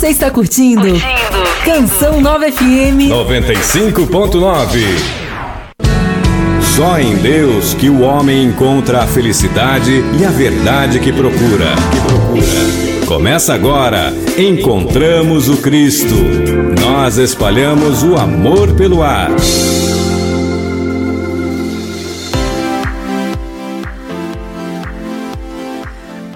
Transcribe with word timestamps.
Você 0.00 0.08
está 0.08 0.30
curtindo? 0.30 0.80
curtindo. 0.80 1.04
Canção 1.62 2.22
Nova 2.22 2.50
FM 2.50 3.10
95.9. 3.10 4.80
Só 6.74 6.98
em 6.98 7.16
Deus 7.16 7.74
que 7.74 7.90
o 7.90 8.00
homem 8.00 8.44
encontra 8.44 9.02
a 9.02 9.06
felicidade 9.06 10.02
e 10.18 10.24
a 10.24 10.30
verdade 10.30 11.00
que 11.00 11.12
procura. 11.12 11.74
Que 11.92 12.00
procura. 12.00 13.04
Começa 13.06 13.52
agora. 13.52 14.10
Encontramos 14.38 15.50
o 15.50 15.58
Cristo. 15.58 16.14
Nós 16.80 17.18
espalhamos 17.18 18.02
o 18.02 18.16
amor 18.16 18.72
pelo 18.72 19.02
ar. 19.02 19.30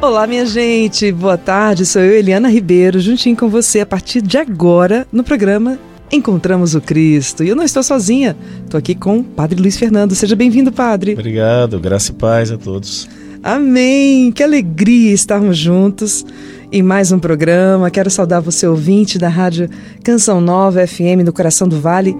Olá, 0.04 0.26
minha 0.26 0.44
gente, 0.44 1.10
boa 1.10 1.38
tarde. 1.38 1.86
Sou 1.86 2.02
eu, 2.02 2.12
Eliana 2.12 2.50
Ribeiro, 2.50 3.00
juntinho 3.00 3.34
com 3.34 3.48
você 3.48 3.80
a 3.80 3.86
partir 3.86 4.20
de 4.20 4.36
agora 4.36 5.06
no 5.10 5.24
programa 5.24 5.78
Encontramos 6.12 6.74
o 6.74 6.80
Cristo. 6.82 7.42
E 7.42 7.48
eu 7.48 7.56
não 7.56 7.64
estou 7.64 7.82
sozinha, 7.82 8.36
estou 8.62 8.76
aqui 8.76 8.94
com 8.94 9.20
o 9.20 9.24
Padre 9.24 9.58
Luiz 9.58 9.78
Fernando. 9.78 10.14
Seja 10.14 10.36
bem-vindo, 10.36 10.70
Padre. 10.70 11.14
Obrigado, 11.14 11.80
graça 11.80 12.12
e 12.12 12.14
paz 12.16 12.52
a 12.52 12.58
todos. 12.58 13.08
Amém. 13.42 14.30
Que 14.30 14.42
alegria 14.42 15.14
estarmos 15.14 15.56
juntos 15.56 16.22
em 16.70 16.82
mais 16.82 17.10
um 17.10 17.18
programa. 17.18 17.90
Quero 17.90 18.10
saudar 18.10 18.40
você, 18.40 18.66
ouvinte 18.66 19.18
da 19.18 19.30
Rádio 19.30 19.70
Canção 20.04 20.38
Nova 20.38 20.86
FM 20.86 21.24
no 21.24 21.32
Coração 21.32 21.66
do 21.66 21.80
Vale 21.80 22.14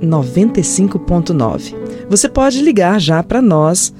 95.9. 0.00 1.74
Você 2.08 2.28
pode 2.28 2.62
ligar 2.62 3.00
já 3.00 3.24
para 3.24 3.42
nós, 3.42 3.92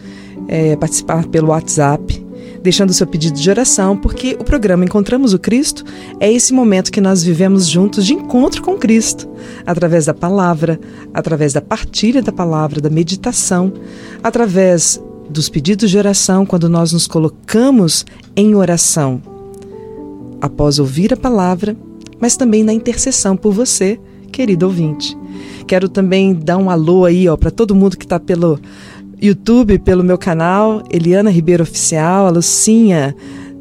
é, 0.46 0.76
participar 0.76 1.26
pelo 1.26 1.48
WhatsApp 1.48 2.27
deixando 2.62 2.92
seu 2.92 3.06
pedido 3.06 3.38
de 3.38 3.50
oração, 3.50 3.96
porque 3.96 4.36
o 4.38 4.44
programa 4.44 4.84
Encontramos 4.84 5.32
o 5.32 5.38
Cristo 5.38 5.84
é 6.20 6.30
esse 6.30 6.52
momento 6.52 6.92
que 6.92 7.00
nós 7.00 7.22
vivemos 7.22 7.66
juntos 7.66 8.04
de 8.04 8.14
encontro 8.14 8.62
com 8.62 8.76
Cristo, 8.76 9.28
através 9.66 10.06
da 10.06 10.14
palavra, 10.14 10.78
através 11.12 11.52
da 11.52 11.60
partilha 11.60 12.22
da 12.22 12.32
palavra, 12.32 12.80
da 12.80 12.90
meditação, 12.90 13.72
através 14.22 15.02
dos 15.28 15.48
pedidos 15.48 15.90
de 15.90 15.98
oração, 15.98 16.46
quando 16.46 16.68
nós 16.68 16.92
nos 16.92 17.06
colocamos 17.06 18.04
em 18.34 18.54
oração 18.54 19.20
após 20.40 20.78
ouvir 20.78 21.12
a 21.12 21.16
palavra, 21.16 21.76
mas 22.20 22.36
também 22.36 22.62
na 22.62 22.72
intercessão 22.72 23.36
por 23.36 23.52
você, 23.52 23.98
querido 24.32 24.66
ouvinte. 24.66 25.16
Quero 25.66 25.88
também 25.88 26.34
dar 26.34 26.56
um 26.56 26.70
alô 26.70 27.04
aí 27.04 27.26
para 27.38 27.50
todo 27.50 27.74
mundo 27.74 27.96
que 27.96 28.04
está 28.04 28.18
pelo 28.18 28.58
YouTube, 29.20 29.78
pelo 29.78 30.04
meu 30.04 30.18
canal, 30.18 30.82
Eliana 30.90 31.30
Ribeiro 31.30 31.62
Oficial, 31.62 32.26
a 32.26 32.30
Lucinha 32.30 33.14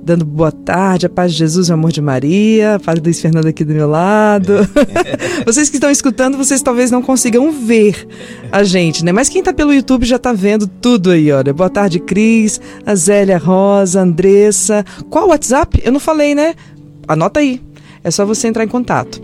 dando 0.07 0.23
boa 0.23 0.53
tarde, 0.53 1.05
a 1.05 1.09
paz 1.09 1.33
de 1.33 1.39
Jesus 1.39 1.69
o 1.69 1.73
amor 1.73 1.91
de 1.91 2.01
Maria, 2.01 2.79
Padre 2.79 3.03
Luiz 3.03 3.19
Fernando 3.19 3.47
aqui 3.47 3.65
do 3.65 3.73
meu 3.73 3.89
lado. 3.89 4.53
É. 4.53 5.43
vocês 5.43 5.69
que 5.69 5.75
estão 5.75 5.91
escutando, 5.91 6.37
vocês 6.37 6.61
talvez 6.61 6.89
não 6.89 7.01
consigam 7.01 7.51
ver 7.51 8.07
a 8.49 8.63
gente, 8.63 9.03
né? 9.03 9.11
Mas 9.11 9.27
quem 9.27 9.39
está 9.39 9.51
pelo 9.51 9.73
YouTube 9.73 10.05
já 10.05 10.15
está 10.15 10.31
vendo 10.31 10.65
tudo 10.65 11.11
aí, 11.11 11.29
olha. 11.29 11.53
Boa 11.53 11.69
tarde, 11.69 11.99
Cris, 11.99 12.61
a 12.85 12.95
Zélia 12.95 13.37
Rosa, 13.37 13.99
Andressa. 13.99 14.85
Qual 15.09 15.25
o 15.25 15.29
WhatsApp? 15.31 15.81
Eu 15.83 15.91
não 15.91 15.99
falei, 15.99 16.33
né? 16.33 16.55
Anota 17.05 17.41
aí. 17.41 17.61
É 18.01 18.09
só 18.09 18.25
você 18.25 18.47
entrar 18.47 18.63
em 18.63 18.69
contato. 18.69 19.21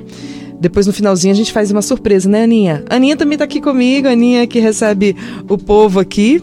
Depois 0.63 0.87
no 0.87 0.93
finalzinho 0.93 1.33
a 1.33 1.35
gente 1.35 1.51
faz 1.51 1.69
uma 1.71 1.81
surpresa, 1.81 2.29
né, 2.29 2.43
Aninha? 2.43 2.85
Aninha 2.89 3.17
também 3.17 3.37
tá 3.37 3.43
aqui 3.43 3.59
comigo, 3.59 4.07
Aninha 4.07 4.47
que 4.47 4.61
recebe 4.61 5.13
o 5.49 5.57
povo 5.57 5.99
aqui. 5.99 6.41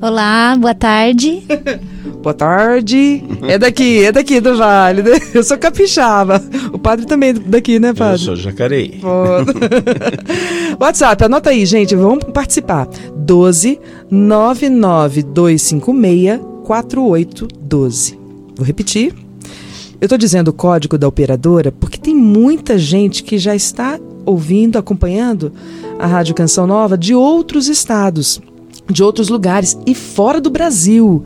Olá, 0.00 0.56
boa 0.58 0.74
tarde. 0.74 1.42
boa 2.22 2.32
tarde. 2.32 3.22
É 3.42 3.58
daqui, 3.58 4.04
é 4.04 4.10
daqui 4.10 4.40
do 4.40 4.56
Vale. 4.56 5.02
Né? 5.02 5.20
Eu 5.34 5.44
sou 5.44 5.58
capixaba. 5.58 6.42
O 6.72 6.78
padre 6.78 7.04
também 7.04 7.28
é 7.28 7.34
daqui, 7.34 7.78
né, 7.78 7.92
padre? 7.92 8.14
Eu 8.14 8.18
sou 8.18 8.36
Jacareí. 8.36 9.02
WhatsApp, 10.80 11.24
anota 11.24 11.50
aí, 11.50 11.66
gente, 11.66 11.94
vamos 11.94 12.24
participar. 12.32 12.88
12 13.16 13.78
99256 14.10 16.40
4812. 16.64 18.18
Vou 18.56 18.64
repetir. 18.64 19.27
Eu 20.00 20.06
estou 20.06 20.16
dizendo 20.16 20.48
o 20.48 20.52
código 20.52 20.96
da 20.96 21.08
operadora 21.08 21.72
porque 21.72 21.98
tem 21.98 22.14
muita 22.14 22.78
gente 22.78 23.24
que 23.24 23.36
já 23.36 23.56
está 23.56 23.98
ouvindo, 24.24 24.78
acompanhando 24.78 25.52
a 25.98 26.06
Rádio 26.06 26.36
Canção 26.36 26.68
Nova 26.68 26.96
de 26.96 27.16
outros 27.16 27.68
estados, 27.68 28.40
de 28.88 29.02
outros 29.02 29.28
lugares 29.28 29.76
e 29.84 29.96
fora 29.96 30.40
do 30.40 30.50
Brasil. 30.50 31.24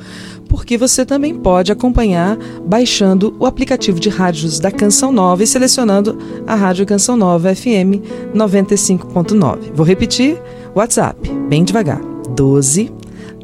Porque 0.49 0.79
você 0.79 1.05
também 1.05 1.35
pode 1.35 1.71
acompanhar 1.71 2.39
baixando 2.65 3.37
o 3.39 3.45
aplicativo 3.45 4.01
de 4.01 4.09
rádios 4.09 4.59
da 4.59 4.71
Canção 4.71 5.13
Nova 5.13 5.43
e 5.43 5.47
selecionando 5.47 6.17
a 6.47 6.55
Rádio 6.55 6.87
Canção 6.87 7.15
Nova 7.15 7.55
FM 7.55 8.01
95.9. 8.35 9.71
Vou 9.75 9.85
repetir: 9.85 10.41
WhatsApp, 10.75 11.31
bem 11.47 11.63
devagar. 11.63 12.01
12 12.35 12.91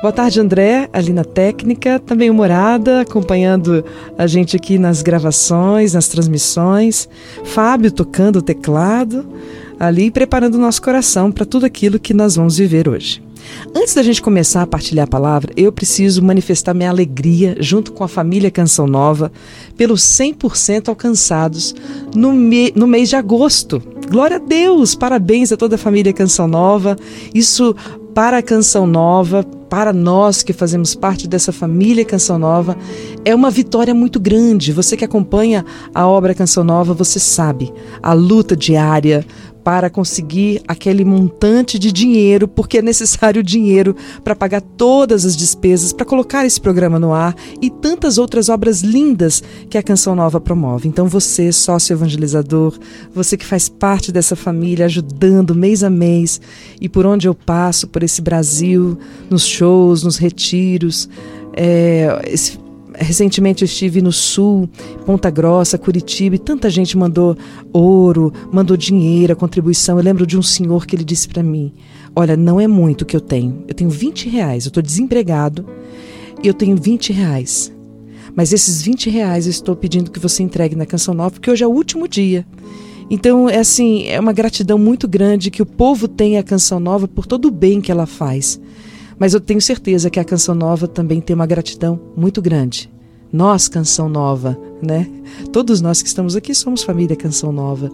Boa 0.00 0.12
tarde, 0.12 0.40
André, 0.40 0.88
ali 0.92 1.12
na 1.12 1.24
técnica, 1.24 1.98
também 1.98 2.30
o 2.30 2.34
Morada, 2.34 3.00
acompanhando 3.00 3.84
a 4.16 4.28
gente 4.28 4.54
aqui 4.54 4.78
nas 4.78 5.02
gravações, 5.02 5.94
nas 5.94 6.06
transmissões. 6.06 7.08
Fábio 7.42 7.90
tocando 7.90 8.36
o 8.36 8.42
teclado 8.42 9.26
ali 9.78 10.10
preparando 10.10 10.56
o 10.56 10.60
nosso 10.60 10.82
coração 10.82 11.30
para 11.30 11.44
tudo 11.44 11.66
aquilo 11.66 11.98
que 11.98 12.14
nós 12.14 12.36
vamos 12.36 12.58
viver 12.58 12.88
hoje. 12.88 13.22
Antes 13.74 13.94
da 13.94 14.02
gente 14.02 14.20
começar 14.20 14.62
a 14.62 14.66
partilhar 14.66 15.04
a 15.04 15.10
palavra, 15.10 15.52
eu 15.56 15.72
preciso 15.72 16.22
manifestar 16.22 16.74
minha 16.74 16.90
alegria 16.90 17.56
junto 17.60 17.92
com 17.92 18.04
a 18.04 18.08
família 18.08 18.50
Canção 18.50 18.86
Nova 18.86 19.32
pelos 19.76 20.02
100% 20.02 20.88
alcançados 20.88 21.74
no, 22.14 22.32
me 22.32 22.72
no 22.74 22.86
mês 22.86 23.08
de 23.08 23.16
agosto. 23.16 23.82
Glória 24.10 24.36
a 24.36 24.40
Deus! 24.40 24.94
Parabéns 24.94 25.52
a 25.52 25.56
toda 25.56 25.76
a 25.76 25.78
família 25.78 26.12
Canção 26.12 26.48
Nova. 26.48 26.96
Isso 27.34 27.74
para 28.14 28.38
a 28.38 28.42
Canção 28.42 28.86
Nova, 28.86 29.44
para 29.68 29.92
nós 29.92 30.42
que 30.42 30.52
fazemos 30.52 30.94
parte 30.94 31.28
dessa 31.28 31.52
família 31.52 32.04
Canção 32.04 32.38
Nova, 32.38 32.76
é 33.24 33.34
uma 33.34 33.50
vitória 33.50 33.94
muito 33.94 34.18
grande. 34.18 34.72
Você 34.72 34.96
que 34.96 35.04
acompanha 35.04 35.64
a 35.94 36.06
obra 36.06 36.34
Canção 36.34 36.64
Nova, 36.64 36.94
você 36.94 37.20
sabe 37.20 37.72
a 38.02 38.12
luta 38.12 38.56
diária, 38.56 39.24
para 39.68 39.90
conseguir 39.90 40.62
aquele 40.66 41.04
montante 41.04 41.78
de 41.78 41.92
dinheiro, 41.92 42.48
porque 42.48 42.78
é 42.78 42.82
necessário 42.82 43.42
dinheiro 43.42 43.94
para 44.24 44.34
pagar 44.34 44.62
todas 44.62 45.26
as 45.26 45.36
despesas, 45.36 45.92
para 45.92 46.06
colocar 46.06 46.46
esse 46.46 46.58
programa 46.58 46.98
no 46.98 47.12
ar 47.12 47.36
e 47.60 47.68
tantas 47.68 48.16
outras 48.16 48.48
obras 48.48 48.80
lindas 48.80 49.42
que 49.68 49.76
a 49.76 49.82
Canção 49.82 50.14
Nova 50.14 50.40
promove. 50.40 50.88
Então, 50.88 51.06
você, 51.06 51.52
sócio 51.52 51.92
evangelizador, 51.92 52.78
você 53.12 53.36
que 53.36 53.44
faz 53.44 53.68
parte 53.68 54.10
dessa 54.10 54.34
família, 54.34 54.86
ajudando 54.86 55.54
mês 55.54 55.84
a 55.84 55.90
mês 55.90 56.40
e 56.80 56.88
por 56.88 57.04
onde 57.04 57.28
eu 57.28 57.34
passo, 57.34 57.88
por 57.88 58.02
esse 58.02 58.22
Brasil, 58.22 58.98
nos 59.28 59.44
shows, 59.44 60.02
nos 60.02 60.16
retiros, 60.16 61.10
é, 61.52 62.22
esse 62.26 62.58
Recentemente 63.00 63.62
eu 63.62 63.66
estive 63.66 64.02
no 64.02 64.12
Sul, 64.12 64.68
Ponta 65.06 65.30
Grossa, 65.30 65.78
Curitiba, 65.78 66.34
e 66.34 66.38
tanta 66.38 66.68
gente 66.68 66.98
mandou 66.98 67.36
ouro, 67.72 68.32
mandou 68.52 68.76
dinheiro, 68.76 69.36
contribuição. 69.36 69.98
Eu 69.98 70.04
lembro 70.04 70.26
de 70.26 70.36
um 70.36 70.42
senhor 70.42 70.84
que 70.84 70.96
ele 70.96 71.04
disse 71.04 71.28
para 71.28 71.42
mim: 71.42 71.72
Olha, 72.14 72.36
não 72.36 72.60
é 72.60 72.66
muito 72.66 73.06
que 73.06 73.16
eu 73.16 73.20
tenho. 73.20 73.64
Eu 73.68 73.74
tenho 73.74 73.88
20 73.88 74.28
reais, 74.28 74.64
eu 74.64 74.70
estou 74.70 74.82
desempregado 74.82 75.64
e 76.42 76.48
eu 76.48 76.54
tenho 76.54 76.76
20 76.76 77.12
reais. 77.12 77.72
Mas 78.34 78.52
esses 78.52 78.82
20 78.82 79.10
reais 79.10 79.46
eu 79.46 79.50
estou 79.50 79.74
pedindo 79.74 80.10
que 80.10 80.18
você 80.18 80.42
entregue 80.42 80.76
na 80.76 80.86
Canção 80.86 81.14
Nova, 81.14 81.30
porque 81.30 81.50
hoje 81.50 81.64
é 81.64 81.66
o 81.66 81.72
último 81.72 82.06
dia. 82.06 82.46
Então, 83.10 83.48
é 83.48 83.58
assim, 83.58 84.06
é 84.06 84.20
uma 84.20 84.32
gratidão 84.32 84.78
muito 84.78 85.08
grande 85.08 85.50
que 85.50 85.62
o 85.62 85.66
povo 85.66 86.06
tem 86.06 86.36
a 86.36 86.42
Canção 86.42 86.78
Nova 86.78 87.08
por 87.08 87.26
todo 87.26 87.48
o 87.48 87.50
bem 87.50 87.80
que 87.80 87.90
ela 87.90 88.06
faz. 88.06 88.60
Mas 89.18 89.34
eu 89.34 89.40
tenho 89.40 89.60
certeza 89.60 90.10
que 90.10 90.20
a 90.20 90.24
Canção 90.24 90.54
Nova 90.54 90.86
também 90.86 91.20
tem 91.20 91.34
uma 91.34 91.46
gratidão 91.46 92.00
muito 92.16 92.40
grande. 92.40 92.90
Nós, 93.32 93.68
Canção 93.68 94.08
Nova, 94.08 94.58
né? 94.80 95.06
Todos 95.52 95.80
nós 95.80 96.00
que 96.00 96.08
estamos 96.08 96.34
aqui 96.34 96.54
somos 96.54 96.82
família 96.82 97.16
Canção 97.16 97.52
Nova. 97.52 97.90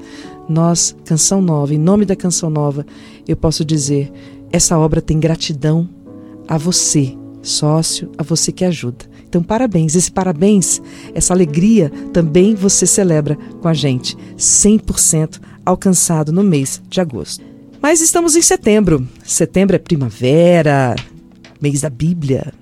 Nós, 0.49 0.95
Canção 1.05 1.41
Nova, 1.41 1.75
em 1.75 1.79
nome 1.79 2.05
da 2.05 2.15
Canção 2.15 2.51
Nova, 2.51 2.87
eu 3.27 3.37
posso 3.37 3.65
dizer: 3.65 4.13
essa 4.53 4.79
obra 4.79 5.03
tem 5.03 5.19
gratidão 5.19 5.89
a 6.47 6.57
você, 6.57 7.17
sócio, 7.43 8.11
a 8.17 8.23
você 8.23 8.53
que 8.53 8.65
ajuda. 8.65 9.07
Então, 9.27 9.43
parabéns. 9.43 9.97
Esse 9.97 10.13
parabéns, 10.13 10.81
essa 11.13 11.35
alegria 11.35 11.91
também 12.13 12.55
você 12.55 12.87
celebra 12.87 13.37
com 13.61 13.67
a 13.67 13.75
gente, 13.75 14.17
100% 14.39 15.41
alcançado 15.67 16.33
no 16.33 16.45
mês 16.45 16.81
de 16.89 17.01
agosto. 17.01 17.45
Mas 17.83 18.01
estamos 18.01 18.37
em 18.37 18.43
setembro. 18.43 19.07
Setembro 19.25 19.75
é 19.75 19.79
primavera, 19.81 20.95
mês 21.65 21.81
da 21.81 21.89
Bíblia, 21.89 22.53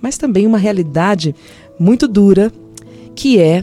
mas 0.00 0.16
também 0.16 0.46
uma 0.46 0.56
realidade 0.56 1.34
muito 1.78 2.08
dura 2.08 2.50
que 3.14 3.38
é 3.38 3.62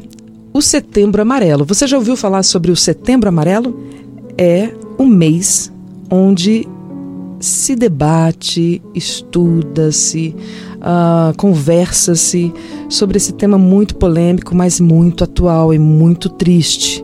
o 0.53 0.61
Setembro 0.61 1.21
Amarelo. 1.21 1.65
Você 1.65 1.87
já 1.87 1.97
ouviu 1.97 2.15
falar 2.15 2.43
sobre 2.43 2.71
o 2.71 2.75
Setembro 2.75 3.27
Amarelo? 3.27 3.79
É 4.37 4.71
um 4.99 5.07
mês 5.07 5.71
onde 6.11 6.67
se 7.39 7.75
debate, 7.75 8.81
estuda-se, 8.93 10.35
uh, 10.77 11.35
conversa-se 11.37 12.53
sobre 12.87 13.17
esse 13.17 13.33
tema 13.33 13.57
muito 13.57 13.95
polêmico, 13.95 14.55
mas 14.55 14.79
muito 14.79 15.23
atual 15.23 15.73
e 15.73 15.79
muito 15.79 16.29
triste. 16.29 17.03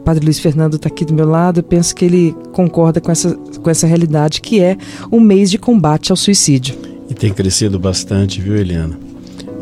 O 0.00 0.02
Padre 0.04 0.24
Luiz 0.24 0.38
Fernando 0.38 0.76
está 0.76 0.88
aqui 0.88 1.04
do 1.04 1.12
meu 1.12 1.28
lado, 1.28 1.60
eu 1.60 1.64
penso 1.64 1.94
que 1.94 2.04
ele 2.04 2.34
concorda 2.52 3.00
com 3.00 3.12
essa, 3.12 3.34
com 3.34 3.68
essa 3.68 3.86
realidade, 3.86 4.40
que 4.40 4.60
é 4.60 4.76
o 5.10 5.20
mês 5.20 5.50
de 5.50 5.58
combate 5.58 6.10
ao 6.10 6.16
suicídio. 6.16 6.95
E 7.08 7.14
tem 7.14 7.32
crescido 7.32 7.78
bastante, 7.78 8.40
viu, 8.40 8.56
Eliana? 8.56 8.98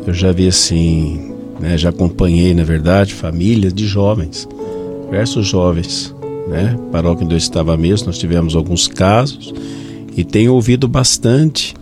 Eu 0.07 0.13
já 0.13 0.33
vi 0.33 0.47
assim, 0.49 1.33
né, 1.61 1.77
já 1.79 1.91
acompanhei, 1.91 2.55
na 2.55 2.65
verdade, 2.65 3.15
famílias 3.15 3.73
de 3.73 3.87
jovens, 3.87 4.49
diversos 5.05 5.47
jovens, 5.47 6.15
né? 6.49 6.79
Paróquia 6.93 7.25
onde 7.25 7.35
eu 7.35 7.39
estava 7.39 7.77
mesmo, 7.77 8.09
nós 8.09 8.19
tivemos 8.19 8.55
alguns 8.55 8.87
casos 8.87 9.53
e 10.17 10.25
tenho 10.25 10.55
ouvido 10.55 10.87
bastante 10.87 11.75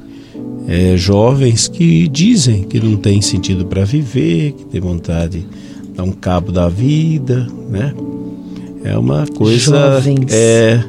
é, 0.68 0.96
jovens 0.96 1.68
que 1.68 2.06
dizem 2.08 2.62
que 2.64 2.80
não 2.80 2.96
tem 2.96 3.20
sentido 3.20 3.66
para 3.66 3.84
viver, 3.84 4.52
que 4.52 4.64
tem 4.66 4.80
vontade 4.80 5.40
de 5.40 5.46
dar 5.94 6.04
um 6.04 6.12
cabo 6.12 6.52
da 6.52 6.68
vida, 6.68 7.46
né? 7.68 7.92
É 8.84 8.96
uma 8.96 9.26
coisa 9.26 10.00
Jovens. 10.00 10.32
é 10.32 10.82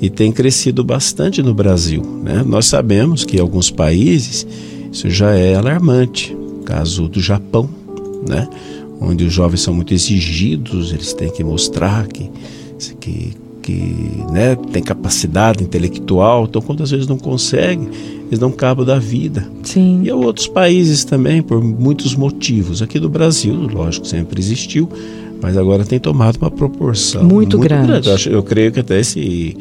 e 0.00 0.10
tem 0.10 0.30
crescido 0.32 0.84
bastante 0.84 1.42
no 1.42 1.54
Brasil, 1.54 2.02
né? 2.22 2.42
Nós 2.46 2.66
sabemos 2.66 3.24
que 3.24 3.36
em 3.36 3.40
alguns 3.40 3.70
países 3.70 4.46
isso 4.92 5.08
já 5.10 5.30
é 5.34 5.54
alarmante, 5.54 6.36
caso 6.64 7.08
do 7.08 7.20
Japão, 7.20 7.68
né? 8.28 8.48
Onde 9.00 9.24
os 9.24 9.32
jovens 9.32 9.60
são 9.60 9.74
muito 9.74 9.92
exigidos, 9.92 10.92
eles 10.92 11.12
têm 11.12 11.30
que 11.30 11.42
mostrar 11.44 12.06
que 12.06 12.30
que 13.00 13.32
que 13.62 14.22
né, 14.30 14.54
tem 14.72 14.80
capacidade 14.80 15.60
intelectual, 15.64 16.44
então 16.48 16.62
quantas 16.62 16.88
vezes 16.92 17.08
não 17.08 17.18
consegue, 17.18 17.88
eles 18.28 18.38
dão 18.38 18.52
cabo 18.52 18.84
da 18.84 18.96
vida. 18.96 19.44
Sim. 19.64 20.02
E 20.04 20.10
há 20.10 20.14
outros 20.14 20.46
países 20.46 21.04
também, 21.04 21.42
por 21.42 21.60
muitos 21.60 22.14
motivos. 22.14 22.80
Aqui 22.80 23.00
do 23.00 23.08
Brasil, 23.08 23.54
lógico, 23.56 24.06
sempre 24.06 24.40
existiu, 24.40 24.88
mas 25.42 25.56
agora 25.56 25.84
tem 25.84 25.98
tomado 25.98 26.36
uma 26.36 26.48
proporção 26.50 27.24
Muito 27.24 27.58
grande. 27.58 28.08
Eu, 28.08 28.14
acho- 28.14 28.28
eu 28.28 28.40
creio 28.44 28.70
que 28.70 28.78
até 28.78 29.00
esse 29.00 29.56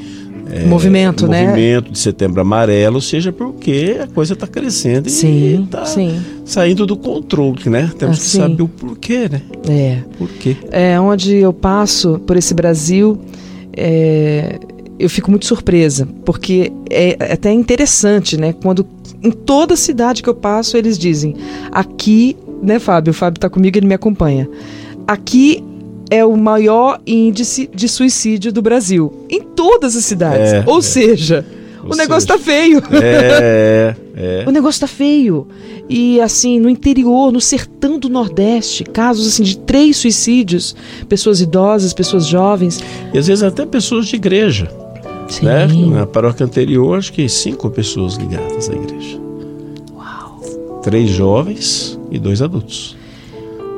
é, 0.51 0.65
Movimento, 0.65 1.27
né? 1.27 1.47
movimento 1.47 1.92
de 1.92 1.97
setembro 1.97 2.42
amarelo 2.42 3.01
seja 3.01 3.31
porque 3.31 3.97
a 4.01 4.07
coisa 4.07 4.33
está 4.33 4.45
crescendo 4.45 5.07
e 5.07 5.12
Sim, 5.12 5.63
está 5.63 5.86
sim. 5.86 6.21
saindo 6.44 6.86
do 6.86 6.95
controle, 6.95 7.69
né? 7.69 7.92
Temos 7.97 8.19
que 8.19 8.25
Assim. 8.25 8.38
saber 8.39 8.62
o 8.62 8.68
porquê, 8.68 9.27
né? 9.30 9.42
É. 9.68 10.00
Por 10.18 10.30
quê? 10.30 10.56
é, 10.71 11.00
onde 11.00 11.36
eu 11.38 11.51
passo 11.51 12.19
por 12.25 12.38
esse 12.38 12.53
Brasil, 12.53 13.19
é, 13.75 14.59
eu 15.00 15.09
fico 15.09 15.30
muito 15.30 15.45
surpresa, 15.45 16.07
porque 16.24 16.71
é 16.89 17.18
até 17.33 17.51
interessante, 17.51 18.38
né? 18.38 18.53
Quando 18.53 18.86
em 19.24 19.31
toda 19.31 19.75
cidade 19.75 20.21
que 20.21 20.30
eu 20.30 20.36
passo, 20.36 20.77
eles 20.77 20.97
dizem: 20.97 21.36
aqui, 21.71 22.38
né, 22.62 22.77
Fábio? 22.80 23.12
O 23.12 23.13
Fábio 23.13 23.38
está 23.38 23.50
comigo, 23.50 23.77
ele 23.77 23.88
me 23.88 23.95
acompanha. 23.95 24.47
Aqui 25.07 25.63
é 26.16 26.24
o 26.24 26.38
maior 26.38 27.02
índice 27.06 27.70
de 27.74 27.90
suicídio 27.90 28.54
do 28.54 28.62
Brasil. 28.62 29.12
Em 29.30 29.42
todas 29.42 29.98
as 29.98 30.06
cidades. 30.06 30.54
É, 30.54 30.64
Ou 30.66 30.80
é. 30.80 30.82
seja, 30.82 31.46
Ou 31.84 31.94
o 31.94 31.96
negócio 31.96 32.22
seja, 32.22 32.40
tá 32.40 32.40
feio. 32.40 32.82
É, 32.92 33.96
é. 34.16 34.44
O 34.48 34.52
negócio 34.52 34.80
tá 34.80 34.88
feio. 34.88 35.46
E 35.90 36.22
assim, 36.22 36.58
no 36.58 36.70
interior, 36.70 37.34
no 37.34 37.42
sertão 37.42 38.00
do 38.00 38.08
Nordeste, 38.08 38.86
casos 38.86 39.28
assim 39.28 39.44
de 39.44 39.58
três 39.58 39.98
suicídios, 39.98 40.74
pessoas 41.10 41.42
idosas, 41.42 41.94
pessoas 41.94 42.26
jovens. 42.26 42.80
E 43.14 43.18
às 43.18 43.28
vezes 43.28 43.44
até 43.44 43.66
pessoas 43.66 44.08
de 44.08 44.16
igreja. 44.16 44.72
Sim. 45.28 45.46
Né? 45.46 45.68
Na 45.68 46.06
paróquia 46.06 46.46
anterior, 46.46 46.98
acho 46.98 47.12
que 47.12 47.28
cinco 47.28 47.70
pessoas 47.70 48.16
ligadas 48.16 48.70
à 48.70 48.74
igreja. 48.74 49.20
Uau! 49.94 50.40
Três 50.82 51.10
jovens 51.10 52.00
e 52.10 52.18
dois 52.18 52.42
adultos. 52.42 52.96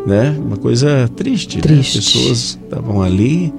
Né? 0.08 0.36
Uma 0.40 0.56
coisa 0.56 1.10
triste, 1.18 1.60
Triste. 1.60 1.96
né? 1.96 2.00
As 2.00 2.06
pessoas 2.06 2.38
estavam 2.64 3.02
ali 3.02 3.54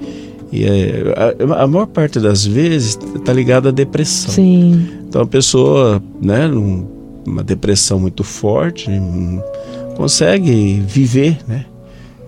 e 0.51 0.63
é, 0.65 1.03
a, 1.47 1.63
a 1.63 1.67
maior 1.67 1.85
parte 1.85 2.19
das 2.19 2.43
vezes 2.43 2.97
está 3.15 3.31
ligada 3.31 3.69
à 3.69 3.71
depressão. 3.71 4.33
Sim. 4.33 4.87
Então 5.07 5.21
a 5.21 5.27
pessoa, 5.27 6.01
né, 6.19 6.47
num- 6.47 6.87
uma 7.27 7.43
depressão 7.43 7.99
muito 7.99 8.23
forte, 8.23 8.89
consegue 9.95 10.81
viver, 10.87 11.37
né? 11.47 11.65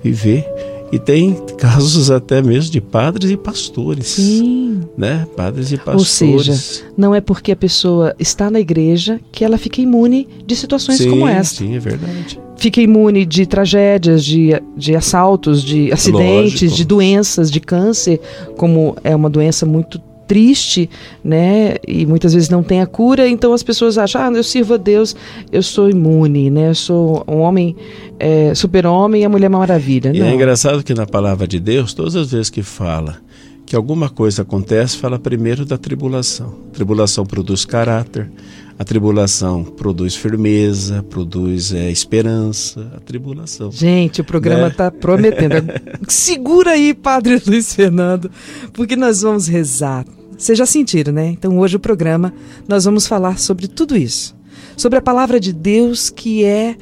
Viver. 0.04 0.46
E 0.92 1.00
tem 1.00 1.34
casos 1.58 2.12
até 2.12 2.42
mesmo 2.42 2.72
de 2.72 2.82
padres 2.82 3.32
e 3.32 3.38
pastores, 3.38 4.08
Sim. 4.08 4.82
né? 4.98 5.26
Padres 5.38 5.72
e 5.72 5.76
Ou 5.76 5.80
pastores. 5.80 6.46
seja, 6.46 6.86
não 6.98 7.16
é 7.16 7.22
porque 7.22 7.52
a 7.52 7.56
pessoa 7.56 8.14
está 8.20 8.52
na 8.52 8.60
igreja 8.60 9.20
que 9.32 9.46
ela 9.46 9.58
fica 9.58 9.82
imune 9.82 10.28
de 10.46 10.56
situações 10.56 10.98
sim, 10.98 11.10
como 11.10 11.28
essa. 11.28 11.56
Sim, 11.56 11.76
é 11.76 11.80
verdade. 11.80 12.40
Fica 12.58 12.82
imune 12.82 13.26
de 13.26 13.46
tragédias, 13.46 14.24
de, 14.24 14.50
de 14.76 14.96
assaltos, 14.96 15.64
de 15.64 15.92
acidentes, 15.92 16.62
Lógico. 16.62 16.76
de 16.76 16.86
doenças, 16.86 17.50
de 17.50 17.60
câncer, 17.60 18.20
como 18.58 18.96
é 19.04 19.16
uma 19.16 19.30
doença 19.30 19.66
muito 19.66 20.00
triste, 20.32 20.90
né? 21.22 21.76
E 21.86 22.06
muitas 22.06 22.34
vezes 22.34 22.48
não 22.48 22.64
tem 22.64 22.80
a 22.80 22.86
cura, 22.86 23.28
então 23.28 23.52
as 23.52 23.62
pessoas 23.62 23.98
acham, 23.98 24.22
ah, 24.22 24.32
eu 24.32 24.46
sirvo 24.46 24.76
a 24.76 24.78
Deus, 24.78 25.14
eu 25.52 25.62
sou 25.62 25.90
imune, 25.90 26.50
né? 26.50 26.70
Eu 26.70 26.76
sou 26.76 27.26
um 27.28 27.40
homem, 27.40 27.76
é, 28.18 28.56
super-homem 28.56 29.24
e 29.24 29.26
a 29.26 29.30
Mulher 29.30 29.50
Maravilha. 29.50 30.14
E 30.16 30.20
não. 30.22 30.28
é 30.28 30.34
engraçado 30.34 30.86
que 30.86 30.94
na 30.94 31.06
palavra 31.06 31.46
de 31.46 31.60
Deus, 31.60 31.94
todas 31.94 32.16
as 32.16 32.32
vezes 32.32 32.50
que 32.50 32.64
fala 32.64 33.18
que 33.66 33.76
alguma 33.76 34.10
coisa 34.10 34.42
acontece, 34.42 34.98
fala 34.98 35.20
primeiro 35.20 35.66
da 35.66 35.78
tribulação. 35.78 36.56
A 36.70 36.76
tribulação 36.76 37.26
produz 37.26 37.64
caráter, 37.66 38.30
a 38.78 38.84
tribulação 38.84 39.64
produz 39.64 40.16
firmeza, 40.16 41.04
produz 41.04 41.74
é, 41.74 41.92
esperança, 41.92 42.92
a 42.96 43.00
tribulação. 43.00 43.72
Gente, 43.72 44.22
o 44.22 44.24
programa 44.24 44.64
Né? 44.64 44.68
está 44.70 44.90
prometendo. 44.90 45.72
Segura 46.10 46.72
aí, 46.72 46.94
Padre 46.94 47.42
Luiz 47.46 47.74
Fernando, 47.76 48.32
porque 48.74 48.96
nós 48.96 49.22
vamos 49.22 49.48
rezar. 49.48 50.06
Vocês 50.42 50.58
já 50.58 50.66
sentiram, 50.66 51.14
né? 51.14 51.28
Então, 51.28 51.60
hoje 51.60 51.76
o 51.76 51.80
programa 51.80 52.34
nós 52.68 52.84
vamos 52.84 53.06
falar 53.06 53.38
sobre 53.38 53.68
tudo 53.68 53.96
isso. 53.96 54.36
Sobre 54.76 54.98
a 54.98 55.02
palavra 55.02 55.40
de 55.40 55.54
Deus, 55.54 56.10
que 56.10 56.44
é 56.44 56.76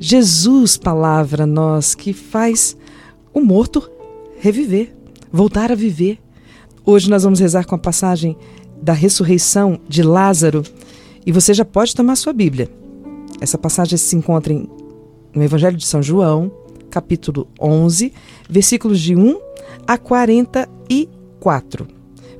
Jesus, 0.00 0.76
palavra 0.76 1.46
nós, 1.46 1.94
que 1.94 2.12
faz 2.12 2.76
o 3.32 3.40
morto 3.40 3.88
reviver, 4.40 4.92
voltar 5.30 5.70
a 5.70 5.76
viver. 5.76 6.18
Hoje 6.84 7.08
nós 7.08 7.22
vamos 7.22 7.38
rezar 7.38 7.64
com 7.66 7.76
a 7.76 7.78
passagem 7.78 8.36
da 8.82 8.92
ressurreição 8.92 9.78
de 9.88 10.02
Lázaro. 10.02 10.64
E 11.24 11.30
você 11.30 11.54
já 11.54 11.64
pode 11.64 11.94
tomar 11.94 12.16
sua 12.16 12.32
Bíblia. 12.32 12.68
Essa 13.40 13.56
passagem 13.56 13.96
se 13.96 14.16
encontra 14.16 14.52
em 14.52 14.68
no 15.32 15.44
Evangelho 15.44 15.76
de 15.76 15.86
São 15.86 16.02
João, 16.02 16.50
capítulo 16.90 17.46
11, 17.60 18.12
versículos 18.50 19.00
de 19.00 19.14
1 19.14 19.38
a 19.86 19.96
44. 19.96 21.86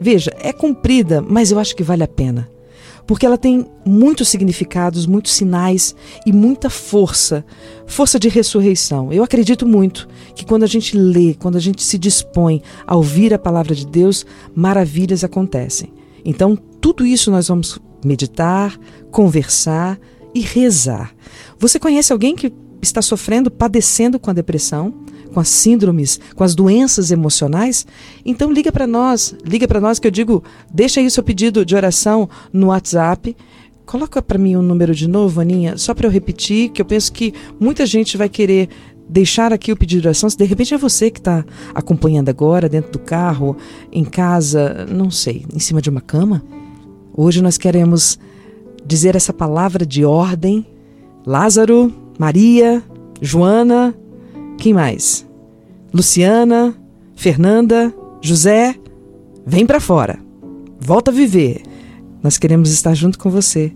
Veja, 0.01 0.33
é 0.39 0.53
comprida, 0.53 1.21
mas 1.21 1.51
eu 1.51 1.59
acho 1.59 1.75
que 1.75 1.83
vale 1.83 2.03
a 2.03 2.09
pena. 2.09 2.49
Porque 3.07 3.27
ela 3.27 3.37
tem 3.37 3.67
muitos 3.85 4.29
significados, 4.29 5.05
muitos 5.05 5.33
sinais 5.33 5.95
e 6.25 6.33
muita 6.33 6.71
força 6.71 7.45
força 7.87 8.19
de 8.19 8.29
ressurreição. 8.29 9.13
Eu 9.13 9.23
acredito 9.23 9.67
muito 9.67 10.09
que 10.35 10.45
quando 10.45 10.63
a 10.63 10.67
gente 10.67 10.97
lê, 10.97 11.35
quando 11.35 11.57
a 11.57 11.61
gente 11.61 11.83
se 11.83 11.99
dispõe 11.99 12.63
a 12.87 12.97
ouvir 12.97 13.35
a 13.35 13.39
palavra 13.39 13.75
de 13.75 13.87
Deus, 13.87 14.25
maravilhas 14.55 15.23
acontecem. 15.23 15.93
Então, 16.25 16.57
tudo 16.81 17.05
isso 17.05 17.31
nós 17.31 17.49
vamos 17.49 17.79
meditar, 18.05 18.79
conversar 19.11 19.99
e 20.35 20.41
rezar. 20.41 21.15
Você 21.59 21.79
conhece 21.79 22.13
alguém 22.13 22.35
que 22.35 22.53
está 22.83 23.01
sofrendo, 23.03 23.51
padecendo 23.51 24.19
com 24.19 24.31
a 24.31 24.35
depressão, 24.35 25.04
com 25.35 25.41
as 25.41 25.49
síndromes, 25.49 26.21
com 26.35 26.45
as 26.45 26.55
doenças 26.55 27.11
emocionais? 27.11 27.85
Então 28.25 28.53
liga 28.53 28.71
para 28.71 28.87
nós, 28.87 29.35
liga 29.45 29.67
para 29.67 29.81
nós 29.81 29.99
que 29.99 30.07
eu 30.07 30.11
digo, 30.11 30.43
deixa 30.73 31.01
aí 31.01 31.07
o 31.07 31.11
seu 31.11 31.23
pedido 31.23 31.67
de 31.67 31.75
oração 31.75 32.29
no 32.53 32.69
WhatsApp. 32.69 33.37
Coloca 33.85 34.23
para 34.23 34.39
mim 34.39 34.57
o 34.57 34.63
número 34.63 34.95
de 34.95 35.09
novo, 35.09 35.41
Aninha, 35.41 35.77
só 35.77 35.93
para 35.93 36.07
eu 36.07 36.11
repetir, 36.11 36.71
que 36.71 36.81
eu 36.81 36.87
penso 36.87 37.13
que 37.13 37.35
muita 37.61 37.85
gente 37.85 38.17
vai 38.17 38.29
querer 38.29 38.69
deixar 39.09 39.53
aqui 39.53 39.73
o 39.73 39.77
pedido 39.77 40.03
de 40.03 40.09
oração. 40.09 40.31
Se 40.31 40.39
de 40.39 40.45
repente 40.45 40.73
é 40.73 40.79
você 40.79 41.11
que 41.11 41.19
está 41.19 41.45
acompanhando 41.75 42.29
agora, 42.29 42.69
dentro 42.69 42.93
do 42.93 42.99
carro, 42.99 43.57
em 43.93 44.05
casa, 44.05 44.87
não 44.89 45.11
sei, 45.11 45.45
em 45.53 45.59
cima 45.59 45.83
de 45.83 45.91
uma 45.91 46.01
cama. 46.01 46.43
Hoje 47.13 47.43
nós 47.43 47.59
queremos 47.59 48.19
dizer 48.87 49.17
essa 49.17 49.33
palavra 49.33 49.85
de 49.85 50.05
ordem. 50.05 50.67
Lázaro, 51.27 51.93
Maria, 52.19 52.83
Joana, 53.21 53.95
quem 54.65 54.73
mais? 54.73 55.27
Luciana, 55.93 56.75
Fernanda, 57.15 57.95
José, 58.23 58.75
vem 59.45 59.67
para 59.67 59.79
fora. 59.79 60.19
volta 60.81 61.11
a 61.11 61.15
viver. 61.15 61.61
Nós 62.23 62.39
queremos 62.39 62.71
estar 62.71 62.95
junto 62.95 63.19
com 63.19 63.29
você 63.29 63.75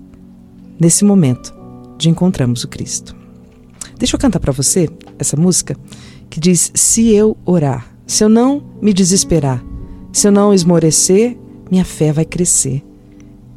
nesse 0.80 1.04
momento 1.04 1.54
de 1.98 2.08
encontramos 2.08 2.64
o 2.64 2.68
Cristo. 2.68 3.14
Deixa 3.98 4.16
eu 4.16 4.18
cantar 4.18 4.40
para 4.40 4.50
você 4.50 4.88
essa 5.18 5.36
música 5.36 5.76
que 6.30 6.40
diz: 6.40 6.72
Se 6.74 7.10
eu 7.12 7.36
orar, 7.44 7.94
se 8.06 8.24
eu 8.24 8.30
não 8.30 8.62
me 8.80 8.94
desesperar, 8.94 9.62
se 10.10 10.26
eu 10.26 10.32
não 10.32 10.54
esmorecer, 10.54 11.36
minha 11.70 11.84
fé 11.84 12.14
vai 12.14 12.24
crescer. 12.24 12.82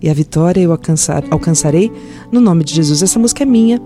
E 0.01 0.09
a 0.09 0.13
vitória 0.13 0.59
eu 0.59 0.73
alcançar, 0.73 1.23
alcançarei 1.31 1.89
no 2.29 2.41
nome 2.41 2.65
de 2.65 2.75
Jesus. 2.75 3.01
Essa 3.01 3.17
música 3.17 3.43
é 3.43 3.45
minha. 3.45 3.81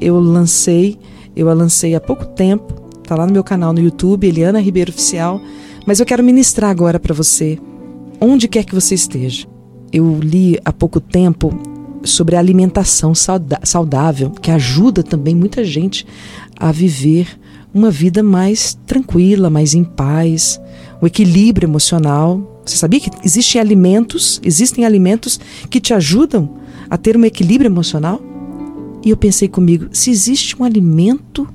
Eu 0.00 0.18
lancei, 0.18 0.98
eu 1.38 1.48
a 1.48 1.54
lancei 1.54 1.94
há 1.94 2.00
pouco 2.00 2.26
tempo. 2.26 2.74
Tá 3.04 3.14
lá 3.14 3.24
no 3.24 3.32
meu 3.32 3.44
canal 3.44 3.72
no 3.72 3.80
YouTube, 3.80 4.26
Eliana 4.26 4.60
Ribeiro 4.60 4.90
Oficial. 4.90 5.40
Mas 5.86 6.00
eu 6.00 6.04
quero 6.04 6.22
ministrar 6.22 6.68
agora 6.68 6.98
para 6.98 7.14
você, 7.14 7.58
onde 8.20 8.48
quer 8.48 8.64
que 8.64 8.74
você 8.74 8.96
esteja. 8.96 9.46
Eu 9.92 10.18
li 10.20 10.58
há 10.64 10.72
pouco 10.72 11.00
tempo 11.00 11.56
sobre 12.02 12.34
a 12.34 12.40
alimentação 12.40 13.12
saudável, 13.14 14.30
que 14.30 14.50
ajuda 14.50 15.04
também 15.04 15.34
muita 15.34 15.64
gente 15.64 16.04
a 16.58 16.72
viver 16.72 17.38
uma 17.72 17.90
vida 17.90 18.20
mais 18.20 18.76
tranquila, 18.84 19.48
mais 19.48 19.74
em 19.74 19.84
paz, 19.84 20.60
o 21.00 21.06
equilíbrio 21.06 21.66
emocional. 21.66 22.60
Você 22.64 22.76
sabia 22.76 22.98
que 22.98 23.10
existem 23.24 23.60
alimentos, 23.60 24.40
existem 24.42 24.84
alimentos 24.84 25.38
que 25.70 25.80
te 25.80 25.94
ajudam 25.94 26.56
a 26.90 26.96
ter 26.96 27.16
um 27.16 27.24
equilíbrio 27.24 27.68
emocional? 27.68 28.20
E 29.04 29.10
eu 29.10 29.16
pensei 29.16 29.48
comigo, 29.48 29.88
se 29.92 30.10
existe 30.10 30.60
um 30.60 30.64
alimento, 30.64 31.48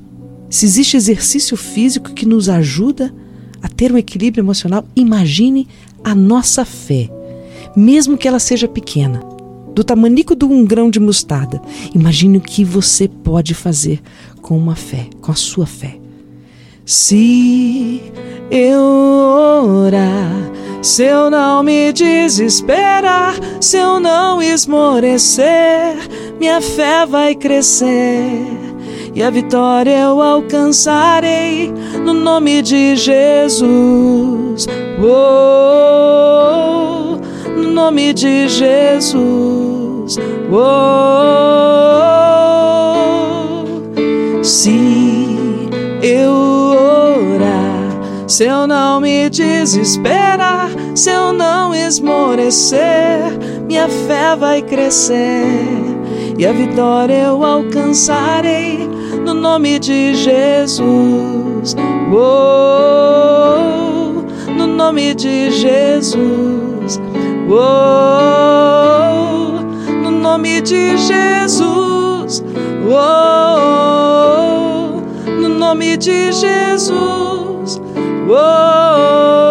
se 0.49 0.65
existe 0.65 0.97
exercício 0.97 1.57
físico 1.57 2.13
que 2.13 2.25
nos 2.25 2.49
ajuda 2.49 3.13
a 3.61 3.67
ter 3.67 3.91
um 3.91 3.97
equilíbrio 3.97 4.41
emocional, 4.41 4.85
imagine 4.95 5.67
a 6.03 6.13
nossa 6.13 6.65
fé, 6.65 7.09
mesmo 7.75 8.17
que 8.17 8.27
ela 8.27 8.39
seja 8.39 8.67
pequena 8.67 9.21
do 9.73 9.83
tamanico 9.83 10.35
de 10.35 10.45
um 10.45 10.65
grão 10.65 10.89
de 10.89 10.99
mostarda. 10.99 11.61
Imagine 11.93 12.37
o 12.37 12.41
que 12.41 12.63
você 12.63 13.07
pode 13.07 13.53
fazer 13.53 14.01
com 14.41 14.57
uma 14.57 14.75
fé, 14.75 15.07
com 15.19 15.31
a 15.31 15.35
sua 15.35 15.65
fé. 15.65 15.97
Se 16.85 18.01
eu 18.51 18.79
orar, 18.79 20.51
se 20.83 21.05
eu 21.05 21.31
não 21.31 21.63
me 21.63 21.91
desesperar, 21.91 23.33
se 23.59 23.77
eu 23.77 23.99
não 23.99 24.39
esmorecer, 24.39 25.95
minha 26.39 26.61
fé 26.61 27.05
vai 27.07 27.33
crescer 27.33 28.63
e 29.15 29.21
a 29.21 29.29
vitória 29.29 29.91
eu 29.91 30.19
alcançarei 30.19 31.71
no 32.03 32.13
nome 32.13 32.63
de 32.63 32.95
Jesus. 32.95 34.67
Oh, 34.99 35.11
no 37.55 37.69
nome 37.69 38.11
de 38.11 38.47
Jesus. 38.47 40.17
Oh, 40.51 40.63
se 44.41 45.39
eu 46.01 46.33
orar, 47.35 48.01
se 48.27 48.45
eu 48.45 48.65
não 48.65 48.99
me 48.99 49.29
desesperar, 49.29 50.52
se 50.95 51.09
eu 51.09 51.33
não 51.33 51.73
esmorecer, 51.73 52.79
minha 53.67 53.87
fé 53.87 54.35
vai 54.35 54.61
crescer 54.61 55.45
e 56.37 56.45
a 56.45 56.51
vitória 56.51 57.27
eu 57.27 57.43
alcançarei 57.43 58.87
no 59.25 59.33
nome 59.33 59.79
de 59.79 60.13
Jesus. 60.15 61.75
Oh, 62.11 63.41
no 64.51 64.67
nome 64.67 65.13
de 65.13 65.51
Jesus. 65.51 66.99
Oh, 67.49 67.93
nome 70.33 70.61
de 70.61 70.97
Jesus. 70.97 72.43
Oh, 72.89 74.09
no 75.29 75.49
nome 75.49 75.95
de 75.95 76.31
Jesus. 76.31 77.79
Oh, 78.27 79.42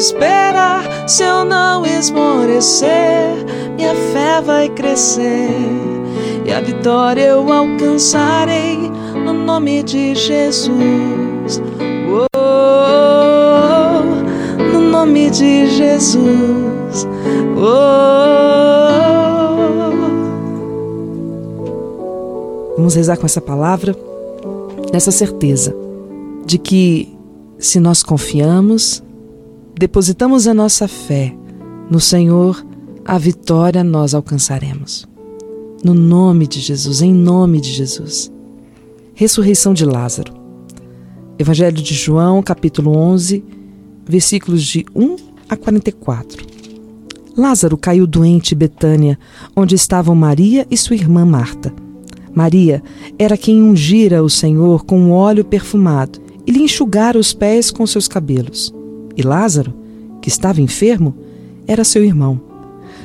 desesperar, 0.00 1.06
se 1.06 1.22
eu 1.22 1.44
não 1.44 1.84
esmorecer, 1.84 2.88
minha 3.76 3.94
fé 3.94 4.40
vai 4.40 4.70
crescer 4.70 5.50
e 6.46 6.50
a 6.50 6.60
vitória 6.60 7.20
eu 7.20 7.52
alcançarei 7.52 8.90
no 9.26 9.34
nome 9.34 9.82
de 9.82 10.14
Jesus. 10.14 11.60
Oh, 12.08 12.30
no 14.72 14.80
nome 14.80 15.28
de 15.28 15.66
Jesus. 15.66 17.06
Oh. 17.58 17.90
Vamos 22.78 22.94
rezar 22.94 23.18
com 23.18 23.26
essa 23.26 23.42
palavra, 23.42 23.94
nessa 24.90 25.10
certeza 25.10 25.76
de 26.46 26.56
que 26.56 27.14
se 27.58 27.78
nós 27.78 28.02
confiamos, 28.02 29.02
depositamos 29.80 30.46
a 30.46 30.52
nossa 30.52 30.86
fé 30.86 31.34
no 31.90 31.98
Senhor, 31.98 32.62
a 33.02 33.16
vitória 33.16 33.82
nós 33.82 34.12
alcançaremos. 34.12 35.08
No 35.82 35.94
nome 35.94 36.46
de 36.46 36.60
Jesus, 36.60 37.00
em 37.00 37.14
nome 37.14 37.62
de 37.62 37.72
Jesus. 37.72 38.30
Ressurreição 39.14 39.72
de 39.72 39.86
Lázaro. 39.86 40.34
Evangelho 41.38 41.78
de 41.78 41.94
João, 41.94 42.42
capítulo 42.42 42.94
11, 42.94 43.42
versículos 44.04 44.64
de 44.64 44.84
1 44.94 45.16
a 45.48 45.56
44. 45.56 46.46
Lázaro 47.34 47.78
caiu 47.78 48.06
doente 48.06 48.54
em 48.54 48.58
Betânia, 48.58 49.18
onde 49.56 49.74
estavam 49.74 50.14
Maria 50.14 50.66
e 50.70 50.76
sua 50.76 50.94
irmã 50.94 51.24
Marta. 51.24 51.72
Maria 52.34 52.82
era 53.18 53.34
quem 53.34 53.62
ungira 53.62 54.22
o 54.22 54.28
Senhor 54.28 54.84
com 54.84 55.00
um 55.00 55.10
óleo 55.10 55.42
perfumado 55.42 56.20
e 56.46 56.52
lhe 56.52 56.64
enxugara 56.64 57.18
os 57.18 57.32
pés 57.32 57.70
com 57.70 57.86
seus 57.86 58.06
cabelos. 58.06 58.78
E 59.16 59.22
Lázaro, 59.22 59.74
que 60.20 60.28
estava 60.28 60.60
enfermo, 60.60 61.14
era 61.66 61.84
seu 61.84 62.04
irmão. 62.04 62.40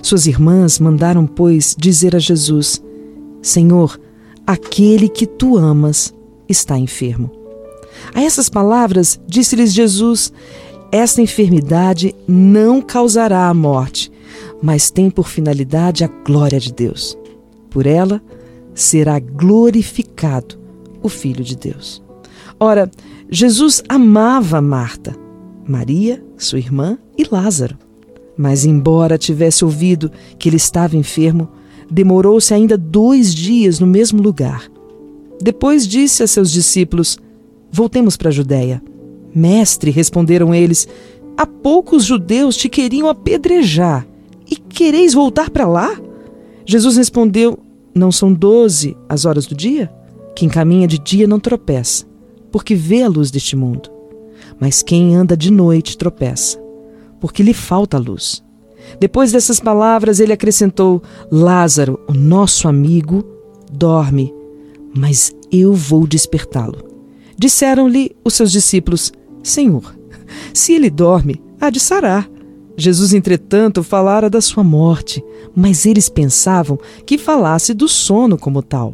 Suas 0.02 0.28
irmãs 0.28 0.80
mandaram, 0.80 1.26
pois, 1.26 1.76
dizer 1.78 2.16
a 2.16 2.20
Jesus: 2.20 2.82
Senhor, 3.42 4.00
aquele 4.46 5.10
que 5.10 5.26
tu 5.26 5.58
amas 5.58 6.14
está 6.48 6.78
enfermo. 6.78 7.32
A 8.14 8.22
essas 8.22 8.50
palavras 8.50 9.20
disse-lhes 9.28 9.74
Jesus: 9.74 10.32
Esta 10.92 11.22
enfermidade 11.22 12.14
não 12.28 12.82
causará 12.82 13.48
a 13.48 13.54
morte, 13.54 14.12
mas 14.62 14.92
tem 14.92 15.10
por 15.10 15.28
finalidade 15.28 16.04
a 16.04 16.08
glória 16.08 16.60
de 16.60 16.72
Deus. 16.72 17.18
Por 17.70 17.86
ela 17.86 18.22
será 18.74 19.20
glorificado 19.20 20.58
o 21.02 21.10
Filho 21.10 21.44
de 21.44 21.56
Deus. 21.56 22.02
Ora, 22.60 22.90
Jesus 23.30 23.82
amava 23.90 24.62
Marta 24.62 25.25
Maria, 25.68 26.24
sua 26.38 26.60
irmã 26.60 26.98
e 27.18 27.26
Lázaro. 27.30 27.78
Mas, 28.38 28.66
embora 28.66 29.18
tivesse 29.18 29.64
ouvido 29.64 30.12
que 30.38 30.50
ele 30.50 30.58
estava 30.58 30.98
enfermo, 30.98 31.50
demorou-se 31.90 32.54
ainda 32.54 32.78
dois 32.78 33.34
dias 33.34 33.80
no 33.80 33.88
mesmo 33.88 34.22
lugar. 34.22 34.70
Depois 35.42 35.88
disse 35.88 36.24
a 36.24 36.28
seus 36.28 36.52
discípulos: 36.52 37.18
Voltemos 37.72 38.18
para 38.18 38.30
a 38.30 38.34
Judéia. 38.34 38.82
Mestre, 39.34 39.92
responderam 39.92 40.54
eles, 40.56 40.88
há 41.38 41.46
pouco 41.46 41.98
os 41.98 42.06
judeus 42.06 42.56
te 42.56 42.70
queriam 42.70 43.10
apedrejar 43.10 44.08
e 44.50 44.56
quereis 44.56 45.14
voltar 45.14 45.50
para 45.50 45.68
lá? 45.68 46.00
Jesus 46.66 46.96
respondeu: 46.96 47.60
não 47.96 48.12
são 48.12 48.34
doze 48.34 48.98
as 49.08 49.24
horas 49.24 49.46
do 49.46 49.56
dia? 49.56 49.90
Quem 50.36 50.50
caminha 50.50 50.86
de 50.86 51.00
dia 51.00 51.26
não 51.26 51.40
tropeça, 51.40 52.06
porque 52.52 52.76
vê 52.76 53.02
a 53.04 53.08
luz 53.08 53.32
deste 53.32 53.56
mundo. 53.56 53.90
Mas 54.60 54.82
quem 54.82 55.16
anda 55.16 55.36
de 55.36 55.52
noite 55.52 55.98
tropeça, 55.98 56.60
porque 57.20 57.44
lhe 57.44 57.54
falta 57.54 57.98
luz. 57.98 58.44
Depois 59.00 59.32
dessas 59.32 59.60
palavras, 59.60 60.20
ele 60.20 60.34
acrescentou: 60.34 61.02
Lázaro, 61.32 62.00
o 62.08 62.14
nosso 62.14 62.68
amigo, 62.68 63.24
dorme, 63.72 64.34
mas 64.96 65.34
eu 65.52 65.74
vou 65.74 66.08
despertá-lo. 66.08 66.84
Disseram-lhe 67.38 68.16
os 68.24 68.34
seus 68.34 68.52
discípulos: 68.52 69.12
Senhor, 69.44 69.96
se 70.54 70.74
ele 70.74 70.90
dorme, 70.90 71.42
há 71.60 71.70
de 71.70 71.80
sarar. 71.80 72.30
Jesus, 72.78 73.14
entretanto, 73.14 73.84
falara 73.84 74.30
da 74.30 74.42
sua 74.42 74.64
morte, 74.64 75.24
mas 75.56 75.86
eles 75.86 76.10
pensavam 76.10 76.78
que 77.06 77.18
falasse 77.18 77.74
do 77.74 77.88
sono 77.88 78.38
como 78.38 78.62
tal. 78.62 78.94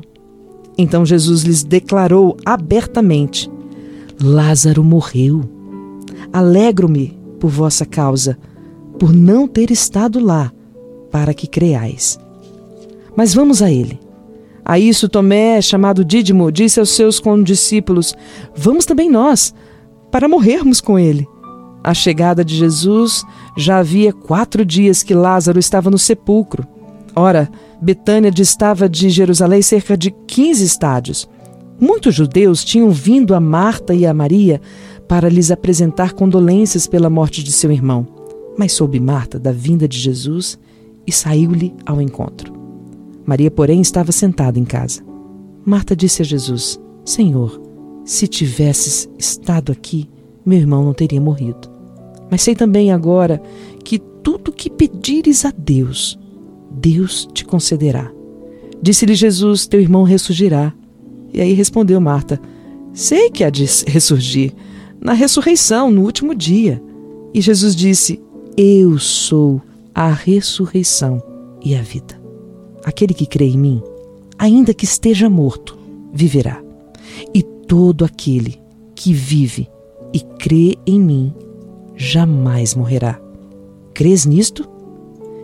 Então 0.77 1.06
Jesus 1.06 1.44
lhes 1.44 1.63
declarou 1.63 2.38
abertamente: 2.46 3.50
Lázaro 4.24 4.84
morreu. 4.84 5.42
Alegro-me 6.32 7.20
por 7.40 7.50
vossa 7.50 7.86
causa, 7.86 8.38
por 9.00 9.13
não 9.13 9.48
ter 9.48 9.72
estado 9.72 10.20
lá, 10.20 10.51
para 11.12 11.34
que 11.34 11.48
creais. 11.48 12.20
Mas 13.16 13.34
vamos 13.34 13.62
a 13.62 13.72
ele. 13.72 14.00
A 14.63 14.78
isso 14.78 15.10
Tomé, 15.10 15.60
chamado 15.62 16.06
Dídimo, 16.06 16.51
disse 16.51 16.80
aos 16.80 16.92
seus 16.92 17.20
condiscípulos: 17.20 18.13
Vamos 18.56 18.86
também 18.86 19.10
nós, 19.10 19.54
para 20.12 20.30
morrermos 20.30 20.80
com 20.80 21.00
ele. 21.00 21.28
A 21.84 21.94
chegada 21.96 22.46
de 22.46 22.56
Jesus 22.56 23.24
já 23.58 23.80
havia 23.80 24.13
quatro 24.13 24.63
dias 24.63 25.01
que 25.01 25.16
Lázaro 25.16 25.58
estava 25.58 25.90
no 25.90 25.98
sepulcro. 25.98 26.66
Ora, 27.16 27.50
Betânia 27.82 28.30
distava 28.30 28.88
de 28.88 29.10
Jerusalém 29.10 29.63
cerca 29.63 29.98
de 29.98 30.12
15 30.12 30.63
estádios. 30.63 31.28
Muitos 31.81 32.13
judeus 32.13 32.63
tinham 32.63 32.91
vindo 32.91 33.33
a 33.33 33.39
Marta 33.39 33.95
e 33.95 34.05
a 34.05 34.13
Maria 34.13 34.61
para 35.07 35.27
lhes 35.27 35.50
apresentar 35.50 36.13
condolências 36.13 36.85
pela 36.85 37.09
morte 37.09 37.43
de 37.43 37.51
seu 37.51 37.71
irmão. 37.71 38.05
Mas 38.55 38.73
soube 38.73 39.00
Marta 39.00 39.39
da 39.39 39.51
vinda 39.51 39.88
de 39.88 39.97
Jesus 39.97 40.59
e 41.07 41.11
saiu-lhe 41.11 41.73
ao 41.83 42.00
encontro. 42.00 42.53
Maria, 43.25 43.50
porém, 43.50 43.81
estava 43.81 44.11
sentada 44.11 44.59
em 44.59 44.63
casa. 44.63 45.01
Marta 45.65 45.95
disse 45.95 46.21
a 46.21 46.25
Jesus: 46.25 46.79
Senhor, 47.03 47.59
se 48.05 48.27
tivesses 48.27 49.09
estado 49.17 49.71
aqui, 49.71 50.07
meu 50.45 50.59
irmão 50.59 50.85
não 50.85 50.93
teria 50.93 51.19
morrido. 51.19 51.67
Mas 52.29 52.43
sei 52.43 52.53
também 52.53 52.91
agora 52.91 53.41
que 53.83 53.97
tudo 53.97 54.51
que 54.51 54.69
pedires 54.69 55.45
a 55.45 55.53
Deus, 55.57 56.17
Deus 56.69 57.27
te 57.33 57.43
concederá. 57.43 58.11
Disse-lhe 58.83 59.15
Jesus: 59.15 59.65
Teu 59.65 59.81
irmão 59.81 60.03
ressurgirá. 60.03 60.75
E 61.33 61.41
aí 61.41 61.53
respondeu 61.53 62.00
Marta: 62.01 62.39
Sei 62.93 63.29
que 63.29 63.43
há 63.43 63.50
de 63.50 63.65
ressurgir, 63.88 64.53
na 65.00 65.13
ressurreição, 65.13 65.89
no 65.89 66.03
último 66.03 66.35
dia. 66.35 66.81
E 67.33 67.41
Jesus 67.41 67.75
disse: 67.75 68.21
Eu 68.57 69.00
sou 69.00 69.61
a 69.93 70.09
ressurreição 70.09 71.21
e 71.63 71.75
a 71.75 71.81
vida. 71.81 72.19
Aquele 72.83 73.13
que 73.13 73.25
crê 73.25 73.45
em 73.45 73.57
mim, 73.57 73.81
ainda 74.38 74.73
que 74.73 74.85
esteja 74.85 75.29
morto, 75.29 75.77
viverá. 76.13 76.61
E 77.33 77.41
todo 77.41 78.03
aquele 78.03 78.59
que 78.95 79.13
vive 79.13 79.69
e 80.13 80.19
crê 80.19 80.77
em 80.85 81.00
mim 81.00 81.33
jamais 81.95 82.75
morrerá. 82.75 83.19
Crês 83.93 84.25
nisto? 84.25 84.67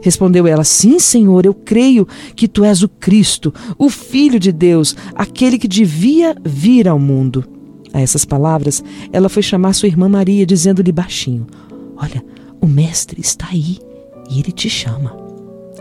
Respondeu 0.01 0.47
ela: 0.47 0.63
Sim, 0.63 0.99
Senhor, 0.99 1.45
eu 1.45 1.53
creio 1.53 2.07
que 2.35 2.47
tu 2.47 2.63
és 2.63 2.83
o 2.83 2.89
Cristo, 2.89 3.53
o 3.77 3.89
Filho 3.89 4.39
de 4.39 4.51
Deus, 4.51 4.95
aquele 5.15 5.57
que 5.57 5.67
devia 5.67 6.35
vir 6.43 6.87
ao 6.87 6.99
mundo. 6.99 7.43
A 7.93 8.01
essas 8.01 8.25
palavras, 8.25 8.83
ela 9.11 9.29
foi 9.29 9.41
chamar 9.41 9.73
sua 9.73 9.87
irmã 9.87 10.07
Maria, 10.07 10.45
dizendo-lhe 10.45 10.91
baixinho: 10.91 11.47
Olha, 11.95 12.23
o 12.61 12.67
Mestre 12.67 13.21
está 13.21 13.47
aí 13.51 13.79
e 14.29 14.39
ele 14.39 14.51
te 14.51 14.69
chama. 14.69 15.15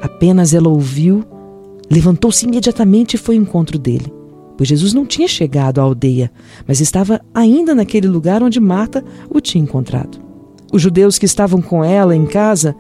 Apenas 0.01 0.55
ela 0.55 0.69
ouviu, 0.69 1.25
levantou-se 1.91 2.47
imediatamente 2.47 3.15
e 3.15 3.19
foi 3.19 3.37
ao 3.37 3.43
encontro 3.43 3.79
dele 3.79 4.13
pois 4.57 4.69
Jesus 4.69 4.93
não 4.93 5.05
tinha 5.05 5.29
chegado 5.29 5.81
à 5.81 5.83
aldeia, 5.83 6.33
mas 6.67 6.81
estava 6.81 7.21
ainda 7.35 7.75
naquele 7.75 8.09
lugar 8.09 8.43
onde 8.43 8.59
Marta 8.59 9.05
o 9.29 9.41
tinha 9.41 9.63
encontrado. 9.63 10.19
Os 10.73 10.83
judeus 10.83 11.19
que 11.19 11.27
estavam 11.27 11.61
com 11.61 11.85
ela 11.85 12.17
em 12.17 12.27
casa, 12.27 12.75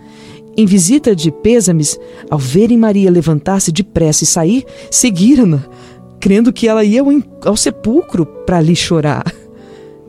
em 0.57 0.67
visita 0.67 1.15
de 1.15 1.31
pêsames, 1.31 1.99
ao 2.31 2.39
verem 2.39 2.79
Maria 2.79 3.11
levantar-se 3.11 3.71
depressa 3.71 4.25
e 4.25 4.27
sair, 4.27 4.65
seguiram-na, 4.91 5.65
crendo 6.19 6.53
que 6.53 6.67
ela 6.67 6.85
ia 6.85 7.03
ao, 7.03 7.09
ao 7.45 7.57
sepulcro 7.57 8.25
para 8.25 8.59
ali 8.59 8.75
chorar. 8.75 9.25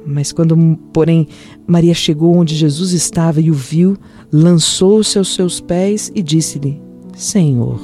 Mas 0.06 0.32
quando, 0.32 0.56
porém, 0.94 1.28
Maria 1.68 1.94
chegou 1.94 2.34
onde 2.34 2.56
Jesus 2.56 2.94
estava 2.94 3.42
e 3.42 3.52
o 3.52 3.54
viu, 3.54 3.98
lançou-se 4.32 5.18
aos 5.18 5.36
seus 5.36 5.60
pés 5.60 6.10
e 6.16 6.24
disse-lhe: 6.24 6.82
Senhor, 7.14 7.80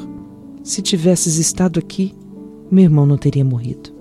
se 0.63 0.82
tivesses 0.82 1.36
estado 1.36 1.80
aqui, 1.80 2.13
meu 2.71 2.86
irmão 2.86 3.06
não 3.06 3.17
teria 3.17 3.43
morrido. 3.43 3.91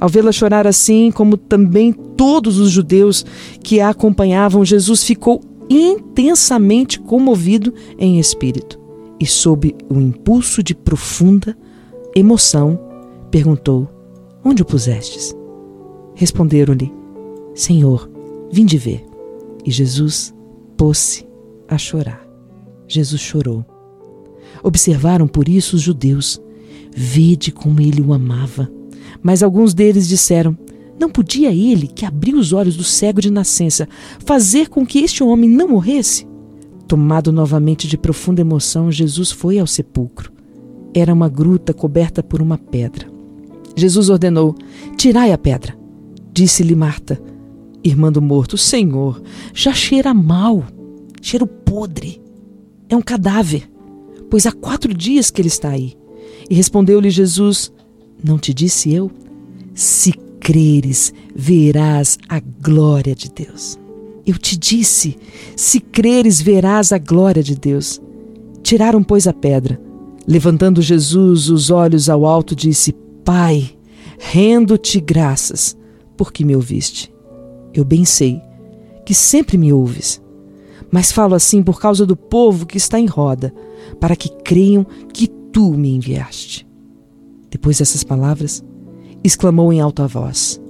Ao 0.00 0.08
vê-la 0.08 0.32
chorar 0.32 0.66
assim, 0.66 1.10
como 1.12 1.36
também 1.36 1.92
todos 1.92 2.58
os 2.58 2.70
judeus 2.70 3.24
que 3.62 3.80
a 3.80 3.90
acompanhavam, 3.90 4.64
Jesus 4.64 5.04
ficou 5.04 5.40
intensamente 5.68 7.00
comovido 7.00 7.74
em 7.98 8.18
espírito 8.18 8.78
e, 9.20 9.26
sob 9.26 9.74
o 9.88 9.98
impulso 10.00 10.62
de 10.62 10.74
profunda 10.74 11.56
emoção, 12.14 12.78
perguntou: 13.30 13.88
Onde 14.44 14.62
o 14.62 14.64
pusestes? 14.64 15.34
Responderam-lhe: 16.14 16.92
Senhor, 17.54 18.10
vim 18.50 18.64
de 18.64 18.78
ver. 18.78 19.04
E 19.64 19.70
Jesus 19.70 20.34
pôs-se 20.76 21.26
a 21.68 21.76
chorar. 21.76 22.26
Jesus 22.86 23.20
chorou. 23.20 23.64
Observaram 24.62 25.28
por 25.28 25.48
isso 25.48 25.76
os 25.76 25.82
judeus 25.82 26.40
Vede 27.00 27.52
como 27.52 27.80
ele 27.80 28.00
o 28.00 28.12
amava. 28.12 28.68
Mas 29.22 29.42
alguns 29.42 29.72
deles 29.72 30.08
disseram: 30.08 30.58
Não 30.98 31.08
podia 31.08 31.50
ele, 31.52 31.86
que 31.86 32.04
abriu 32.04 32.38
os 32.38 32.52
olhos 32.52 32.76
do 32.76 32.84
cego 32.84 33.20
de 33.20 33.30
nascença, 33.30 33.88
fazer 34.24 34.68
com 34.68 34.84
que 34.84 34.98
este 34.98 35.22
homem 35.22 35.48
não 35.48 35.68
morresse? 35.68 36.26
Tomado 36.88 37.30
novamente 37.30 37.86
de 37.86 37.96
profunda 37.96 38.40
emoção, 38.40 38.90
Jesus 38.90 39.30
foi 39.30 39.58
ao 39.58 39.66
sepulcro. 39.66 40.32
Era 40.94 41.12
uma 41.12 41.28
gruta 41.28 41.72
coberta 41.72 42.22
por 42.22 42.42
uma 42.42 42.58
pedra. 42.58 43.06
Jesus 43.76 44.08
ordenou: 44.08 44.56
Tirai 44.96 45.30
a 45.30 45.38
pedra. 45.38 45.78
Disse-lhe 46.32 46.74
Marta, 46.74 47.20
irmã 47.84 48.10
do 48.10 48.22
morto: 48.22 48.56
Senhor, 48.56 49.22
já 49.54 49.72
cheira 49.72 50.12
mal, 50.12 50.64
cheiro 51.20 51.46
podre. 51.46 52.20
É 52.88 52.96
um 52.96 53.02
cadáver, 53.02 53.70
pois 54.30 54.46
há 54.46 54.52
quatro 54.52 54.94
dias 54.94 55.30
que 55.30 55.40
ele 55.40 55.48
está 55.48 55.70
aí. 55.70 55.94
E 56.48 56.54
respondeu-lhe 56.54 57.10
Jesus: 57.10 57.70
Não 58.24 58.38
te 58.38 58.54
disse 58.54 58.92
eu? 58.92 59.10
Se 59.74 60.12
creres, 60.48 61.12
verás 61.36 62.18
a 62.26 62.40
glória 62.40 63.14
de 63.14 63.30
Deus. 63.30 63.78
Eu 64.26 64.38
te 64.38 64.56
disse: 64.56 65.18
se 65.54 65.78
creres, 65.78 66.40
verás 66.40 66.90
a 66.90 66.96
glória 66.96 67.42
de 67.42 67.54
Deus. 67.54 68.00
Tiraram, 68.62 69.02
pois, 69.02 69.26
a 69.26 69.34
pedra. 69.34 69.78
Levantando 70.26 70.80
Jesus 70.80 71.50
os 71.50 71.68
olhos 71.68 72.08
ao 72.08 72.24
alto, 72.24 72.56
disse: 72.56 72.94
Pai, 73.22 73.76
rendo-te 74.18 75.00
graças, 75.00 75.76
porque 76.16 76.46
me 76.46 76.56
ouviste. 76.56 77.12
Eu 77.74 77.84
bem 77.84 78.06
sei 78.06 78.40
que 79.04 79.12
sempre 79.12 79.58
me 79.58 79.70
ouves, 79.70 80.18
mas 80.90 81.12
falo 81.12 81.34
assim 81.34 81.62
por 81.62 81.78
causa 81.78 82.06
do 82.06 82.16
povo 82.16 82.64
que 82.64 82.78
está 82.78 82.98
em 82.98 83.04
roda, 83.06 83.52
para 84.00 84.16
que 84.16 84.30
creiam 84.30 84.86
que 85.12 85.28
tu 85.52 85.74
me 85.74 85.94
enviaste. 85.94 86.66
Depois 87.50 87.78
dessas 87.78 88.02
palavras, 88.02 88.64
exclamou 89.28 89.72
em 89.72 89.80
alta 89.80 90.06
voz: 90.08 90.60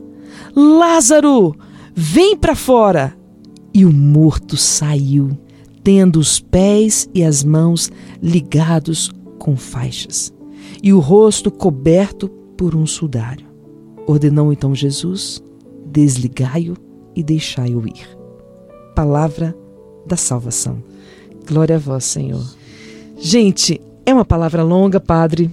Lázaro, 0.54 1.54
vem 1.94 2.36
para 2.36 2.54
fora! 2.54 3.16
E 3.72 3.84
o 3.84 3.92
morto 3.92 4.56
saiu, 4.56 5.38
tendo 5.84 6.18
os 6.18 6.40
pés 6.40 7.08
e 7.14 7.22
as 7.22 7.44
mãos 7.44 7.90
ligados 8.20 9.10
com 9.38 9.56
faixas, 9.56 10.32
e 10.82 10.92
o 10.92 10.98
rosto 10.98 11.50
coberto 11.50 12.28
por 12.56 12.74
um 12.74 12.86
sudário. 12.86 13.46
Ordenou 14.06 14.52
então 14.52 14.74
Jesus: 14.74 15.42
Desligai-o 15.86 16.76
e 17.14 17.22
deixai-o 17.22 17.86
ir. 17.86 18.08
Palavra 18.94 19.56
da 20.06 20.16
salvação. 20.16 20.82
Glória 21.46 21.76
a 21.76 21.78
vós, 21.78 22.04
Senhor. 22.04 22.44
Gente, 23.16 23.80
é 24.04 24.12
uma 24.12 24.24
palavra 24.24 24.62
longa, 24.62 24.98
padre. 24.98 25.50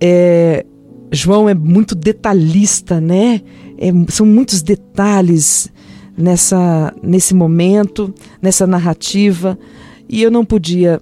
É, 0.00 0.64
João 1.12 1.46
é 1.46 1.54
muito 1.54 1.94
detalhista, 1.94 3.00
né? 3.00 3.42
É, 3.76 3.90
são 4.10 4.24
muitos 4.24 4.62
detalhes 4.62 5.70
nessa, 6.16 6.94
nesse 7.02 7.34
momento, 7.34 8.12
nessa 8.40 8.66
narrativa, 8.66 9.58
e 10.08 10.22
eu 10.22 10.30
não 10.30 10.44
podia 10.44 11.00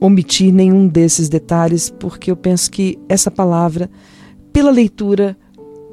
omitir 0.00 0.52
nenhum 0.52 0.88
desses 0.88 1.28
detalhes, 1.28 1.88
porque 1.88 2.30
eu 2.30 2.36
penso 2.36 2.70
que 2.70 2.98
essa 3.08 3.30
palavra, 3.30 3.88
pela 4.52 4.70
leitura 4.70 5.36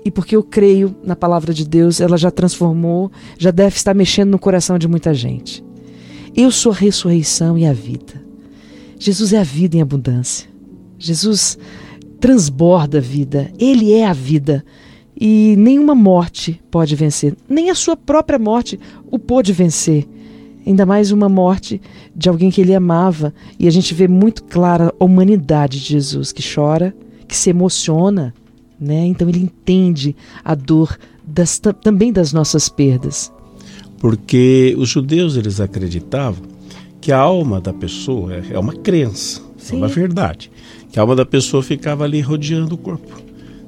e 0.03 0.09
porque 0.09 0.35
eu 0.35 0.41
creio 0.41 0.95
na 1.03 1.15
palavra 1.15 1.53
de 1.53 1.67
Deus, 1.67 2.01
ela 2.01 2.17
já 2.17 2.31
transformou, 2.31 3.11
já 3.37 3.51
deve 3.51 3.75
estar 3.75 3.93
mexendo 3.93 4.31
no 4.31 4.39
coração 4.39 4.79
de 4.79 4.87
muita 4.87 5.13
gente. 5.13 5.63
Eu 6.35 6.49
sou 6.51 6.71
a 6.71 6.75
ressurreição 6.75 7.55
e 7.55 7.65
a 7.67 7.73
vida. 7.73 8.23
Jesus 8.97 9.31
é 9.31 9.39
a 9.39 9.43
vida 9.43 9.77
em 9.77 9.81
abundância. 9.81 10.49
Jesus 10.97 11.57
transborda 12.19 12.97
a 12.97 13.01
vida, 13.01 13.51
ele 13.59 13.93
é 13.93 14.05
a 14.05 14.13
vida. 14.13 14.63
E 15.19 15.55
nenhuma 15.57 15.93
morte 15.93 16.61
pode 16.71 16.95
vencer, 16.95 17.35
nem 17.47 17.69
a 17.69 17.75
sua 17.75 17.97
própria 17.97 18.39
morte 18.39 18.79
o 19.11 19.19
pôde 19.19 19.51
vencer. 19.51 20.07
Ainda 20.65 20.85
mais 20.85 21.11
uma 21.11 21.27
morte 21.27 21.81
de 22.15 22.29
alguém 22.29 22.51
que 22.51 22.61
ele 22.61 22.75
amava. 22.75 23.33
E 23.57 23.67
a 23.67 23.71
gente 23.71 23.93
vê 23.93 24.07
muito 24.07 24.43
clara 24.43 24.93
a 24.99 25.03
humanidade 25.03 25.79
de 25.79 25.85
Jesus, 25.85 26.31
que 26.31 26.43
chora, 26.43 26.95
que 27.27 27.35
se 27.35 27.49
emociona, 27.49 28.33
né? 28.79 29.05
Então 29.05 29.27
ele 29.27 29.39
entende 29.39 30.15
a 30.43 30.53
dor 30.53 30.97
das, 31.25 31.59
também 31.81 32.13
das 32.13 32.33
nossas 32.33 32.69
perdas. 32.69 33.31
Porque 33.99 34.75
os 34.77 34.89
judeus 34.89 35.35
eles 35.35 35.59
acreditavam 35.59 36.43
que 37.01 37.11
a 37.11 37.17
alma 37.17 37.59
da 37.59 37.73
pessoa 37.73 38.33
é, 38.33 38.43
é 38.51 38.59
uma 38.59 38.73
crença, 38.73 39.41
Sim. 39.57 39.75
é 39.75 39.77
uma 39.77 39.87
verdade. 39.87 40.51
Que 40.91 40.99
a 40.99 41.03
alma 41.03 41.15
da 41.15 41.25
pessoa 41.25 41.61
ficava 41.61 42.03
ali 42.03 42.21
rodeando 42.21 42.75
o 42.75 42.77
corpo, 42.77 43.21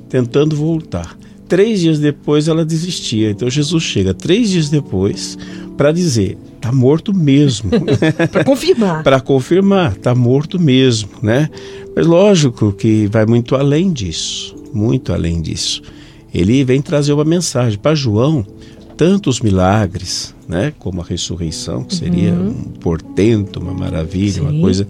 tentando 0.09 0.55
voltar. 0.55 1.17
Três 1.47 1.81
dias 1.81 1.99
depois 1.99 2.47
ela 2.47 2.63
desistia. 2.65 3.29
Então 3.29 3.49
Jesus 3.49 3.83
chega 3.83 4.13
três 4.13 4.49
dias 4.49 4.69
depois 4.69 5.37
para 5.77 5.91
dizer: 5.91 6.37
está 6.55 6.71
morto 6.71 7.13
mesmo. 7.13 7.69
para 8.31 8.43
confirmar. 8.43 9.03
para 9.03 9.19
confirmar, 9.19 9.91
está 9.93 10.15
morto 10.15 10.59
mesmo, 10.59 11.09
né? 11.21 11.49
Mas 11.95 12.05
lógico 12.05 12.71
que 12.71 13.07
vai 13.07 13.25
muito 13.25 13.55
além 13.55 13.91
disso, 13.91 14.55
muito 14.73 15.11
além 15.11 15.41
disso. 15.41 15.81
Ele 16.33 16.63
vem 16.63 16.81
trazer 16.81 17.11
uma 17.11 17.25
mensagem 17.25 17.77
para 17.77 17.93
João, 17.93 18.45
tantos 18.95 19.41
milagres, 19.41 20.33
né, 20.47 20.73
como 20.79 21.01
a 21.01 21.03
ressurreição, 21.03 21.83
que 21.83 21.95
seria 21.95 22.31
uhum. 22.33 22.49
um 22.49 22.63
portento, 22.79 23.59
uma 23.59 23.73
maravilha, 23.73 24.33
Sim. 24.33 24.41
uma 24.41 24.61
coisa 24.61 24.87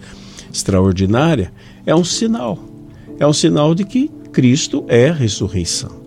extraordinária, 0.58 1.52
é 1.86 1.96
um 1.96 2.04
sinal. 2.04 2.60
É 3.20 3.28
um 3.28 3.34
sinal 3.34 3.76
de 3.76 3.84
que 3.84 4.10
Cristo 4.32 4.86
é 4.88 5.10
a 5.10 5.14
ressurreição 5.14 6.02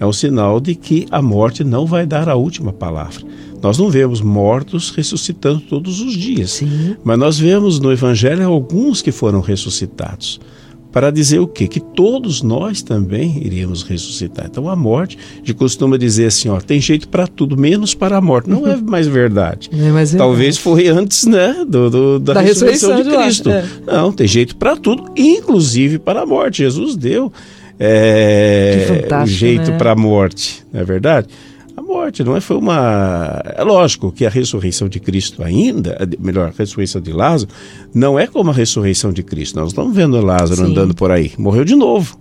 é 0.00 0.06
um 0.06 0.12
sinal 0.14 0.58
de 0.58 0.74
que 0.74 1.06
a 1.10 1.20
morte 1.20 1.62
não 1.62 1.84
vai 1.84 2.06
dar 2.06 2.26
a 2.26 2.34
última 2.34 2.72
palavra. 2.72 3.22
Nós 3.62 3.76
não 3.76 3.90
vemos 3.90 4.22
mortos 4.22 4.88
ressuscitando 4.88 5.60
todos 5.60 6.00
os 6.00 6.14
dias, 6.14 6.52
Sim. 6.52 6.96
mas 7.04 7.18
nós 7.18 7.38
vemos 7.38 7.78
no 7.78 7.92
Evangelho 7.92 8.48
alguns 8.48 9.02
que 9.02 9.12
foram 9.12 9.40
ressuscitados. 9.42 10.40
Para 10.92 11.10
dizer 11.10 11.38
o 11.38 11.46
quê? 11.46 11.68
Que 11.68 11.80
todos 11.80 12.42
nós 12.42 12.82
também 12.82 13.40
iríamos 13.44 13.82
ressuscitar. 13.82 14.46
Então 14.50 14.68
a 14.68 14.74
morte, 14.74 15.16
de 15.42 15.54
costuma 15.54 15.96
dizer 15.96 16.26
assim, 16.26 16.48
ó, 16.48 16.60
tem 16.60 16.80
jeito 16.80 17.08
para 17.08 17.26
tudo, 17.26 17.56
menos 17.56 17.94
para 17.94 18.16
a 18.16 18.20
morte. 18.20 18.50
Não 18.50 18.66
é 18.66 18.76
mais 18.82 19.06
verdade. 19.06 19.70
É 19.72 19.90
mais 19.90 20.12
Talvez 20.12 20.56
foi 20.56 20.88
antes, 20.88 21.26
né, 21.26 21.64
do, 21.66 21.90
do 21.90 22.18
da, 22.18 22.34
da, 22.34 22.40
ressurreição, 22.40 22.96
ressurreição 22.96 23.18
de 23.18 23.24
Cristo. 23.24 23.50
é. 23.50 23.64
Não, 23.86 24.12
tem 24.12 24.26
jeito 24.26 24.56
para 24.56 24.76
tudo, 24.76 25.12
inclusive 25.16 25.98
para 25.98 26.22
a 26.22 26.26
morte. 26.26 26.58
Jesus 26.58 26.96
deu 26.96 27.32
é, 27.78 29.06
o 29.22 29.26
jeito 29.26 29.70
né? 29.70 29.78
para 29.78 29.92
a 29.92 29.96
morte, 29.96 30.62
não 30.72 30.80
é 30.80 30.84
verdade? 30.84 31.28
A 31.80 31.82
morte 31.82 32.22
não 32.22 32.36
é 32.36 32.42
foi 32.42 32.58
uma 32.58 33.40
é 33.56 33.64
lógico 33.64 34.12
que 34.12 34.26
a 34.26 34.28
ressurreição 34.28 34.86
de 34.86 35.00
Cristo 35.00 35.42
ainda, 35.42 35.96
melhor, 36.18 36.48
a 36.48 36.52
ressurreição 36.54 37.00
de 37.00 37.10
Lázaro 37.10 37.50
não 37.94 38.18
é 38.18 38.26
como 38.26 38.50
a 38.50 38.52
ressurreição 38.52 39.10
de 39.14 39.22
Cristo. 39.22 39.58
Nós 39.58 39.70
estamos 39.70 39.96
vendo 39.96 40.20
Lázaro 40.20 40.56
Sim. 40.56 40.72
andando 40.72 40.94
por 40.94 41.10
aí, 41.10 41.32
morreu 41.38 41.64
de 41.64 41.74
novo, 41.74 42.18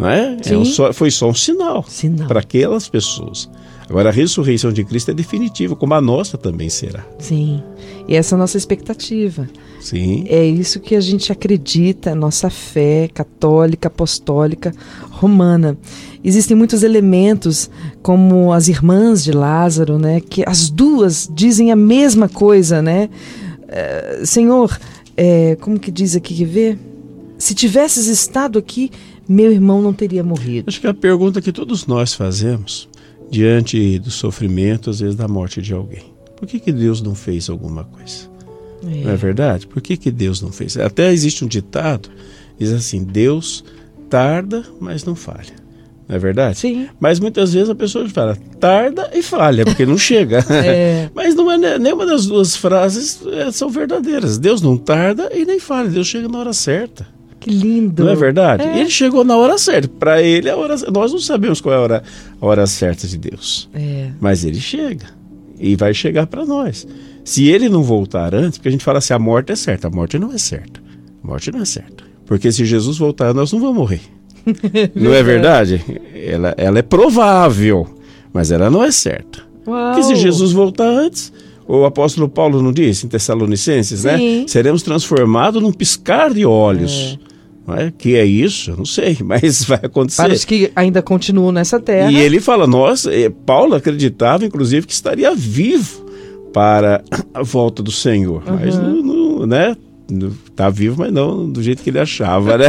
não 0.00 0.08
é? 0.08 0.36
é 0.44 0.56
um 0.56 0.64
só, 0.64 0.92
foi 0.92 1.12
só 1.12 1.28
um 1.28 1.34
sinal, 1.34 1.84
sinal. 1.86 2.26
para 2.26 2.40
aquelas 2.40 2.88
pessoas. 2.88 3.48
Agora, 3.88 4.10
a 4.10 4.12
ressurreição 4.12 4.70
de 4.70 4.84
Cristo 4.84 5.10
é 5.10 5.14
definitiva, 5.14 5.74
como 5.74 5.94
a 5.94 6.00
nossa 6.00 6.36
também 6.36 6.68
será. 6.68 7.06
Sim, 7.18 7.62
e 8.06 8.14
essa 8.14 8.34
é 8.34 8.36
a 8.36 8.38
nossa 8.38 8.58
expectativa. 8.58 9.48
Sim. 9.80 10.26
É 10.28 10.44
isso 10.44 10.78
que 10.78 10.94
a 10.94 11.00
gente 11.00 11.32
acredita, 11.32 12.14
nossa 12.14 12.50
fé 12.50 13.08
católica, 13.12 13.88
apostólica, 13.88 14.74
romana. 15.10 15.78
Existem 16.22 16.54
muitos 16.54 16.82
elementos, 16.82 17.70
como 18.02 18.52
as 18.52 18.68
irmãs 18.68 19.24
de 19.24 19.32
Lázaro, 19.32 19.98
né, 19.98 20.20
que 20.20 20.44
as 20.46 20.68
duas 20.68 21.30
dizem 21.32 21.72
a 21.72 21.76
mesma 21.76 22.28
coisa, 22.28 22.82
né? 22.82 23.08
É, 23.68 24.20
Senhor, 24.24 24.78
é, 25.16 25.56
como 25.60 25.78
que 25.78 25.90
diz 25.90 26.14
aqui 26.14 26.34
que 26.34 26.44
vê? 26.44 26.76
Se 27.38 27.54
tivesses 27.54 28.06
estado 28.06 28.58
aqui, 28.58 28.90
meu 29.26 29.50
irmão 29.50 29.80
não 29.80 29.94
teria 29.94 30.22
morrido. 30.22 30.68
Acho 30.68 30.80
que 30.80 30.86
é 30.86 30.90
a 30.90 30.94
pergunta 30.94 31.40
que 31.40 31.52
todos 31.52 31.86
nós 31.86 32.12
fazemos 32.12 32.88
diante 33.30 33.98
do 33.98 34.10
sofrimento, 34.10 34.90
às 34.90 35.00
vezes 35.00 35.16
da 35.16 35.28
morte 35.28 35.60
de 35.60 35.72
alguém. 35.72 36.04
Por 36.36 36.46
que, 36.46 36.60
que 36.60 36.72
Deus 36.72 37.02
não 37.02 37.14
fez 37.14 37.50
alguma 37.50 37.84
coisa? 37.84 38.28
É. 38.84 39.04
Não 39.04 39.10
é 39.10 39.16
verdade? 39.16 39.66
Por 39.66 39.82
que, 39.82 39.96
que 39.96 40.10
Deus 40.10 40.40
não 40.40 40.52
fez? 40.52 40.76
Até 40.76 41.12
existe 41.12 41.44
um 41.44 41.48
ditado, 41.48 42.08
diz 42.58 42.72
assim, 42.72 43.02
Deus 43.02 43.64
tarda, 44.08 44.64
mas 44.80 45.04
não 45.04 45.14
falha. 45.14 45.68
Não 46.08 46.16
é 46.16 46.18
verdade? 46.18 46.58
Sim. 46.58 46.88
Mas 46.98 47.20
muitas 47.20 47.52
vezes 47.52 47.68
a 47.68 47.74
pessoa 47.74 48.08
fala, 48.08 48.36
tarda 48.58 49.10
e 49.12 49.22
falha, 49.22 49.64
porque 49.64 49.84
não 49.84 49.98
chega. 49.98 50.38
é. 50.48 51.10
Mas 51.14 51.34
não 51.34 51.50
é 51.50 51.78
nenhuma 51.78 52.06
das 52.06 52.24
duas 52.24 52.56
frases 52.56 53.20
é, 53.26 53.50
são 53.50 53.68
verdadeiras. 53.68 54.38
Deus 54.38 54.62
não 54.62 54.78
tarda 54.78 55.30
e 55.34 55.44
nem 55.44 55.58
falha, 55.58 55.90
Deus 55.90 56.06
chega 56.06 56.26
na 56.26 56.38
hora 56.38 56.52
certa. 56.54 57.06
Que 57.48 57.54
lindo. 57.54 58.04
Não 58.04 58.12
é 58.12 58.16
verdade? 58.16 58.62
É. 58.62 58.80
Ele 58.80 58.90
chegou 58.90 59.24
na 59.24 59.36
hora 59.36 59.56
certa. 59.56 59.88
Para 59.88 60.22
ele, 60.22 60.50
a 60.50 60.56
hora, 60.56 60.76
nós 60.92 61.12
não 61.12 61.18
sabemos 61.18 61.60
qual 61.60 61.74
é 61.74 61.78
a 61.78 61.80
hora, 61.80 62.02
a 62.40 62.46
hora 62.46 62.66
certa 62.66 63.06
de 63.06 63.16
Deus. 63.16 63.68
É. 63.74 64.10
Mas 64.20 64.44
ele 64.44 64.60
chega. 64.60 65.06
E 65.58 65.74
vai 65.74 65.94
chegar 65.94 66.26
para 66.26 66.44
nós. 66.44 66.86
Se 67.24 67.48
ele 67.48 67.68
não 67.68 67.82
voltar 67.82 68.34
antes, 68.34 68.58
porque 68.58 68.68
a 68.68 68.72
gente 68.72 68.84
fala 68.84 68.98
assim, 68.98 69.12
a 69.12 69.18
morte 69.18 69.52
é 69.52 69.56
certa. 69.56 69.88
A 69.88 69.90
morte 69.90 70.18
não 70.18 70.32
é 70.32 70.38
certa. 70.38 70.80
A 71.22 71.26
morte 71.26 71.50
não 71.50 71.60
é 71.60 71.64
certa. 71.64 72.04
Porque 72.26 72.52
se 72.52 72.64
Jesus 72.64 72.98
voltar, 72.98 73.34
nós 73.34 73.52
não 73.52 73.60
vamos 73.60 73.76
morrer. 73.76 74.00
não 74.94 75.12
é 75.12 75.22
verdade? 75.22 75.82
Ela, 76.14 76.54
ela 76.56 76.78
é 76.78 76.82
provável, 76.82 77.86
mas 78.32 78.50
ela 78.50 78.70
não 78.70 78.84
é 78.84 78.90
certa. 78.90 79.42
Uau. 79.66 79.92
Porque 79.92 80.02
se 80.04 80.16
Jesus 80.16 80.52
voltar 80.52 80.88
antes, 80.88 81.32
o 81.66 81.84
apóstolo 81.84 82.28
Paulo 82.28 82.62
não 82.62 82.72
disse 82.72 83.06
em 83.06 83.08
Tessalonicenses, 83.08 84.04
né? 84.04 84.16
Sim. 84.16 84.40
né? 84.40 84.44
Seremos 84.48 84.82
transformados 84.82 85.62
num 85.62 85.72
piscar 85.72 86.32
de 86.32 86.46
olhos. 86.46 87.18
É. 87.24 87.27
É? 87.76 87.92
Que 87.96 88.16
é 88.16 88.24
isso? 88.24 88.70
Eu 88.70 88.76
não 88.76 88.84
sei, 88.84 89.18
mas 89.24 89.64
vai 89.64 89.80
acontecer. 89.82 90.22
Para 90.22 90.32
os 90.32 90.44
que 90.44 90.70
ainda 90.74 91.02
continuam 91.02 91.52
nessa 91.52 91.78
terra. 91.80 92.10
E 92.10 92.16
ele 92.16 92.40
fala, 92.40 92.66
nós, 92.66 93.06
eh, 93.06 93.30
Paulo 93.44 93.74
acreditava, 93.74 94.44
inclusive, 94.44 94.86
que 94.86 94.92
estaria 94.92 95.34
vivo 95.34 96.06
para 96.52 97.02
a 97.34 97.42
volta 97.42 97.82
do 97.82 97.90
Senhor. 97.90 98.42
Uhum. 98.46 98.58
Mas 98.60 98.78
não, 98.78 99.02
não, 99.02 99.46
né? 99.46 99.76
Está 100.50 100.70
vivo, 100.70 100.96
mas 100.98 101.12
não 101.12 101.50
do 101.50 101.62
jeito 101.62 101.82
que 101.82 101.90
ele 101.90 101.98
achava, 101.98 102.56
né? 102.56 102.66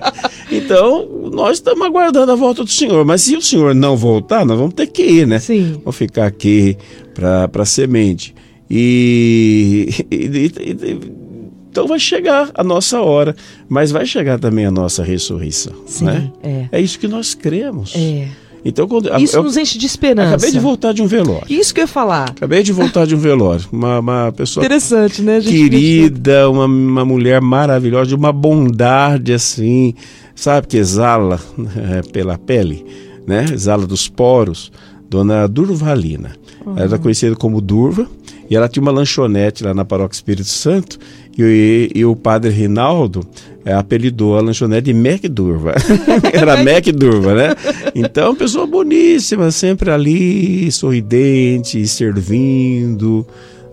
então, 0.50 1.06
nós 1.30 1.58
estamos 1.58 1.86
aguardando 1.86 2.32
a 2.32 2.34
volta 2.34 2.64
do 2.64 2.70
Senhor. 2.70 3.04
Mas 3.04 3.22
se 3.22 3.36
o 3.36 3.42
Senhor 3.42 3.74
não 3.74 3.96
voltar, 3.96 4.46
nós 4.46 4.58
vamos 4.58 4.74
ter 4.74 4.86
que 4.86 5.02
ir, 5.02 5.26
né? 5.26 5.38
Sim. 5.38 5.72
Vamos 5.84 5.96
ficar 5.96 6.26
aqui 6.26 6.76
para 7.14 7.50
a 7.52 7.64
semente. 7.64 8.34
E, 8.70 9.88
e, 10.10 10.26
e, 10.26 11.27
então 11.70 11.86
vai 11.86 11.98
chegar 11.98 12.50
a 12.54 12.64
nossa 12.64 13.00
hora, 13.00 13.36
mas 13.68 13.90
vai 13.90 14.06
chegar 14.06 14.38
também 14.38 14.66
a 14.66 14.70
nossa 14.70 15.02
ressurreição. 15.02 15.72
Sim, 15.86 16.04
né? 16.06 16.32
é. 16.42 16.68
é 16.72 16.80
isso 16.80 16.98
que 16.98 17.08
nós 17.08 17.34
cremos. 17.34 17.94
É. 17.94 18.28
Então, 18.64 18.88
quando, 18.88 19.08
Isso 19.18 19.36
eu, 19.36 19.42
nos 19.42 19.56
enche 19.56 19.78
de 19.78 19.86
esperança. 19.86 20.30
Acabei 20.34 20.50
de 20.50 20.58
voltar 20.58 20.92
de 20.92 21.00
um 21.00 21.06
velório. 21.06 21.46
Isso 21.48 21.72
que 21.72 21.80
eu 21.80 21.84
ia 21.84 21.88
falar. 21.88 22.30
Acabei 22.30 22.62
de 22.62 22.72
voltar 22.72 23.06
de 23.06 23.14
um 23.14 23.18
velório. 23.18 23.64
Uma, 23.70 24.00
uma 24.00 24.32
pessoa. 24.32 24.64
Interessante, 24.64 25.22
né? 25.22 25.40
Querida, 25.40 26.50
uma, 26.50 26.64
uma 26.66 27.04
mulher 27.04 27.40
maravilhosa, 27.40 28.08
de 28.08 28.14
uma 28.14 28.32
bondade 28.32 29.32
assim, 29.32 29.94
sabe, 30.34 30.66
que 30.66 30.76
exala 30.76 31.40
é, 31.76 32.02
pela 32.10 32.36
pele, 32.36 32.84
né? 33.26 33.46
Exala 33.52 33.86
dos 33.86 34.08
poros. 34.08 34.72
Dona 35.08 35.46
Durvalina. 35.48 36.32
Uhum. 36.66 36.72
Ela 36.72 36.82
era 36.82 36.98
conhecida 36.98 37.34
como 37.34 37.60
Durva. 37.60 38.06
E 38.50 38.56
ela 38.56 38.68
tinha 38.68 38.82
uma 38.82 38.92
lanchonete 38.92 39.62
lá 39.62 39.74
na 39.74 39.84
Paróquia 39.84 40.16
Espírito 40.16 40.48
Santo 40.48 40.98
e, 41.38 41.90
e, 41.94 42.04
o 42.04 42.16
padre 42.16 42.50
Rinaldo 42.50 43.24
é, 43.64 43.72
apelidou 43.72 44.36
a 44.36 44.40
lanchonete 44.40 44.92
de 44.92 44.94
Mac 44.94 45.22
Durva. 45.30 45.74
Era 46.32 46.64
Mac 46.64 46.86
Durva, 46.86 47.34
né? 47.34 47.54
Então, 47.94 48.34
pessoa 48.34 48.66
boníssima, 48.66 49.50
sempre 49.50 49.90
ali, 49.90 50.70
sorridente, 50.72 51.86
servindo, 51.86 53.26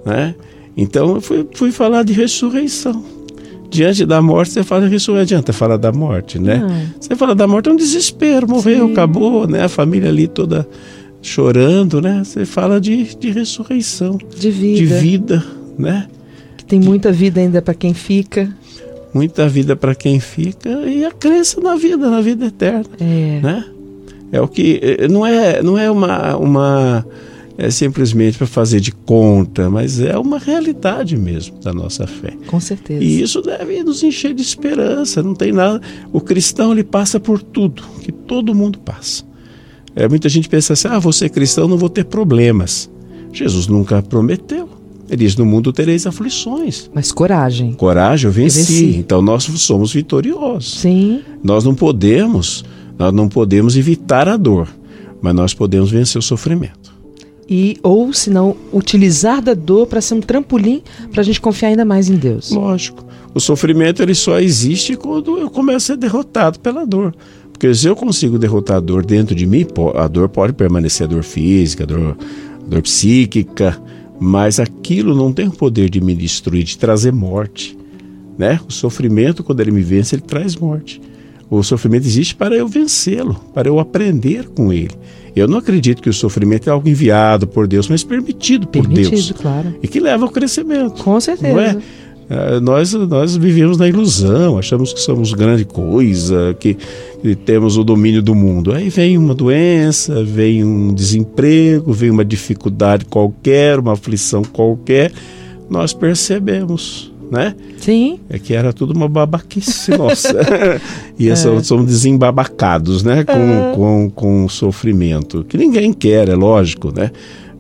né? 0.06 0.36
Então, 0.78 1.16
eu 1.16 1.22
fui, 1.22 1.48
fui 1.54 1.72
falar 1.72 2.04
de 2.04 2.14
ressurreição. 2.14 3.04
Diante 3.70 4.06
da 4.06 4.22
morte, 4.22 4.52
você 4.52 4.64
fala 4.64 4.86
de 4.86 4.94
ressurreição, 4.94 5.24
adianta 5.24 5.52
falar 5.52 5.78
da 5.78 5.92
morte, 5.92 6.38
né? 6.38 6.58
Não. 6.58 7.02
Você 7.02 7.16
fala 7.16 7.34
da 7.34 7.48
morte, 7.48 7.70
é 7.70 7.72
um 7.72 7.76
desespero, 7.76 8.48
morreu, 8.48 8.88
Sim. 8.88 8.92
acabou, 8.92 9.48
né? 9.48 9.64
A 9.64 9.70
família 9.70 10.10
ali 10.10 10.28
toda 10.28 10.68
chorando, 11.28 12.02
né? 12.02 12.24
Você 12.24 12.46
fala 12.46 12.80
de, 12.80 13.16
de 13.16 13.32
ressurreição, 13.32 14.18
de 14.18 14.52
vida, 14.52 14.78
de 14.78 14.86
vida, 14.86 15.46
né? 15.78 16.08
Que 16.58 16.66
tem 16.66 16.80
muita 16.80 17.12
vida 17.12 17.40
ainda 17.40 17.62
para 17.62 17.74
quem 17.74 17.94
fica. 17.94 18.50
muita 19.14 19.48
vida 19.48 19.76
para 19.76 19.96
quem 19.96 20.20
fica 20.20 20.70
e 20.88 21.06
a 21.06 21.12
crença 21.12 21.60
na 21.62 21.76
vida, 21.76 22.10
na 22.10 22.22
vida 22.22 22.46
eterna. 22.46 22.90
É. 23.00 23.40
Né? 23.42 23.66
É 24.32 24.42
o 24.42 24.48
que 24.48 24.80
é, 24.82 25.08
não 25.08 25.26
é, 25.26 25.64
não 25.64 25.78
é 25.78 25.90
uma, 25.90 26.36
uma 26.36 27.06
é 27.58 27.70
simplesmente 27.70 28.38
para 28.38 28.48
fazer 28.48 28.80
de 28.80 28.92
conta, 28.92 29.70
mas 29.70 30.00
é 30.02 30.18
uma 30.18 30.38
realidade 30.38 31.16
mesmo 31.16 31.58
da 31.60 31.74
nossa 31.74 32.06
fé. 32.06 32.34
Com 32.48 32.60
certeza. 32.60 33.04
E 33.04 33.22
isso 33.22 33.42
deve 33.42 33.82
nos 33.84 34.04
encher 34.04 34.34
de 34.34 34.42
esperança. 34.42 35.24
Não 35.24 35.34
tem 35.34 35.52
nada. 35.52 35.82
O 36.12 36.20
cristão 36.20 36.74
ele 36.74 36.84
passa 36.84 37.20
por 37.20 37.42
tudo 37.42 37.84
que 38.02 38.12
todo 38.12 38.54
mundo 38.54 38.80
passa. 38.80 39.24
É, 39.96 40.08
muita 40.10 40.28
gente 40.28 40.50
pensa 40.50 40.74
assim: 40.74 40.88
ah, 40.88 41.00
você 41.00 41.30
cristão, 41.30 41.68
não 41.68 41.78
vou 41.78 41.90
ter 41.90 42.06
problemas. 42.06 42.90
Jesus 43.32 43.68
nunca 43.68 44.02
prometeu. 44.02 44.70
Ele 45.10 45.24
diz: 45.26 45.36
no 45.36 45.46
mundo 45.46 45.72
tereis 45.72 46.06
aflições. 46.06 46.90
Mas 46.94 47.12
coragem. 47.12 47.74
Coragem, 47.74 48.28
eu 48.28 48.32
venci. 48.32 48.60
Eu 48.60 48.66
venci. 48.66 48.98
Então 48.98 49.22
nós 49.22 49.44
somos 49.44 49.94
vitoriosos. 49.94 50.80
Sim. 50.80 51.22
Nós 51.44 51.64
não 51.64 51.74
podemos, 51.74 52.66
nós 52.98 53.14
não 53.14 53.30
podemos 53.30 53.78
evitar 53.78 54.28
a 54.28 54.36
dor, 54.36 54.68
mas 55.22 55.34
nós 55.34 55.54
podemos 55.54 55.92
vencer 55.92 56.20
o 56.20 56.22
sofrimento. 56.22 56.94
E 57.48 57.78
ou 57.84 58.12
se 58.12 58.32
não 58.32 58.58
utilizar 58.74 59.40
da 59.40 59.54
dor 59.54 59.86
para 59.86 60.02
ser 60.02 60.16
um 60.16 60.22
trampolim 60.22 60.82
para 61.12 61.22
a 61.22 61.24
gente 61.24 61.40
confiar 61.40 61.70
ainda 61.70 61.86
mais 61.86 62.10
em 62.10 62.16
Deus. 62.16 62.50
Lógico. 62.50 63.06
O 63.36 63.40
sofrimento 63.40 64.02
ele 64.02 64.16
só 64.16 64.40
existe 64.40 64.96
quando 64.96 65.38
eu 65.38 65.50
começo 65.50 65.92
a 65.92 65.96
ser 65.96 65.98
derrotado 65.98 66.60
pela 66.60 66.86
dor. 66.86 67.14
Porque 67.56 67.74
se 67.74 67.88
eu 67.88 67.96
consigo 67.96 68.38
derrotar 68.38 68.78
a 68.78 68.80
dor 68.82 69.06
dentro 69.06 69.34
de 69.34 69.46
mim, 69.48 69.66
a 69.96 70.10
dor 70.10 70.28
pode 70.28 70.52
permanecer 70.52 71.06
a 71.06 71.10
dor 71.10 71.24
física, 71.24 71.84
a 71.84 71.88
dor, 71.88 72.18
a 72.66 72.70
dor 72.70 72.82
psíquica, 72.82 73.82
mas 74.20 74.60
aquilo 74.60 75.16
não 75.16 75.32
tem 75.32 75.48
o 75.48 75.52
poder 75.52 75.90
de 75.90 76.02
me 76.02 76.14
destruir, 76.14 76.66
de 76.66 76.78
trazer 76.78 77.14
morte. 77.14 77.78
Né? 78.38 78.60
O 78.68 78.74
sofrimento, 78.74 79.42
quando 79.42 79.62
ele 79.62 79.72
me 79.72 79.82
vence, 79.82 80.16
ele 80.16 80.22
traz 80.24 80.58
morte. 80.58 81.02
O 81.50 81.64
sofrimento 81.64 82.06
existe 82.06 82.36
para 82.36 82.54
eu 82.58 82.68
vencê-lo, 82.68 83.36
para 83.54 83.70
eu 83.70 83.80
aprender 83.80 84.50
com 84.50 84.74
ele. 84.74 84.92
Eu 85.34 85.48
não 85.48 85.58
acredito 85.58 86.02
que 86.02 86.10
o 86.10 86.14
sofrimento 86.14 86.70
é 86.70 86.74
algo 86.74 86.90
enviado 86.90 87.48
por 87.48 87.68
Deus, 87.68 87.88
mas 87.88 88.04
permitido 88.04 88.68
por 88.68 88.82
Permitido, 88.82 89.12
Deus. 89.12 89.32
claro. 89.32 89.74
E 89.82 89.88
que 89.88 90.02
leva 90.02 90.26
ao 90.26 90.30
crescimento. 90.30 91.02
Com 91.02 91.18
certeza. 91.22 91.54
Não 91.54 91.62
é? 91.62 91.78
Ah, 92.30 92.60
Nós, 92.60 92.94
nós 92.94 93.36
vivemos 93.36 93.78
na 93.78 93.88
ilusão, 93.88 94.58
achamos 94.58 94.94
que 94.94 95.00
somos 95.00 95.34
grande 95.34 95.66
coisa, 95.66 96.56
que, 96.60 96.76
que 97.22 97.36
temos 97.36 97.78
o 97.78 97.84
domínio 97.84 98.22
do 98.22 98.34
mundo. 98.34 98.72
Aí 98.72 98.90
vem 98.90 99.18
uma 99.18 99.36
doença, 99.36 100.24
vem 100.24 100.64
um 100.64 100.94
desemprego, 100.94 101.94
vem 101.94 102.10
uma 102.10 102.26
dificuldade 102.26 103.06
qualquer, 103.06 103.80
uma 103.80 103.94
aflição 103.94 104.42
qualquer, 104.44 105.12
nós 105.70 105.94
percebemos, 105.94 107.12
né? 107.32 107.56
Sim. 107.78 108.20
É 108.30 108.40
que 108.40 108.54
era 108.54 108.74
tudo 108.74 108.94
uma 108.94 109.08
babaquice 109.08 109.92
nossa. 109.92 110.34
e 111.18 111.30
é. 111.30 111.36
somos, 111.36 111.68
somos 111.68 111.86
desembabacados, 111.86 113.04
né? 113.04 113.24
Com, 113.24 113.76
com, 113.76 114.10
com 114.10 114.46
o 114.46 114.50
sofrimento. 114.50 115.44
Que 115.44 115.58
ninguém 115.58 115.94
quer, 115.94 116.30
é 116.30 116.36
lógico, 116.36 116.92
né? 116.96 117.12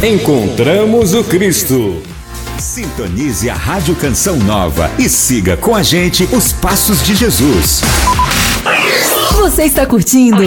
Encontramos 0.02 1.14
o 1.14 1.24
Cristo. 1.24 2.02
Sintonize 2.58 3.48
a 3.50 3.54
Rádio 3.54 3.96
Canção 3.96 4.36
Nova 4.36 4.90
e 4.98 5.08
siga 5.08 5.56
com 5.56 5.74
a 5.74 5.82
gente 5.82 6.28
os 6.32 6.52
passos 6.52 7.02
de 7.02 7.14
Jesus. 7.14 7.80
Você 9.36 9.64
está 9.64 9.84
curtindo? 9.84 10.42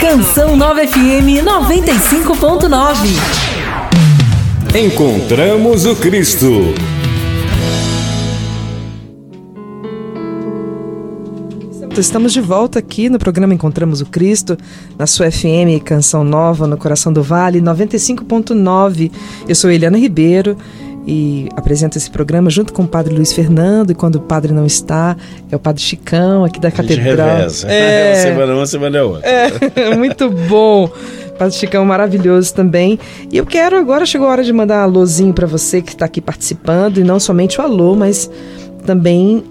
Canção 0.00 0.56
Nova 0.56 0.86
FM 0.86 1.44
95.9. 1.44 3.08
Encontramos 4.74 5.86
o 5.86 5.94
Cristo. 5.96 6.74
Estamos 11.96 12.32
de 12.32 12.40
volta 12.40 12.80
aqui 12.80 13.08
no 13.08 13.20
programa 13.20 13.54
Encontramos 13.54 14.00
o 14.00 14.06
Cristo, 14.06 14.58
na 14.98 15.06
sua 15.06 15.30
FM 15.30 15.80
Canção 15.84 16.24
Nova, 16.24 16.66
no 16.66 16.76
Coração 16.76 17.12
do 17.12 17.22
Vale, 17.22 17.60
95.9. 17.60 19.12
Eu 19.48 19.54
sou 19.54 19.70
Eliana 19.70 19.96
Ribeiro 19.96 20.56
e 21.06 21.48
apresento 21.56 21.96
esse 21.96 22.10
programa 22.10 22.50
junto 22.50 22.72
com 22.72 22.82
o 22.82 22.88
Padre 22.88 23.14
Luiz 23.14 23.32
Fernando. 23.32 23.92
E 23.92 23.94
quando 23.94 24.16
o 24.16 24.20
Padre 24.20 24.52
não 24.52 24.66
está, 24.66 25.16
é 25.50 25.54
o 25.54 25.58
Padre 25.58 25.82
Chicão, 25.82 26.44
aqui 26.44 26.58
da 26.58 26.70
Catedral. 26.70 27.36
reveza. 27.36 27.68
É. 27.68 28.10
Uma 28.14 28.22
semana 28.22 28.54
uma, 28.54 28.66
semana 28.66 28.98
é 28.98 29.02
outra. 29.02 29.28
É, 29.28 29.94
muito 29.94 30.28
bom. 30.28 30.90
Padre 31.38 31.54
Chicão 31.54 31.84
maravilhoso 31.84 32.52
também. 32.54 32.98
E 33.30 33.36
eu 33.36 33.46
quero 33.46 33.78
agora, 33.78 34.04
chegou 34.04 34.26
a 34.26 34.30
hora 34.30 34.42
de 34.42 34.52
mandar 34.52 34.80
um 34.80 34.84
alôzinho 34.84 35.32
para 35.32 35.46
você 35.46 35.80
que 35.80 35.92
está 35.92 36.06
aqui 36.06 36.20
participando, 36.20 36.98
e 36.98 37.04
não 37.04 37.20
somente 37.20 37.60
o 37.60 37.62
alô, 37.62 37.94
mas 37.94 38.28
também 38.84 39.44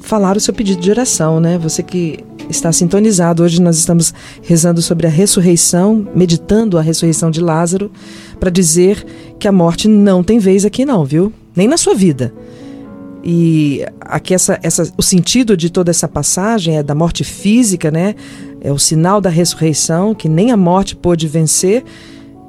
falar 0.00 0.36
o 0.36 0.40
seu 0.40 0.52
pedido 0.52 0.80
de 0.80 0.90
oração, 0.90 1.40
né? 1.40 1.58
Você 1.58 1.82
que 1.82 2.24
está 2.48 2.72
sintonizado. 2.72 3.42
Hoje 3.42 3.60
nós 3.60 3.78
estamos 3.78 4.12
rezando 4.42 4.82
sobre 4.82 5.06
a 5.06 5.10
ressurreição, 5.10 6.08
meditando 6.14 6.78
a 6.78 6.82
ressurreição 6.82 7.30
de 7.30 7.40
Lázaro, 7.40 7.90
para 8.38 8.50
dizer 8.50 9.04
que 9.38 9.46
a 9.46 9.52
morte 9.52 9.88
não 9.88 10.22
tem 10.22 10.38
vez 10.38 10.64
aqui 10.64 10.84
não, 10.84 11.04
viu? 11.04 11.32
Nem 11.54 11.68
na 11.68 11.76
sua 11.76 11.94
vida. 11.94 12.32
E 13.22 13.84
aqui 14.00 14.32
essa, 14.32 14.58
essa, 14.62 14.90
o 14.96 15.02
sentido 15.02 15.56
de 15.56 15.68
toda 15.70 15.90
essa 15.90 16.08
passagem 16.08 16.78
é 16.78 16.82
da 16.82 16.94
morte 16.94 17.22
física, 17.22 17.90
né? 17.90 18.14
É 18.60 18.72
o 18.72 18.78
sinal 18.78 19.20
da 19.20 19.30
ressurreição, 19.30 20.14
que 20.14 20.28
nem 20.28 20.50
a 20.50 20.56
morte 20.56 20.96
pôde 20.96 21.28
vencer, 21.28 21.84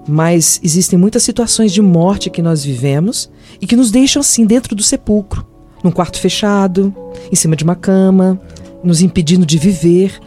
mas 0.08 0.60
existem 0.64 0.98
muitas 0.98 1.24
situações 1.24 1.72
de 1.72 1.82
morte 1.82 2.30
que 2.30 2.42
nós 2.42 2.64
vivemos 2.64 3.30
e 3.60 3.68
que 3.68 3.76
nos 3.76 3.92
deixam 3.92 4.22
assim 4.22 4.46
dentro 4.46 4.76
do 4.76 4.82
sepulcro, 4.82 5.46
num 5.84 5.92
quarto 5.92 6.20
fechado, 6.20 6.94
em 7.32 7.36
cima 7.36 7.56
de 7.56 7.64
uma 7.64 7.76
cama, 7.76 8.40
nos 8.84 9.02
impedindo 9.02 9.46
de 9.46 9.58
viver, 9.58 10.20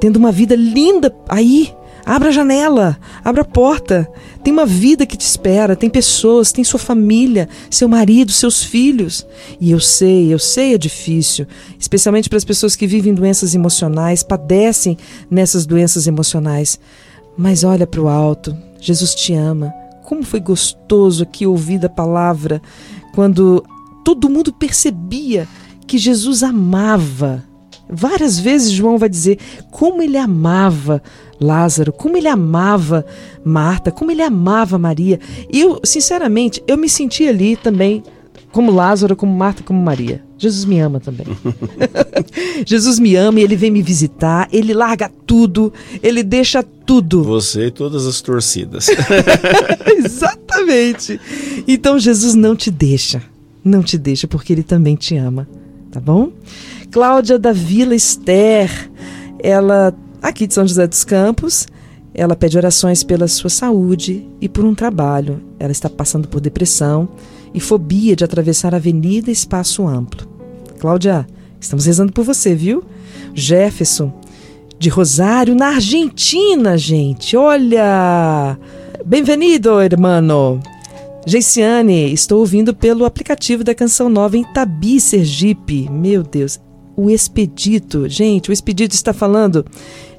tendo 0.00 0.16
uma 0.16 0.32
vida 0.32 0.54
linda 0.54 1.14
aí. 1.28 1.72
Abra 2.04 2.30
a 2.30 2.32
janela, 2.32 2.98
abra 3.22 3.42
a 3.42 3.44
porta. 3.44 4.10
Tem 4.42 4.50
uma 4.50 4.64
vida 4.64 5.04
que 5.04 5.16
te 5.16 5.26
espera, 5.26 5.76
tem 5.76 5.90
pessoas, 5.90 6.50
tem 6.50 6.64
sua 6.64 6.80
família, 6.80 7.50
seu 7.68 7.86
marido, 7.86 8.32
seus 8.32 8.62
filhos. 8.62 9.26
E 9.60 9.70
eu 9.70 9.78
sei, 9.78 10.32
eu 10.32 10.38
sei 10.38 10.72
é 10.72 10.78
difícil, 10.78 11.46
especialmente 11.78 12.28
para 12.30 12.38
as 12.38 12.44
pessoas 12.44 12.74
que 12.74 12.86
vivem 12.86 13.12
doenças 13.12 13.54
emocionais, 13.54 14.22
padecem 14.22 14.96
nessas 15.30 15.66
doenças 15.66 16.06
emocionais. 16.06 16.80
Mas 17.36 17.62
olha 17.62 17.86
para 17.86 18.00
o 18.00 18.08
alto, 18.08 18.56
Jesus 18.80 19.14
te 19.14 19.34
ama. 19.34 19.70
Como 20.04 20.22
foi 20.22 20.40
gostoso 20.40 21.24
aqui 21.24 21.46
ouvir 21.46 21.84
a 21.84 21.90
palavra 21.90 22.62
quando 23.14 23.62
todo 24.08 24.30
mundo 24.30 24.50
percebia 24.50 25.46
que 25.86 25.98
Jesus 25.98 26.42
amava. 26.42 27.44
Várias 27.90 28.38
vezes 28.38 28.70
João 28.70 28.96
vai 28.96 29.06
dizer 29.06 29.38
como 29.70 30.00
ele 30.00 30.16
amava 30.16 31.02
Lázaro, 31.38 31.92
como 31.92 32.16
ele 32.16 32.26
amava 32.26 33.04
Marta, 33.44 33.90
como 33.90 34.10
ele 34.10 34.22
amava 34.22 34.78
Maria. 34.78 35.20
E 35.52 35.60
eu, 35.60 35.78
sinceramente, 35.84 36.62
eu 36.66 36.78
me 36.78 36.88
senti 36.88 37.28
ali 37.28 37.54
também 37.54 38.02
como 38.50 38.72
Lázaro, 38.72 39.14
como 39.14 39.36
Marta, 39.36 39.62
como 39.62 39.82
Maria. 39.82 40.24
Jesus 40.38 40.64
me 40.64 40.80
ama 40.80 41.00
também. 41.00 41.26
Jesus 42.64 42.98
me 42.98 43.14
ama 43.14 43.40
e 43.40 43.42
ele 43.42 43.56
vem 43.56 43.70
me 43.70 43.82
visitar, 43.82 44.48
ele 44.50 44.72
larga 44.72 45.10
tudo, 45.26 45.70
ele 46.02 46.22
deixa 46.22 46.62
tudo. 46.62 47.22
Você 47.24 47.66
e 47.66 47.70
todas 47.70 48.06
as 48.06 48.22
torcidas. 48.22 48.86
Exatamente. 50.02 51.20
Então 51.68 51.98
Jesus 51.98 52.34
não 52.34 52.56
te 52.56 52.70
deixa. 52.70 53.22
Não 53.68 53.82
te 53.82 53.98
deixa 53.98 54.26
porque 54.26 54.54
ele 54.54 54.62
também 54.62 54.96
te 54.96 55.14
ama, 55.14 55.46
tá 55.90 56.00
bom? 56.00 56.30
Cláudia 56.90 57.38
da 57.38 57.52
Vila 57.52 57.94
Esther, 57.94 58.90
ela 59.38 59.94
aqui 60.22 60.46
de 60.46 60.54
São 60.54 60.66
José 60.66 60.86
dos 60.86 61.04
Campos, 61.04 61.66
Ela 62.18 62.34
pede 62.34 62.56
orações 62.56 63.04
pela 63.04 63.28
sua 63.28 63.48
saúde 63.48 64.26
e 64.40 64.48
por 64.48 64.64
um 64.64 64.74
trabalho. 64.74 65.40
Ela 65.56 65.70
está 65.70 65.88
passando 65.88 66.26
por 66.26 66.40
depressão 66.40 67.08
e 67.54 67.60
fobia 67.60 68.16
de 68.16 68.24
atravessar 68.24 68.74
avenida 68.74 69.30
e 69.30 69.32
espaço 69.32 69.86
amplo. 69.86 70.26
Cláudia, 70.80 71.24
estamos 71.60 71.86
rezando 71.86 72.12
por 72.12 72.24
você, 72.24 72.56
viu? 72.56 72.82
Jefferson, 73.34 74.12
de 74.78 74.88
Rosário, 74.88 75.54
na 75.54 75.68
Argentina, 75.68 76.76
gente. 76.76 77.36
Olha! 77.36 78.58
Bem-vindo, 79.06 79.80
hermano. 79.80 80.60
Geiciane, 81.26 82.12
estou 82.12 82.40
ouvindo 82.40 82.74
pelo 82.74 83.04
aplicativo 83.04 83.62
da 83.62 83.74
Canção 83.74 84.08
Nova 84.08 84.36
em 84.36 84.44
Tabi, 84.44 85.00
Sergipe. 85.00 85.88
Meu 85.90 86.22
Deus, 86.22 86.58
o 86.96 87.10
Expedito. 87.10 88.08
Gente, 88.08 88.50
o 88.50 88.52
Expedito 88.52 88.94
está 88.94 89.12
falando 89.12 89.64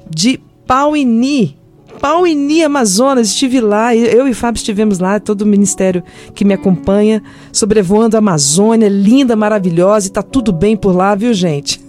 de 0.08 0.40
Pauini, 0.66 1.58
Pauini, 2.00 2.62
Amazonas, 2.62 3.28
estive 3.28 3.60
lá, 3.60 3.94
eu 3.94 4.26
e 4.26 4.32
Fábio 4.32 4.58
estivemos 4.58 4.98
lá, 4.98 5.20
todo 5.20 5.42
o 5.42 5.46
ministério 5.46 6.02
que 6.34 6.44
me 6.44 6.54
acompanha, 6.54 7.22
sobrevoando 7.52 8.16
a 8.16 8.20
Amazônia, 8.20 8.88
linda, 8.88 9.36
maravilhosa, 9.36 10.06
e 10.06 10.10
tá 10.10 10.22
tudo 10.22 10.52
bem 10.52 10.76
por 10.76 10.96
lá, 10.96 11.14
viu, 11.14 11.34
gente? 11.34 11.80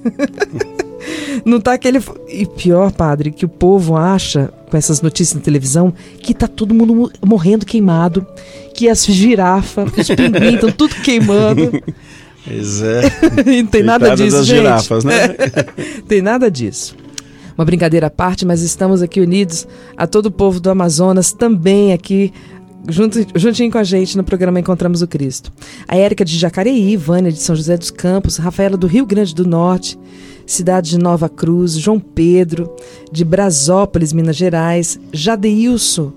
Não 1.46 1.60
tá 1.60 1.74
aquele. 1.74 2.00
E 2.28 2.46
pior, 2.46 2.92
padre, 2.92 3.32
que 3.32 3.46
o 3.46 3.50
povo 3.50 3.96
acha, 3.96 4.54
com 4.70 4.78
essas 4.78 5.02
notícias 5.02 5.36
na 5.36 5.42
televisão, 5.42 5.94
que 6.20 6.34
tá 6.34 6.48
todo 6.48 6.76
mundo 6.76 7.12
morrendo 7.26 7.66
queimado, 7.66 8.26
que 8.74 8.90
as 8.90 9.06
girafas, 9.06 9.92
os 9.98 10.08
pinguins 10.08 10.54
estão 10.56 10.72
tudo 10.72 10.96
queimando. 10.96 11.72
Pois 12.44 12.82
é. 12.82 13.02
Não 13.62 13.66
tem 13.70 13.84
nada 13.84 14.16
disso, 14.16 14.38
das 14.38 14.46
gente. 14.48 14.58
girafas, 14.58 15.04
né? 15.04 15.28
Tem 16.08 16.22
nada 16.22 16.50
disso. 16.50 16.96
Uma 17.58 17.66
brincadeira 17.66 18.08
à 18.08 18.10
parte, 18.10 18.46
mas 18.46 18.62
estamos 18.62 19.02
aqui 19.02 19.22
unidos 19.22 19.68
a 19.96 20.08
todo 20.08 20.28
o 20.28 20.32
povo 20.32 20.60
do 20.60 20.70
Amazonas, 20.70 21.32
também 21.32 21.94
aqui 21.94 22.34
junto, 22.90 23.20
juntinho 23.36 23.72
com 23.72 23.78
a 23.78 23.84
gente 23.84 24.18
no 24.18 24.24
programa 24.24 24.60
Encontramos 24.60 25.02
o 25.02 25.08
Cristo. 25.08 25.52
A 25.88 25.96
Érica 25.96 26.26
de 26.26 26.38
Jacareí, 26.38 26.98
Vânia 26.98 27.32
de 27.32 27.40
São 27.40 27.56
José 27.56 27.78
dos 27.78 27.92
Campos, 27.92 28.38
Rafaela 28.38 28.78
do 28.78 28.88
Rio 28.88 29.06
Grande 29.06 29.36
do 29.36 29.46
Norte, 29.46 30.00
cidade 30.46 30.90
de 30.90 30.98
Nova 30.98 31.30
Cruz, 31.30 31.74
João 31.74 32.00
Pedro, 32.00 32.74
de 33.12 33.24
Brasópolis, 33.24 34.14
Minas 34.14 34.36
Gerais, 34.36 35.00
Jadeilson, 35.14 36.14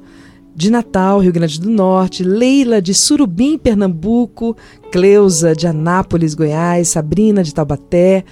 de 0.54 0.70
Natal, 0.70 1.18
Rio 1.18 1.32
Grande 1.32 1.60
do 1.60 1.68
Norte, 1.68 2.22
Leila 2.22 2.80
de 2.80 2.94
Surubim, 2.94 3.58
Pernambuco, 3.58 4.56
Cleusa 4.92 5.54
de 5.54 5.66
Anápolis, 5.66 6.34
Goiás, 6.34 6.88
Sabrina 6.88 7.42
de 7.42 7.52
Taubaté, 7.52 8.24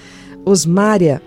Osmária, 0.44 1.20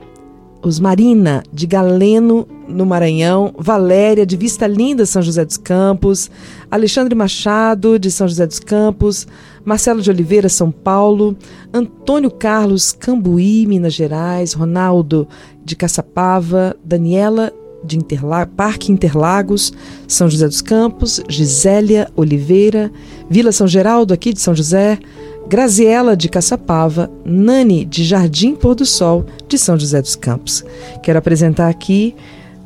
Osmarina 0.61 1.43
de 1.53 1.67
Galeno, 1.67 2.47
no 2.67 2.85
Maranhão, 2.85 3.53
Valéria 3.57 4.25
de 4.25 4.35
Vista 4.35 4.65
Linda, 4.65 5.05
São 5.05 5.21
José 5.21 5.45
dos 5.45 5.57
Campos, 5.57 6.31
Alexandre 6.71 7.13
Machado 7.13 7.99
de 7.99 8.09
São 8.09 8.27
José 8.27 8.47
dos 8.47 8.59
Campos, 8.59 9.27
Marcelo 9.63 10.01
de 10.01 10.09
Oliveira, 10.09 10.49
São 10.49 10.71
Paulo, 10.71 11.37
Antônio 11.71 12.31
Carlos 12.31 12.91
Cambuí, 12.91 13.67
Minas 13.67 13.93
Gerais, 13.93 14.53
Ronaldo 14.53 15.27
de 15.63 15.75
Caçapava, 15.75 16.75
Daniela 16.83 17.53
de 17.85 17.97
Interla 17.97 18.45
Parque 18.45 18.91
Interlagos, 18.91 19.71
São 20.07 20.29
José 20.29 20.47
dos 20.47 20.61
Campos, 20.61 21.21
Gisélia 21.29 22.09
Oliveira, 22.15 22.91
Vila 23.29 23.51
São 23.51 23.67
Geraldo, 23.67 24.13
aqui 24.13 24.33
de 24.33 24.41
São 24.41 24.55
José, 24.55 24.99
Graziela 25.47 26.17
de 26.17 26.27
Caçapava, 26.27 27.09
Nani 27.23 27.85
de 27.85 28.03
Jardim 28.03 28.55
Pôr 28.55 28.75
do 28.75 28.85
Sol, 28.85 29.25
de 29.47 29.57
São 29.57 29.77
José 29.77 30.01
dos 30.01 30.15
Campos. 30.15 30.65
Quero 31.03 31.19
apresentar 31.19 31.69
aqui, 31.69 32.15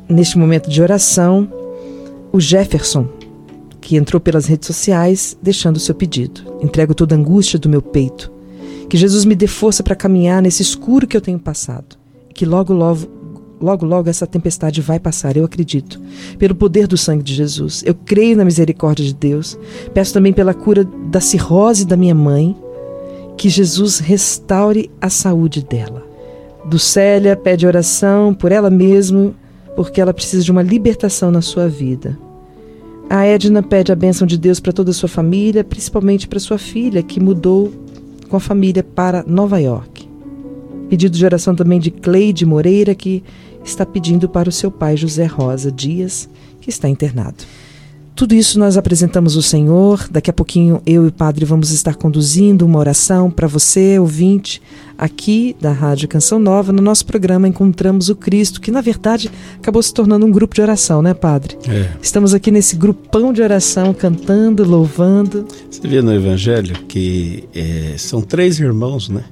neste 0.08 0.38
momento 0.38 0.70
de 0.70 0.80
oração, 0.80 1.46
o 2.32 2.40
Jefferson, 2.40 3.06
que 3.80 3.96
entrou 3.96 4.20
pelas 4.20 4.46
redes 4.46 4.66
sociais 4.66 5.36
deixando 5.42 5.76
o 5.76 5.80
seu 5.80 5.94
pedido. 5.94 6.42
Entrego 6.62 6.94
toda 6.94 7.14
a 7.14 7.18
angústia 7.18 7.58
do 7.58 7.68
meu 7.68 7.82
peito. 7.82 8.30
Que 8.88 8.96
Jesus 8.96 9.24
me 9.24 9.34
dê 9.34 9.46
força 9.46 9.82
para 9.82 9.94
caminhar 9.94 10.42
nesse 10.42 10.62
escuro 10.62 11.06
que 11.06 11.16
eu 11.16 11.20
tenho 11.20 11.38
passado. 11.38 11.96
Que 12.34 12.46
logo, 12.46 12.72
logo, 12.72 13.06
logo, 13.60 13.84
logo 13.84 14.08
essa 14.08 14.26
tempestade 14.26 14.80
vai 14.80 14.98
passar, 14.98 15.36
eu 15.36 15.44
acredito. 15.44 16.00
Pelo 16.38 16.54
poder 16.54 16.86
do 16.86 16.96
sangue 16.96 17.22
de 17.22 17.34
Jesus. 17.34 17.82
Eu 17.86 17.94
creio 17.94 18.36
na 18.36 18.44
misericórdia 18.44 19.04
de 19.04 19.14
Deus. 19.14 19.58
Peço 19.92 20.12
também 20.12 20.32
pela 20.32 20.54
cura 20.54 20.84
da 20.84 21.20
cirrose 21.20 21.86
da 21.86 21.96
minha 21.96 22.14
mãe. 22.14 22.56
Que 23.36 23.48
Jesus 23.48 23.98
restaure 23.98 24.90
a 25.00 25.08
saúde 25.08 25.64
dela. 25.64 26.06
Dulcélia 26.64 27.36
pede 27.36 27.66
oração 27.66 28.34
por 28.34 28.52
ela 28.52 28.68
mesma, 28.68 29.34
porque 29.74 30.00
ela 30.00 30.12
precisa 30.12 30.42
de 30.42 30.50
uma 30.50 30.62
libertação 30.62 31.30
na 31.30 31.40
sua 31.40 31.68
vida. 31.68 32.18
A 33.08 33.24
Edna 33.24 33.62
pede 33.62 33.90
a 33.90 33.96
bênção 33.96 34.26
de 34.26 34.38
Deus 34.38 34.60
para 34.60 34.72
toda 34.72 34.90
a 34.90 34.94
sua 34.94 35.08
família, 35.08 35.64
principalmente 35.64 36.28
para 36.28 36.38
sua 36.38 36.58
filha, 36.58 37.02
que 37.02 37.18
mudou 37.18 37.72
com 38.28 38.36
a 38.36 38.40
família 38.40 38.84
para 38.84 39.24
Nova 39.26 39.58
York. 39.58 40.08
Pedido 40.88 41.16
de 41.16 41.24
oração 41.24 41.54
também 41.54 41.80
de 41.80 41.90
Cleide 41.90 42.46
Moreira, 42.46 42.94
que 42.94 43.24
está 43.64 43.84
pedindo 43.84 44.28
para 44.28 44.48
o 44.48 44.52
seu 44.52 44.70
pai 44.70 44.96
José 44.96 45.26
Rosa 45.26 45.70
Dias, 45.70 46.28
que 46.60 46.70
está 46.70 46.88
internado. 46.88 47.44
Tudo 48.20 48.34
isso 48.34 48.58
nós 48.58 48.76
apresentamos 48.76 49.34
ao 49.34 49.40
Senhor. 49.40 50.06
Daqui 50.10 50.28
a 50.28 50.32
pouquinho 50.32 50.82
eu 50.84 51.06
e 51.06 51.08
o 51.08 51.12
Padre 51.12 51.46
vamos 51.46 51.70
estar 51.70 51.94
conduzindo 51.94 52.66
uma 52.66 52.78
oração 52.78 53.30
para 53.30 53.46
você, 53.46 53.98
ouvinte, 53.98 54.60
aqui 54.98 55.56
da 55.58 55.72
Rádio 55.72 56.06
Canção 56.06 56.38
Nova. 56.38 56.70
No 56.70 56.82
nosso 56.82 57.06
programa 57.06 57.48
Encontramos 57.48 58.10
o 58.10 58.14
Cristo, 58.14 58.60
que 58.60 58.70
na 58.70 58.82
verdade 58.82 59.30
acabou 59.56 59.82
se 59.82 59.94
tornando 59.94 60.26
um 60.26 60.30
grupo 60.30 60.54
de 60.54 60.60
oração, 60.60 61.00
né, 61.00 61.14
Padre? 61.14 61.56
É. 61.66 61.92
Estamos 62.02 62.34
aqui 62.34 62.50
nesse 62.50 62.76
grupão 62.76 63.32
de 63.32 63.40
oração, 63.40 63.94
cantando, 63.94 64.64
louvando. 64.64 65.46
Você 65.70 65.88
vê 65.88 66.02
no 66.02 66.12
Evangelho 66.12 66.74
que 66.86 67.44
é, 67.54 67.94
são 67.96 68.20
três 68.20 68.60
irmãos, 68.60 69.08
né? 69.08 69.24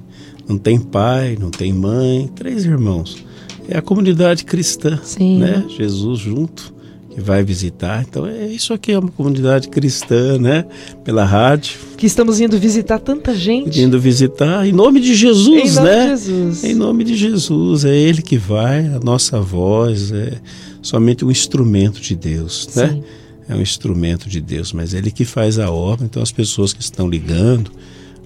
Não 0.47 0.57
tem 0.57 0.79
pai, 0.79 1.37
não 1.39 1.51
tem 1.51 1.71
mãe, 1.71 2.27
três 2.35 2.65
irmãos. 2.65 3.23
É 3.71 3.77
a 3.77 3.81
comunidade 3.81 4.45
cristã, 4.45 4.99
Sim. 5.03 5.37
né? 5.39 5.63
Jesus 5.69 6.19
junto 6.19 6.73
que 7.09 7.21
vai 7.21 7.43
visitar. 7.43 8.03
Então 8.07 8.25
é 8.25 8.47
isso 8.47 8.73
aqui 8.73 8.91
é 8.91 8.99
uma 8.99 9.11
comunidade 9.11 9.67
cristã, 9.69 10.39
né? 10.39 10.65
Pela 11.03 11.23
rádio. 11.23 11.77
Que 11.97 12.05
estamos 12.05 12.39
indo 12.39 12.57
visitar 12.57 12.97
tanta 12.99 13.35
gente. 13.35 13.79
Indo 13.79 13.99
visitar 13.99 14.65
em 14.65 14.71
nome 14.71 14.99
de 14.99 15.13
Jesus, 15.13 15.47
Em 15.47 15.75
nome 15.75 15.87
né? 15.87 16.03
de 16.03 16.09
Jesus. 16.09 16.63
Em 16.63 16.73
nome 16.73 17.03
de 17.03 17.15
Jesus, 17.15 17.85
é 17.85 17.95
Ele 17.95 18.21
que 18.21 18.37
vai, 18.37 18.87
a 18.87 18.99
nossa 18.99 19.39
voz 19.39 20.11
é 20.11 20.39
somente 20.81 21.23
um 21.23 21.29
instrumento 21.29 21.99
de 21.99 22.15
Deus, 22.15 22.69
né? 22.75 22.89
Sim. 22.89 23.03
É 23.47 23.55
um 23.55 23.61
instrumento 23.61 24.29
de 24.29 24.39
Deus, 24.39 24.71
mas 24.73 24.93
Ele 24.93 25.11
que 25.11 25.25
faz 25.25 25.59
a 25.59 25.71
obra. 25.71 26.05
Então 26.05 26.23
as 26.23 26.31
pessoas 26.31 26.73
que 26.73 26.81
estão 26.81 27.09
ligando, 27.09 27.71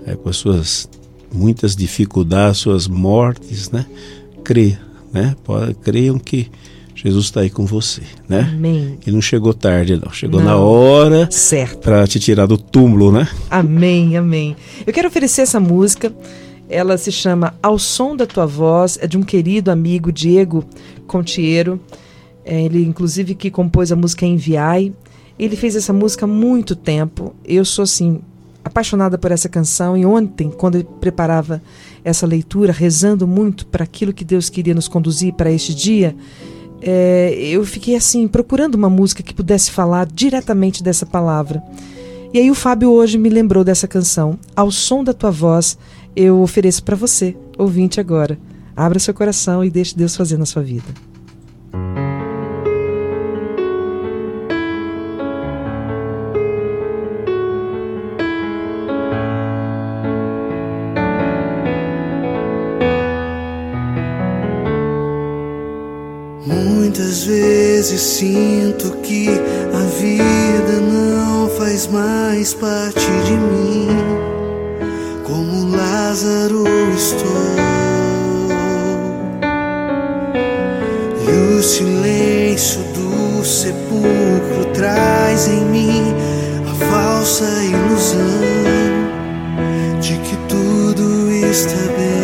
é, 0.06 0.16
com 0.16 0.30
as 0.30 0.38
suas 0.38 0.88
muitas 1.34 1.76
dificuldades, 1.76 2.60
suas 2.60 2.88
mortes, 2.88 3.72
né? 3.72 3.86
Crê, 4.44 4.78
né? 5.14 5.36
Pode- 5.44 5.76
Creiam 5.76 6.18
que 6.20 6.50
Jesus 6.96 7.26
está 7.26 7.42
aí 7.42 7.50
com 7.50 7.66
você, 7.66 8.02
né? 8.28 8.50
Amém. 8.54 8.98
E 9.06 9.12
não 9.12 9.22
chegou 9.22 9.54
tarde, 9.54 10.00
não. 10.04 10.12
Chegou 10.12 10.40
Não. 10.40 10.48
na 10.48 10.58
hora 10.58 11.28
Certo. 11.32 11.80
para 11.80 12.06
te 12.08 12.20
tirar 12.20 12.46
do 12.46 12.58
túmulo, 12.58 13.12
né? 13.12 13.28
Amém, 13.50 14.18
amém. 14.18 14.56
Eu 14.86 14.94
quero 14.94 15.08
oferecer 15.08 15.42
essa 15.42 15.60
música. 15.60 16.14
Ela 16.70 16.98
se 16.98 17.12
chama 17.12 17.54
Ao 17.62 17.78
Som 17.78 18.16
da 18.16 18.26
Tua 18.26 18.46
Voz. 18.46 18.98
É 19.02 19.08
de 19.08 19.18
um 19.18 19.22
querido 19.24 19.70
amigo, 19.70 20.12
Diego 20.12 20.64
Contiero. 21.06 21.80
É, 22.46 22.62
ele, 22.64 22.84
inclusive, 22.86 23.36
que 23.36 23.50
compôs 23.52 23.92
a 23.92 23.96
música 23.96 24.26
Enviai. 24.26 24.94
Ele 25.38 25.56
fez 25.56 25.76
essa 25.76 25.92
música 25.94 26.26
há 26.26 26.28
muito 26.28 26.76
tempo. 26.76 27.34
Eu 27.44 27.66
sou, 27.66 27.84
assim, 27.84 28.20
apaixonada 28.64 29.18
por 29.18 29.32
essa 29.32 29.50
canção. 29.50 29.98
E 29.98 30.06
ontem, 30.06 30.50
quando 30.50 30.78
eu 30.78 30.84
preparava 30.84 31.62
essa 32.04 32.26
leitura, 32.26 32.72
rezando 32.72 33.28
muito 33.28 33.66
para 33.66 33.84
aquilo 33.84 34.14
que 34.14 34.24
Deus 34.24 34.50
queria 34.50 34.74
nos 34.74 34.88
conduzir 34.88 35.34
para 35.34 35.52
este 35.52 35.74
dia, 35.74 36.16
é, 36.82 37.34
eu 37.40 37.64
fiquei, 37.66 37.96
assim, 37.96 38.28
procurando 38.28 38.76
uma 38.76 38.90
música 38.90 39.24
que 39.24 39.34
pudesse 39.34 39.72
falar 39.72 40.06
diretamente 40.06 40.84
dessa 40.84 41.06
palavra. 41.06 41.64
E 42.34 42.40
aí 42.40 42.50
o 42.50 42.56
Fábio 42.56 42.90
hoje 42.90 43.18
me 43.18 43.30
lembrou 43.30 43.64
dessa 43.64 43.88
canção. 43.88 44.38
Ao 44.56 44.72
som 44.72 45.04
da 45.04 45.14
tua 45.14 45.32
voz, 45.32 45.78
eu 46.16 46.40
ofereço 46.42 46.84
para 46.84 46.96
você, 46.96 47.36
ouvinte 47.58 48.00
agora. 48.00 48.38
Abra 48.76 49.00
seu 49.00 49.14
coração 49.14 49.64
e 49.64 49.70
deixe 49.70 49.96
Deus 49.96 50.16
fazer 50.16 50.38
na 50.38 50.46
sua 50.46 50.64
vida. 50.64 51.13
vezes 67.84 68.02
sinto 68.02 68.92
que 69.02 69.28
a 69.28 69.84
vida 70.00 70.80
não 70.80 71.50
faz 71.50 71.86
mais 71.88 72.54
parte 72.54 73.06
de 73.26 73.34
mim. 73.34 73.90
Como 75.26 75.76
Lázaro 75.76 76.64
estou. 76.96 77.58
E 81.28 81.58
o 81.58 81.62
silêncio 81.62 82.80
do 82.94 83.44
sepulcro 83.44 84.72
traz 84.74 85.50
em 85.50 85.66
mim 85.66 86.14
a 86.72 86.86
falsa 86.86 87.44
ilusão 87.66 88.40
de 90.00 90.16
que 90.20 90.38
tudo 90.48 91.30
está 91.30 91.82
bem. 91.98 92.23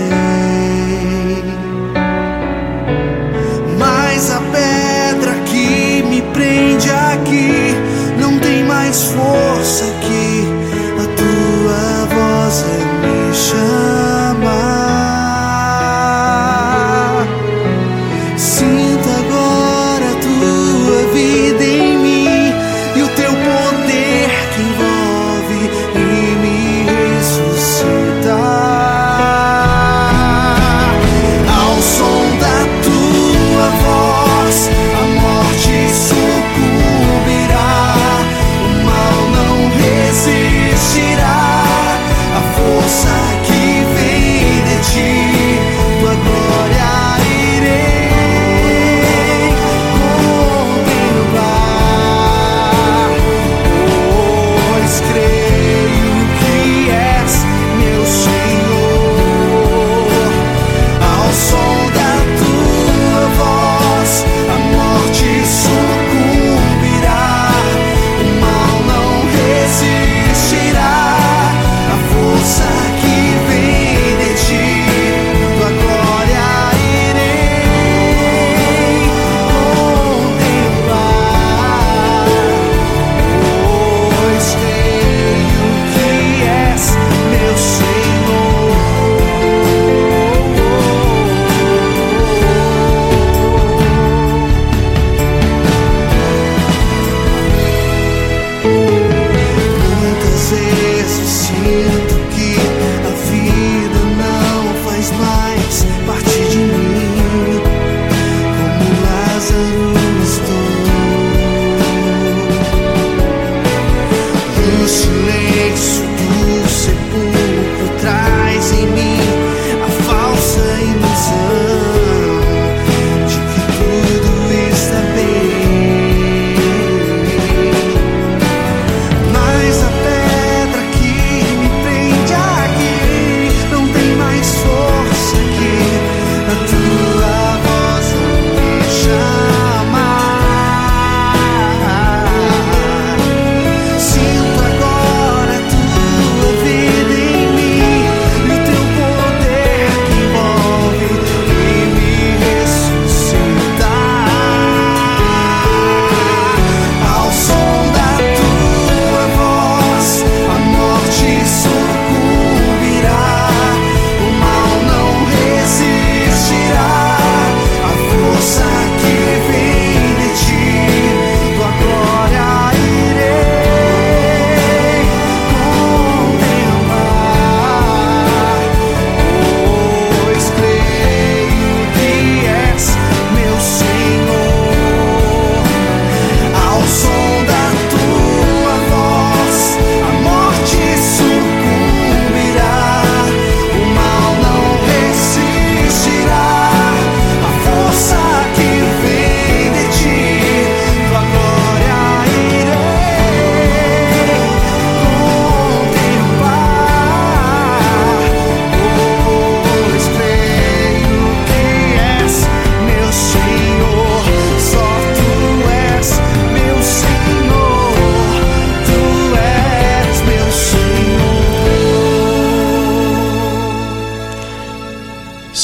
mais 9.00 9.04
força 9.04 9.86
que 10.02 10.44
a 11.00 11.06
tua 11.16 12.06
voz 12.16 12.62
vai 12.62 13.30
me 13.30 13.34
chamar. 13.34 13.89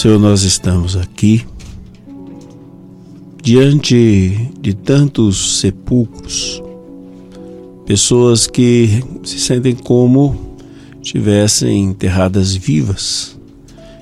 Senhor, 0.05 0.19
nós 0.19 0.43
estamos 0.43 0.95
aqui 0.95 1.43
diante 3.41 4.51
de 4.61 4.75
tantos 4.75 5.59
sepulcros, 5.59 6.61
pessoas 7.87 8.45
que 8.45 9.03
se 9.23 9.39
sentem 9.39 9.73
como 9.73 10.59
tivessem 11.01 11.85
enterradas 11.85 12.53
vivas, 12.53 13.35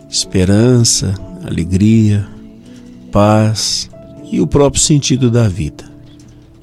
esperança, 0.10 1.14
alegria, 1.46 2.28
paz 3.10 3.90
e 4.30 4.42
o 4.42 4.46
próprio 4.46 4.82
sentido 4.82 5.32
da 5.32 5.48
vida. 5.48 5.90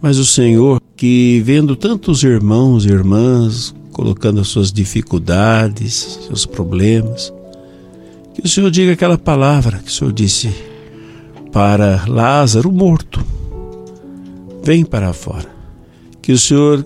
Mas 0.03 0.19
o 0.19 0.27
Senhor, 0.27 0.83
que 0.95 1.41
vendo 1.47 1.75
tantos 1.75 2.23
irmãos 2.23 2.85
e 2.85 2.91
irmãs 2.91 3.75
colocando 3.91 4.43
as 4.43 4.49
suas 4.49 4.71
dificuldades, 4.71 6.19
seus 6.27 6.45
problemas, 6.45 7.33
que 8.41 8.47
o 8.47 8.49
Senhor 8.49 8.71
diga 8.71 8.93
aquela 8.93 9.19
palavra 9.19 9.79
que 9.79 9.91
o 9.91 9.93
Senhor 9.93 10.13
disse 10.13 10.51
para 11.53 12.05
Lázaro 12.07 12.73
morto. 12.73 13.25
Vem 14.63 14.85
para 14.85 15.13
fora. 15.13 15.49
Que 16.23 16.33
o 16.33 16.39
Senhor 16.39 16.85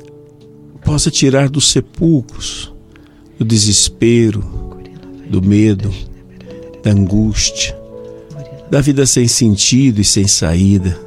possa 0.84 1.10
tirar 1.10 1.48
dos 1.48 1.70
sepulcros, 1.70 2.72
do 3.38 3.44
desespero, 3.44 4.42
do 5.28 5.40
medo, 5.40 5.92
da 6.82 6.90
angústia, 6.90 7.76
da 8.70 8.80
vida 8.80 9.06
sem 9.06 9.28
sentido 9.28 10.00
e 10.00 10.04
sem 10.04 10.26
saída. 10.26 10.98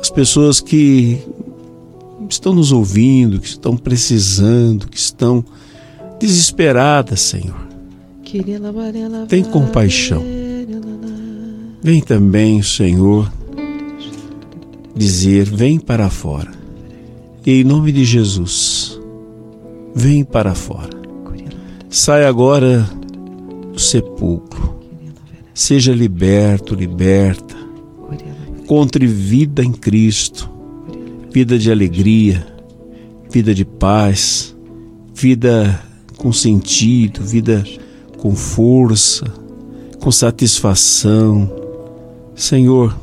As 0.00 0.10
pessoas 0.10 0.60
que 0.60 1.20
estão 2.28 2.54
nos 2.54 2.72
ouvindo, 2.72 3.40
que 3.40 3.48
estão 3.48 3.76
precisando, 3.76 4.88
que 4.88 4.98
estão 4.98 5.44
desesperadas, 6.18 7.20
Senhor. 7.20 7.61
Tem 9.28 9.42
compaixão. 9.44 10.22
Vem 11.82 12.00
também, 12.00 12.62
Senhor, 12.62 13.30
dizer: 14.96 15.44
vem 15.44 15.78
para 15.78 16.08
fora. 16.08 16.50
E 17.44 17.60
em 17.60 17.64
nome 17.64 17.90
de 17.92 18.04
Jesus, 18.04 19.00
vem 19.94 20.24
para 20.24 20.54
fora. 20.54 20.90
Sai 21.90 22.24
agora 22.24 22.88
do 23.72 23.78
sepulcro. 23.78 24.80
Seja 25.52 25.92
liberto, 25.92 26.74
liberta. 26.74 27.54
Encontre 28.62 29.06
vida 29.06 29.62
em 29.62 29.72
Cristo, 29.72 30.48
vida 31.30 31.58
de 31.58 31.70
alegria, 31.70 32.46
vida 33.28 33.54
de 33.54 33.64
paz, 33.64 34.56
vida 35.12 35.82
com 36.16 36.32
sentido, 36.32 37.22
vida 37.22 37.64
com 38.22 38.36
força, 38.36 39.26
com 40.00 40.12
satisfação. 40.12 41.50
Senhor, 42.36 42.96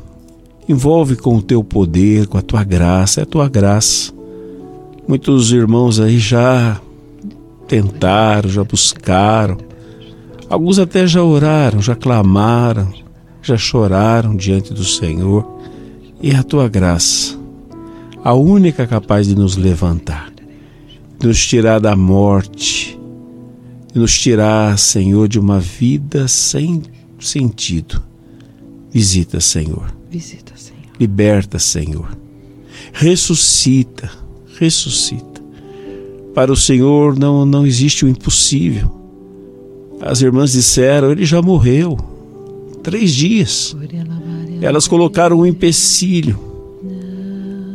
envolve 0.68 1.18
com 1.18 1.36
o 1.36 1.42
teu 1.42 1.62
poder, 1.62 2.26
com 2.26 2.38
a 2.38 2.42
tua 2.42 2.64
graça, 2.64 3.20
é 3.20 3.24
a 3.24 3.26
tua 3.26 3.50
graça. 3.50 4.14
Muitos 5.06 5.52
irmãos 5.52 6.00
aí 6.00 6.18
já 6.18 6.80
tentaram, 7.68 8.50
já 8.50 8.64
buscaram, 8.64 9.58
alguns 10.50 10.80
até 10.80 11.06
já 11.06 11.22
oraram, 11.22 11.82
já 11.82 11.96
clamaram, 11.96 12.88
já 13.42 13.58
choraram 13.58 14.38
diante 14.38 14.74
do 14.74 14.86
Senhor, 14.86 15.46
e 16.22 16.32
é 16.32 16.38
a 16.38 16.44
tua 16.44 16.70
graça, 16.70 17.38
a 18.24 18.34
única 18.34 18.88
capaz 18.88 19.28
de 19.28 19.36
nos 19.36 19.58
levantar, 19.58 20.32
de 21.20 21.28
nos 21.28 21.46
tirar 21.46 21.80
da 21.80 21.94
morte, 21.94 22.99
de 23.94 24.00
nos 24.00 24.18
tirar, 24.18 24.78
Senhor, 24.78 25.28
de 25.28 25.40
uma 25.40 25.60
vida 25.60 26.28
sem 26.28 26.84
sentido. 27.20 28.02
Visita, 28.92 29.40
Senhor. 29.40 29.94
Visita, 30.10 30.54
Senhor. 30.56 30.80
Liberta, 31.00 31.60
Senhor. 31.60 32.18
Ressuscita, 32.94 34.10
ressuscita. 34.58 35.42
Para 36.34 36.52
o 36.52 36.56
Senhor 36.56 37.18
não, 37.18 37.46
não 37.46 37.66
existe 37.66 38.06
o 38.06 38.08
impossível. 38.08 38.92
As 40.02 40.22
irmãs 40.22 40.54
disseram: 40.54 41.12
ele 41.12 41.26
já 41.26 41.42
morreu. 41.42 41.98
Três 42.84 43.14
dias. 43.14 43.76
Elas 44.62 44.88
colocaram 44.88 45.40
um 45.40 45.46
empecilho. 45.46 46.40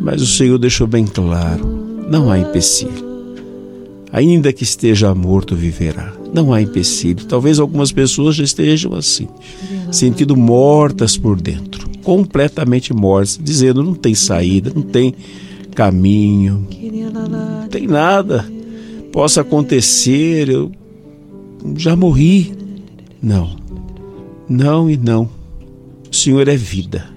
Mas 0.01 0.23
o 0.23 0.27
Senhor 0.27 0.59
deixou 0.59 0.87
bem 0.87 1.07
claro: 1.07 1.67
não 2.09 2.31
há 2.31 2.39
empecilho. 2.39 3.14
Ainda 4.15 4.53
que 4.53 4.63
esteja 4.63 5.13
morto, 5.13 5.57
viverá. 5.57 6.13
Não 6.33 6.53
há 6.53 6.63
empecilho. 6.63 7.25
Talvez 7.25 7.59
algumas 7.59 7.91
pessoas 7.91 8.37
já 8.37 8.45
estejam 8.45 8.95
assim, 8.95 9.27
sentindo 9.91 10.37
mortas 10.37 11.17
por 11.17 11.41
dentro, 11.41 11.91
completamente 12.05 12.95
mortas, 12.95 13.37
dizendo: 13.43 13.83
não 13.83 13.93
tem 13.93 14.15
saída, 14.15 14.71
não 14.73 14.83
tem 14.83 15.13
caminho, 15.75 16.65
não 17.29 17.67
tem 17.67 17.89
nada. 17.89 18.49
Possa 19.11 19.41
acontecer, 19.41 20.49
eu 20.49 20.71
já 21.77 21.97
morri. 21.97 22.53
Não, 23.21 23.57
não 24.49 24.89
e 24.89 24.97
não. 24.97 25.29
O 26.09 26.15
Senhor 26.15 26.47
é 26.47 26.57
vida. 26.57 27.09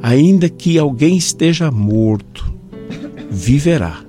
Ainda 0.00 0.48
que 0.48 0.78
alguém 0.78 1.16
esteja 1.16 1.68
morto, 1.68 2.54
viverá. 3.28 4.05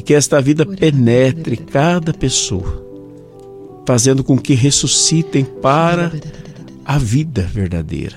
E 0.00 0.02
que 0.02 0.14
esta 0.14 0.40
vida 0.40 0.64
penetre 0.64 1.58
cada 1.58 2.14
pessoa, 2.14 2.82
fazendo 3.86 4.24
com 4.24 4.38
que 4.38 4.54
ressuscitem 4.54 5.44
para 5.44 6.10
a 6.86 6.96
vida 6.96 7.42
verdadeira. 7.42 8.16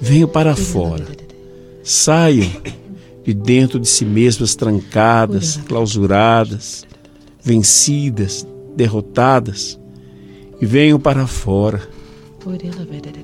Venham 0.00 0.28
para 0.28 0.54
fora, 0.54 1.04
saiam 1.82 2.48
de 3.24 3.34
dentro 3.34 3.80
de 3.80 3.88
si 3.88 4.04
mesmas 4.04 4.54
trancadas, 4.54 5.56
clausuradas, 5.66 6.86
vencidas, 7.42 8.46
derrotadas, 8.76 9.76
e 10.60 10.64
venham 10.64 11.00
para 11.00 11.26
fora. 11.26 11.82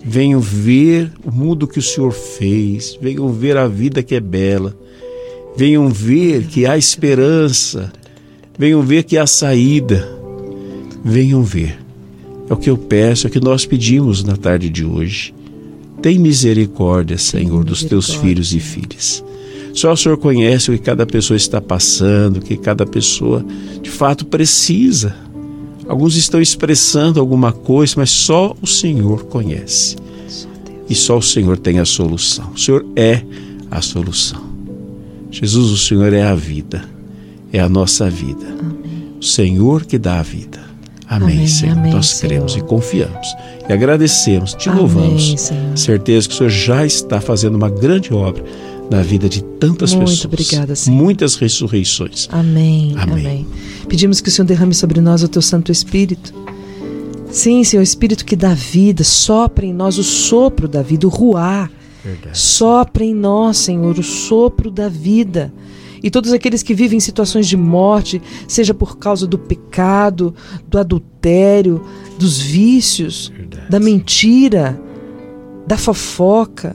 Venham 0.05 0.41
ver 0.41 1.13
o 1.25 1.31
mundo 1.31 1.69
que 1.69 1.79
o 1.79 1.83
Senhor 1.83 2.11
fez, 2.11 2.99
venham 3.01 3.33
ver 3.33 3.57
a 3.57 3.69
vida 3.69 4.03
que 4.03 4.17
é 4.17 4.21
bela, 4.21 4.77
venham 5.57 5.89
ver 5.89 6.47
que 6.47 6.67
há 6.67 6.77
esperança, 6.77 7.93
venham 8.59 8.83
ver 8.83 9.05
que 9.05 9.17
há 9.17 9.27
saída, 9.27 10.09
venham 11.05 11.43
ver. 11.43 11.79
É 12.49 12.53
o 12.53 12.57
que 12.57 12.71
eu 12.71 12.77
peço, 12.77 13.27
é 13.27 13.29
o 13.29 13.33
que 13.33 13.41
nós 13.41 13.65
pedimos 13.65 14.25
na 14.25 14.37
tarde 14.37 14.69
de 14.69 14.85
hoje. 14.85 15.35
Tem 16.01 16.19
misericórdia, 16.19 17.17
Senhor, 17.17 17.65
dos 17.65 17.85
teus 17.85 18.13
filhos 18.15 18.53
e 18.53 18.61
filhas. 18.61 19.25
Só 19.73 19.93
o 19.93 19.97
Senhor 19.97 20.19
conhece 20.19 20.71
o 20.71 20.75
que 20.75 20.85
cada 20.85 21.07
pessoa 21.07 21.37
está 21.37 21.61
passando, 21.61 22.39
o 22.39 22.43
que 22.43 22.57
cada 22.57 22.85
pessoa 22.85 23.45
de 23.81 23.91
fato 23.91 24.27
precisa. 24.27 25.15
Alguns 25.89 26.17
estão 26.17 26.41
expressando 26.41 27.21
alguma 27.21 27.53
coisa, 27.53 27.95
mas 27.97 28.11
só 28.11 28.55
o 28.61 28.67
Senhor 28.67 29.25
conhece. 29.25 29.97
E 30.89 30.95
só 30.95 31.19
o 31.19 31.23
Senhor 31.23 31.57
tem 31.57 31.79
a 31.79 31.85
solução. 31.85 32.51
O 32.55 32.59
Senhor 32.59 32.85
é 32.95 33.23
a 33.71 33.81
solução. 33.81 34.52
Jesus, 35.33 35.71
o 35.71 35.79
Senhor 35.79 36.13
é 36.13 36.23
a 36.23 36.35
vida, 36.35 36.85
é 37.53 37.59
a 37.59 37.69
nossa 37.69 38.09
vida. 38.09 38.47
Amém. 38.47 39.17
O 39.19 39.25
Senhor 39.25 39.85
que 39.85 39.99
dá 39.99 40.21
a 40.21 40.23
vida. 40.23 40.61
Amém, 41.09 41.37
Amém 41.37 41.47
Senhor. 41.49 41.77
Amém, 41.79 41.93
Nós 41.93 42.07
Senhor. 42.11 42.29
cremos 42.29 42.57
e 42.57 42.61
confiamos 42.61 43.29
e 43.69 43.73
agradecemos, 43.73 44.55
te 44.55 44.69
louvamos. 44.71 45.35
Senhor. 45.41 45.77
Certeza 45.77 46.29
que 46.29 46.35
o 46.35 46.37
Senhor 46.39 46.51
já 46.51 46.87
está 46.87 47.21
fazendo 47.21 47.55
uma 47.55 47.71
grande 47.71 48.13
obra 48.13 48.45
na 48.91 49.03
vida 49.03 49.29
de 49.29 49.43
tantas 49.43 49.95
Muito 49.95 50.11
pessoas. 50.11 50.25
obrigada, 50.25 50.75
Senhor. 50.75 50.97
Muitas 50.97 51.37
ressurreições. 51.37 52.29
Amém. 52.31 52.95
Amém. 52.97 53.27
Amém. 53.27 53.47
Pedimos 53.89 54.21
que 54.21 54.29
o 54.29 54.33
Senhor 54.33 54.47
derrame 54.47 54.75
sobre 54.75 55.01
nós 55.01 55.23
o 55.23 55.29
teu 55.29 55.43
Santo 55.43 55.73
Espírito. 55.73 56.33
Sim, 57.31 57.65
Senhor, 57.65 57.83
Espírito 57.83 58.25
que 58.25 58.37
dá 58.37 58.53
vida, 58.53 59.03
sopra 59.05 59.65
em 59.65 59.73
nós 59.73 59.97
o 59.97 60.05
sopro 60.05 60.69
da 60.69 60.83
vida, 60.83 61.07
o 61.07 61.11
ruar. 61.11 61.71
Verdade. 62.05 62.39
Sopra 62.39 63.05
em 63.05 63.15
nós, 63.15 63.59
Senhor, 63.59 63.99
o 63.99 64.03
sopro 64.03 64.71
da 64.71 64.89
vida. 64.89 65.53
E 66.03 66.11
todos 66.11 66.33
aqueles 66.33 66.63
que 66.63 66.75
vivem 66.75 66.97
em 66.97 67.01
situações 67.01 67.47
de 67.47 67.57
morte, 67.57 68.21
seja 68.49 68.75
por 68.75 68.99
causa 68.99 69.27
do 69.27 69.39
pecado, 69.39 70.35
do 70.67 70.79
adultério, 70.79 71.85
dos 72.19 72.41
vícios, 72.41 73.33
Verdade. 73.35 73.71
da 73.71 73.79
mentira, 73.79 74.81
da 75.67 75.77
fofoca, 75.77 76.75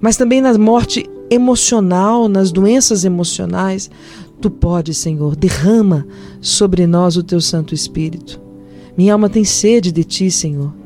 mas 0.00 0.16
também 0.16 0.42
na 0.42 0.56
morte 0.58 1.08
emocional, 1.30 2.28
nas 2.28 2.52
doenças 2.52 3.04
emocionais, 3.04 3.90
tu 4.40 4.50
podes, 4.50 4.98
Senhor, 4.98 5.36
derrama 5.36 6.06
sobre 6.40 6.86
nós 6.86 7.16
o 7.16 7.22
teu 7.22 7.40
Santo 7.40 7.74
Espírito. 7.74 8.40
Minha 8.96 9.14
alma 9.14 9.30
tem 9.30 9.44
sede 9.44 9.90
de 9.92 10.04
ti, 10.04 10.30
Senhor. 10.30 10.79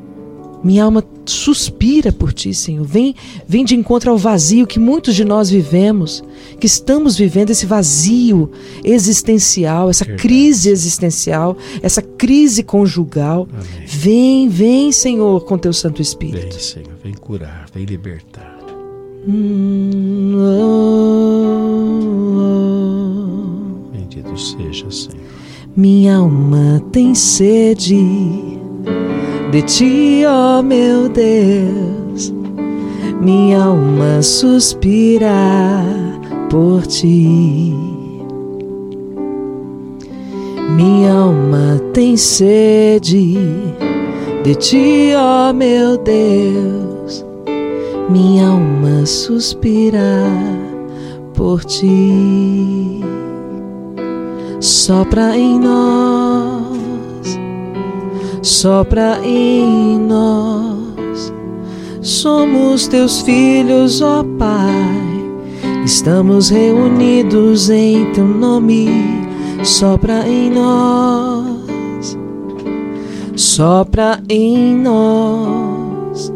Minha 0.64 0.84
alma 0.84 1.04
suspira 1.26 2.10
por 2.10 2.32
ti, 2.32 2.54
Senhor. 2.54 2.86
Vem, 2.86 3.14
vem 3.46 3.66
de 3.66 3.76
encontro 3.76 4.10
ao 4.10 4.16
vazio 4.16 4.66
que 4.66 4.78
muitos 4.78 5.14
de 5.14 5.22
nós 5.22 5.50
vivemos, 5.50 6.24
que 6.58 6.66
estamos 6.66 7.18
vivendo 7.18 7.50
esse 7.50 7.66
vazio 7.66 8.50
existencial, 8.82 9.90
essa 9.90 10.06
crise 10.06 10.70
existencial, 10.70 11.54
essa 11.82 12.00
crise 12.00 12.62
conjugal. 12.62 13.46
Amém. 13.52 13.86
Vem, 13.86 14.48
vem, 14.48 14.90
Senhor, 14.90 15.44
com 15.44 15.58
teu 15.58 15.74
Santo 15.74 16.00
Espírito. 16.00 16.54
Vem, 16.54 16.58
Senhor, 16.58 16.94
vem 17.04 17.12
curar, 17.12 17.66
vem 17.74 17.84
libertar. 17.84 18.58
Bendito 23.92 24.38
seja, 24.38 24.90
Senhor. 24.90 25.24
Minha 25.76 26.16
alma 26.18 26.82
tem 26.90 27.14
sede 27.14 28.63
de 29.54 29.62
ti, 29.62 30.24
ó 30.26 30.60
meu 30.62 31.08
Deus. 31.08 32.34
Minha 33.20 33.62
alma 33.62 34.20
suspira 34.20 35.30
por 36.50 36.84
ti. 36.86 37.72
Minha 40.76 41.12
alma 41.12 41.80
tem 41.92 42.16
sede 42.16 43.38
de 44.42 44.54
ti, 44.56 45.12
ó 45.16 45.52
meu 45.52 45.96
Deus 45.98 47.24
minha 48.08 48.48
alma 48.48 49.06
suspira 49.06 50.24
por 51.34 51.64
ti. 51.64 53.00
Sopra 54.60 55.36
em 55.36 55.58
nós, 55.58 56.53
sopra 58.44 59.20
em 59.24 59.98
nós. 59.98 61.32
Somos 62.00 62.86
teus 62.86 63.22
filhos, 63.22 64.02
ó 64.02 64.22
Pai. 64.38 65.02
Estamos 65.84 66.50
reunidos 66.50 67.70
em 67.70 68.12
teu 68.12 68.24
nome. 68.26 68.88
Sopra 69.62 70.28
em 70.28 70.50
nós, 70.50 72.18
sopra 73.34 74.20
em 74.28 74.76
nós 74.76 76.30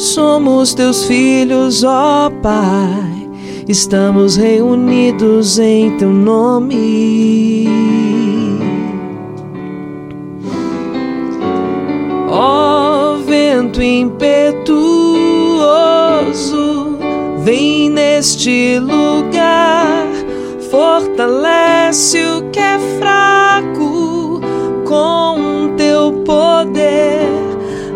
Somos 0.00 0.72
teus 0.72 1.04
filhos, 1.04 1.84
ó 1.84 2.30
Pai. 2.42 3.28
estamos 3.68 4.36
reunidos 4.36 5.58
em 5.58 5.96
teu 5.98 6.08
nome. 6.08 7.89
Vento 13.70 13.82
impetuoso, 13.82 14.98
vem 17.38 17.88
neste 17.88 18.78
lugar, 18.80 20.06
fortalece 20.70 22.18
o 22.24 22.50
que 22.50 22.58
é 22.58 22.78
fraco 22.98 24.40
com 24.84 25.72
teu 25.76 26.12
poder. 26.24 27.28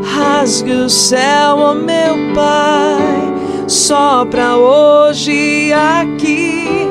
Rasgue 0.02 0.72
o 0.72 0.88
céu, 0.88 1.58
ó 1.58 1.74
meu 1.74 2.14
Pai, 2.34 3.34
sopra 3.66 4.56
hoje 4.56 5.72
aqui, 5.72 6.88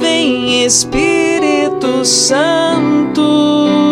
vem 0.00 0.64
Espírito 0.64 2.04
Santo. 2.04 3.87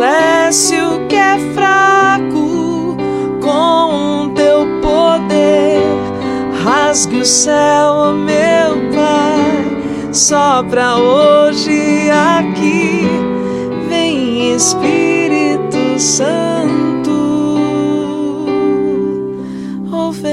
Fortalece 0.00 0.80
o 0.80 1.06
que 1.06 1.14
é 1.14 1.38
fraco 1.52 2.96
com 3.42 4.32
teu 4.34 4.66
poder. 4.80 5.82
Rasgue 6.64 7.18
o 7.18 7.24
céu, 7.24 8.14
meu 8.14 8.90
Pai, 8.94 10.12
sopra 10.12 10.96
hoje 10.96 12.08
aqui, 12.10 13.02
vem 13.88 14.54
Espírito 14.54 15.98
Santo. 15.98 17.10
Oh, 19.92 20.10
vem, 20.12 20.32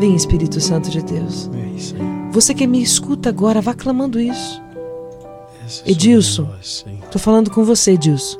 vem 0.00 0.16
Espírito 0.16 0.60
Santo 0.60 0.90
de 0.90 1.02
Deus. 1.02 1.48
É 1.54 1.66
isso 1.76 1.94
aí. 1.94 2.02
Você 2.32 2.52
que 2.54 2.66
me 2.66 2.82
escuta 2.82 3.28
agora, 3.28 3.60
vá 3.60 3.72
clamando 3.72 4.20
isso. 4.20 4.65
Edilson. 5.84 6.48
Tô 7.10 7.18
falando 7.18 7.50
com 7.50 7.64
você, 7.64 7.92
Edilson. 7.92 8.38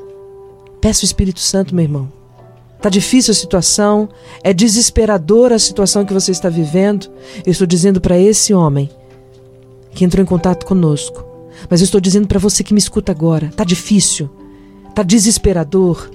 Peça 0.80 1.02
o 1.02 1.04
Espírito 1.04 1.40
Santo, 1.40 1.74
meu 1.74 1.84
irmão. 1.84 2.12
Tá 2.80 2.88
difícil 2.88 3.32
a 3.32 3.34
situação, 3.34 4.08
é 4.44 4.52
desesperadora 4.52 5.56
a 5.56 5.58
situação 5.58 6.04
que 6.04 6.12
você 6.12 6.30
está 6.30 6.48
vivendo. 6.48 7.10
Eu 7.44 7.50
estou 7.50 7.66
dizendo 7.66 8.00
para 8.00 8.18
esse 8.18 8.52
homem 8.54 8.90
que 9.92 10.04
entrou 10.04 10.22
em 10.22 10.26
contato 10.26 10.66
conosco. 10.66 11.24
Mas 11.70 11.80
eu 11.80 11.84
estou 11.84 12.00
dizendo 12.00 12.28
para 12.28 12.38
você 12.38 12.62
que 12.62 12.74
me 12.74 12.78
escuta 12.78 13.10
agora, 13.10 13.50
tá 13.56 13.64
difícil, 13.64 14.30
tá 14.94 15.02
desesperador. 15.02 16.10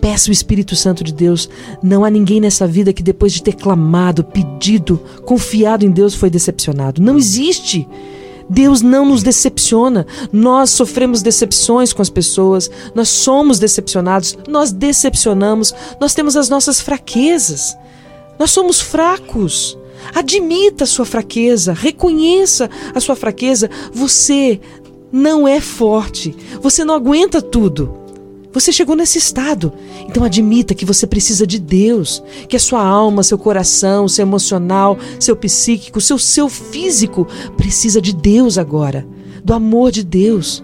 Peça 0.00 0.30
o 0.30 0.32
Espírito 0.32 0.74
Santo 0.74 1.04
de 1.04 1.12
Deus. 1.12 1.48
Não 1.82 2.04
há 2.04 2.10
ninguém 2.10 2.40
nessa 2.40 2.66
vida 2.66 2.92
que 2.92 3.02
depois 3.02 3.32
de 3.32 3.42
ter 3.42 3.54
clamado, 3.54 4.24
pedido, 4.24 5.00
confiado 5.24 5.84
em 5.84 5.90
Deus 5.90 6.14
foi 6.14 6.30
decepcionado. 6.30 7.02
Não 7.02 7.16
existe. 7.16 7.88
Deus 8.48 8.82
não 8.82 9.06
nos 9.06 9.22
decepciona. 9.22 10.06
Nós 10.32 10.70
sofremos 10.70 11.22
decepções 11.22 11.92
com 11.92 12.02
as 12.02 12.10
pessoas, 12.10 12.70
nós 12.94 13.08
somos 13.08 13.58
decepcionados, 13.58 14.36
nós 14.48 14.72
decepcionamos, 14.72 15.74
nós 16.00 16.14
temos 16.14 16.36
as 16.36 16.48
nossas 16.48 16.80
fraquezas. 16.80 17.76
Nós 18.38 18.50
somos 18.50 18.80
fracos. 18.80 19.78
Admita 20.14 20.84
a 20.84 20.86
sua 20.86 21.06
fraqueza, 21.06 21.72
reconheça 21.72 22.68
a 22.94 23.00
sua 23.00 23.14
fraqueza. 23.14 23.70
Você 23.92 24.60
não 25.12 25.46
é 25.46 25.60
forte, 25.60 26.34
você 26.60 26.84
não 26.84 26.94
aguenta 26.94 27.40
tudo. 27.40 28.01
Você 28.52 28.70
chegou 28.70 28.94
nesse 28.94 29.18
estado. 29.18 29.72
Então 30.06 30.24
admita 30.24 30.74
que 30.74 30.84
você 30.84 31.06
precisa 31.06 31.46
de 31.46 31.58
Deus, 31.58 32.22
que 32.48 32.56
a 32.56 32.60
sua 32.60 32.84
alma, 32.84 33.22
seu 33.22 33.38
coração, 33.38 34.06
seu 34.08 34.22
emocional, 34.22 34.98
seu 35.18 35.34
psíquico, 35.34 36.00
seu 36.00 36.18
seu 36.18 36.48
físico 36.48 37.26
precisa 37.56 38.00
de 38.00 38.14
Deus 38.14 38.58
agora, 38.58 39.06
do 39.42 39.54
amor 39.54 39.90
de 39.90 40.04
Deus. 40.04 40.62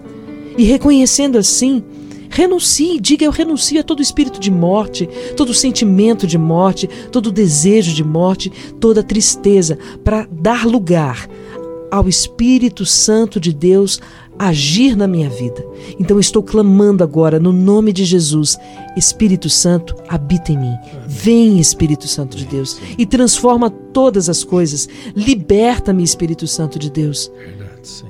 E 0.57 0.63
reconhecendo 0.63 1.37
assim, 1.37 1.83
renuncie, 2.29 2.99
diga 2.99 3.25
eu 3.25 3.31
renuncio 3.31 3.79
a 3.79 3.83
todo 3.83 4.01
espírito 4.01 4.39
de 4.39 4.51
morte, 4.51 5.09
todo 5.35 5.53
sentimento 5.53 6.27
de 6.27 6.37
morte, 6.37 6.87
todo 7.11 7.31
desejo 7.31 7.93
de 7.93 8.03
morte, 8.03 8.51
toda 8.79 9.01
tristeza, 9.01 9.79
para 10.03 10.27
dar 10.31 10.65
lugar 10.65 11.27
ao 11.91 12.07
Espírito 12.07 12.85
Santo 12.85 13.39
de 13.39 13.53
Deus 13.53 13.99
agir 14.39 14.95
na 14.95 15.05
minha 15.05 15.29
vida. 15.29 15.65
Então 15.99 16.17
estou 16.17 16.41
clamando 16.41 17.03
agora 17.03 17.39
no 17.39 17.51
nome 17.51 17.91
de 17.91 18.05
Jesus, 18.05 18.57
Espírito 18.95 19.49
Santo, 19.49 19.93
habita 20.07 20.53
em 20.53 20.57
mim. 20.57 20.75
Vem, 21.05 21.59
Espírito 21.59 22.07
Santo 22.07 22.37
de 22.37 22.45
Deus, 22.45 22.79
e 22.97 23.05
transforma 23.05 23.69
todas 23.69 24.29
as 24.29 24.43
coisas. 24.43 24.87
Liberta-me, 25.13 26.01
Espírito 26.03 26.47
Santo 26.47 26.79
de 26.79 26.89
Deus. 26.89 27.29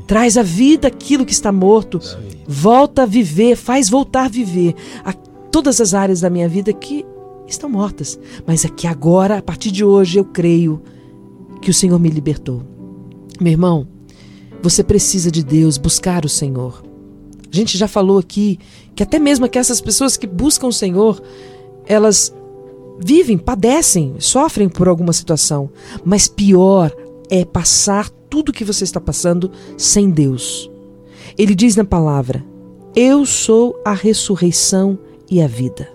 Traz 0.06 0.38
à 0.38 0.44
vida 0.44 0.88
aquilo 0.88 1.26
que 1.26 1.34
está 1.34 1.52
morto. 1.52 2.00
Volta 2.48 3.04
a 3.04 3.06
viver, 3.08 3.56
faz 3.56 3.90
voltar 3.90 4.26
a 4.26 4.30
viver 4.30 4.76
a 5.04 5.14
todas 5.14 5.82
as 5.82 5.96
áreas 5.96 6.22
da 6.22 6.30
minha 6.30 6.48
vida 6.48 6.72
que 6.72 7.06
estão 7.48 7.70
mortas. 7.70 8.20
Mas 8.46 8.64
é 8.66 8.70
que 8.70 8.86
agora, 8.86 9.40
a 9.40 9.42
partir 9.42 9.72
de 9.72 9.84
hoje, 9.84 10.20
eu 10.20 10.26
creio 10.26 10.82
que 11.60 11.72
o 11.72 11.74
Senhor 11.74 12.00
me 12.00 12.10
libertou. 12.10 12.79
Meu 13.40 13.52
irmão, 13.52 13.88
você 14.62 14.84
precisa 14.84 15.32
de 15.32 15.44
Deus, 15.44 15.78
buscar 15.78 16.26
o 16.26 16.30
Senhor. 16.30 16.84
A 17.52 17.56
gente 17.56 17.78
já 17.78 17.88
falou 17.88 18.20
aqui 18.20 18.60
que 18.96 19.02
até 19.02 19.18
mesmo 19.18 19.48
que 19.48 19.58
essas 19.58 19.80
pessoas 19.80 20.18
que 20.18 20.28
buscam 20.28 20.68
o 20.68 20.74
Senhor, 20.74 21.22
elas 21.86 22.34
vivem, 23.00 23.38
padecem, 23.38 24.16
sofrem 24.20 24.68
por 24.68 24.88
alguma 24.88 25.14
situação, 25.14 25.70
mas 26.04 26.28
pior 26.28 26.94
é 27.30 27.46
passar 27.46 28.10
tudo 28.30 28.54
que 28.54 28.66
você 28.66 28.84
está 28.84 29.00
passando 29.00 29.52
sem 29.78 30.10
Deus. 30.10 30.70
Ele 31.38 31.56
diz 31.56 31.76
na 31.76 31.86
palavra: 31.86 32.46
Eu 32.96 33.26
sou 33.26 33.80
a 33.86 33.94
ressurreição 33.94 35.00
e 35.32 35.42
a 35.42 35.48
vida. 35.48 35.90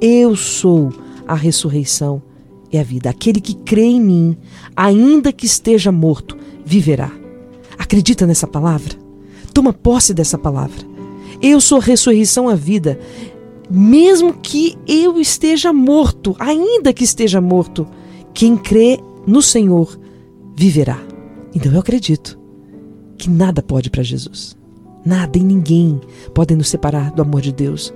Eu 0.00 0.34
sou 0.34 0.92
a 1.28 1.34
ressurreição 1.34 2.20
e 2.72 2.78
a 2.78 2.82
vida. 2.82 3.08
Aquele 3.08 3.40
que 3.40 3.54
crê 3.54 3.84
em 3.84 4.00
mim, 4.00 4.36
ainda 4.76 5.32
que 5.32 5.46
esteja 5.46 5.92
morto, 5.92 6.36
viverá. 6.64 7.10
Acredita 7.78 8.26
nessa 8.26 8.46
palavra? 8.46 8.94
Toma 9.52 9.72
posse 9.72 10.14
dessa 10.14 10.38
palavra. 10.38 10.86
Eu 11.40 11.60
sou 11.60 11.78
ressurreição 11.78 12.48
à 12.48 12.54
vida. 12.54 12.98
Mesmo 13.70 14.34
que 14.34 14.76
eu 14.86 15.18
esteja 15.18 15.72
morto, 15.72 16.36
ainda 16.38 16.92
que 16.92 17.04
esteja 17.04 17.40
morto, 17.40 17.86
quem 18.34 18.56
crê 18.56 18.98
no 19.26 19.40
Senhor 19.40 19.98
viverá. 20.54 20.98
Então 21.54 21.72
eu 21.72 21.80
acredito 21.80 22.38
que 23.18 23.30
nada 23.30 23.62
pode 23.62 23.90
para 23.90 24.02
Jesus. 24.02 24.56
Nada 25.04 25.38
e 25.38 25.42
ninguém 25.42 26.00
podem 26.34 26.56
nos 26.56 26.68
separar 26.68 27.10
do 27.12 27.22
amor 27.22 27.40
de 27.40 27.52
Deus. 27.52 27.92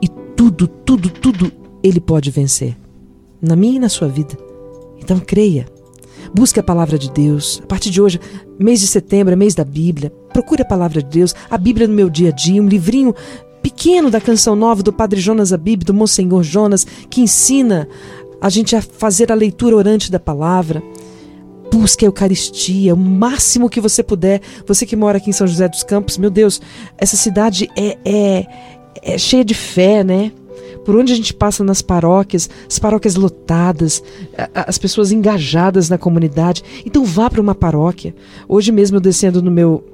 E 0.00 0.08
tudo, 0.36 0.68
tudo, 0.68 1.10
tudo 1.10 1.52
Ele 1.82 2.00
pode 2.00 2.30
vencer. 2.30 2.76
Na 3.40 3.56
minha 3.56 3.76
e 3.76 3.80
na 3.80 3.88
sua 3.88 4.08
vida. 4.08 4.36
Então 4.98 5.18
creia. 5.18 5.66
Busque 6.36 6.60
a 6.60 6.62
palavra 6.62 6.98
de 6.98 7.10
Deus. 7.10 7.62
A 7.64 7.66
partir 7.66 7.88
de 7.88 7.98
hoje, 7.98 8.20
mês 8.58 8.78
de 8.78 8.86
setembro, 8.86 9.32
é 9.32 9.36
mês 9.36 9.54
da 9.54 9.64
Bíblia. 9.64 10.12
Procure 10.34 10.60
a 10.60 10.66
palavra 10.66 11.02
de 11.02 11.08
Deus, 11.08 11.34
a 11.50 11.56
Bíblia 11.56 11.88
no 11.88 11.94
meu 11.94 12.10
dia 12.10 12.28
a 12.28 12.30
dia, 12.30 12.62
um 12.62 12.68
livrinho 12.68 13.14
pequeno 13.62 14.10
da 14.10 14.20
canção 14.20 14.54
nova 14.54 14.82
do 14.82 14.92
Padre 14.92 15.18
Jonas 15.18 15.50
Abib, 15.50 15.82
do 15.82 15.94
Monsenhor 15.94 16.42
Jonas, 16.42 16.86
que 17.08 17.22
ensina 17.22 17.88
a 18.38 18.50
gente 18.50 18.76
a 18.76 18.82
fazer 18.82 19.32
a 19.32 19.34
leitura 19.34 19.76
orante 19.76 20.12
da 20.12 20.20
palavra. 20.20 20.82
Busque 21.72 22.04
a 22.04 22.08
Eucaristia, 22.08 22.92
o 22.92 22.98
máximo 22.98 23.70
que 23.70 23.80
você 23.80 24.02
puder. 24.02 24.42
Você 24.66 24.84
que 24.84 24.94
mora 24.94 25.16
aqui 25.16 25.30
em 25.30 25.32
São 25.32 25.46
José 25.46 25.66
dos 25.66 25.84
Campos, 25.84 26.18
meu 26.18 26.28
Deus, 26.28 26.60
essa 26.98 27.16
cidade 27.16 27.66
é, 27.74 27.96
é, 28.04 28.46
é 29.00 29.16
cheia 29.16 29.42
de 29.42 29.54
fé, 29.54 30.04
né? 30.04 30.30
Por 30.86 30.94
onde 30.94 31.12
a 31.12 31.16
gente 31.16 31.34
passa 31.34 31.64
nas 31.64 31.82
paróquias, 31.82 32.48
as 32.70 32.78
paróquias 32.78 33.16
lotadas, 33.16 34.02
as 34.54 34.78
pessoas 34.78 35.10
engajadas 35.10 35.90
na 35.90 35.98
comunidade. 35.98 36.62
Então 36.86 37.04
vá 37.04 37.28
para 37.28 37.40
uma 37.40 37.56
paróquia. 37.56 38.14
Hoje 38.48 38.70
mesmo 38.70 38.96
eu 38.96 39.00
descendo 39.00 39.42
no 39.42 39.50
meu 39.50 39.84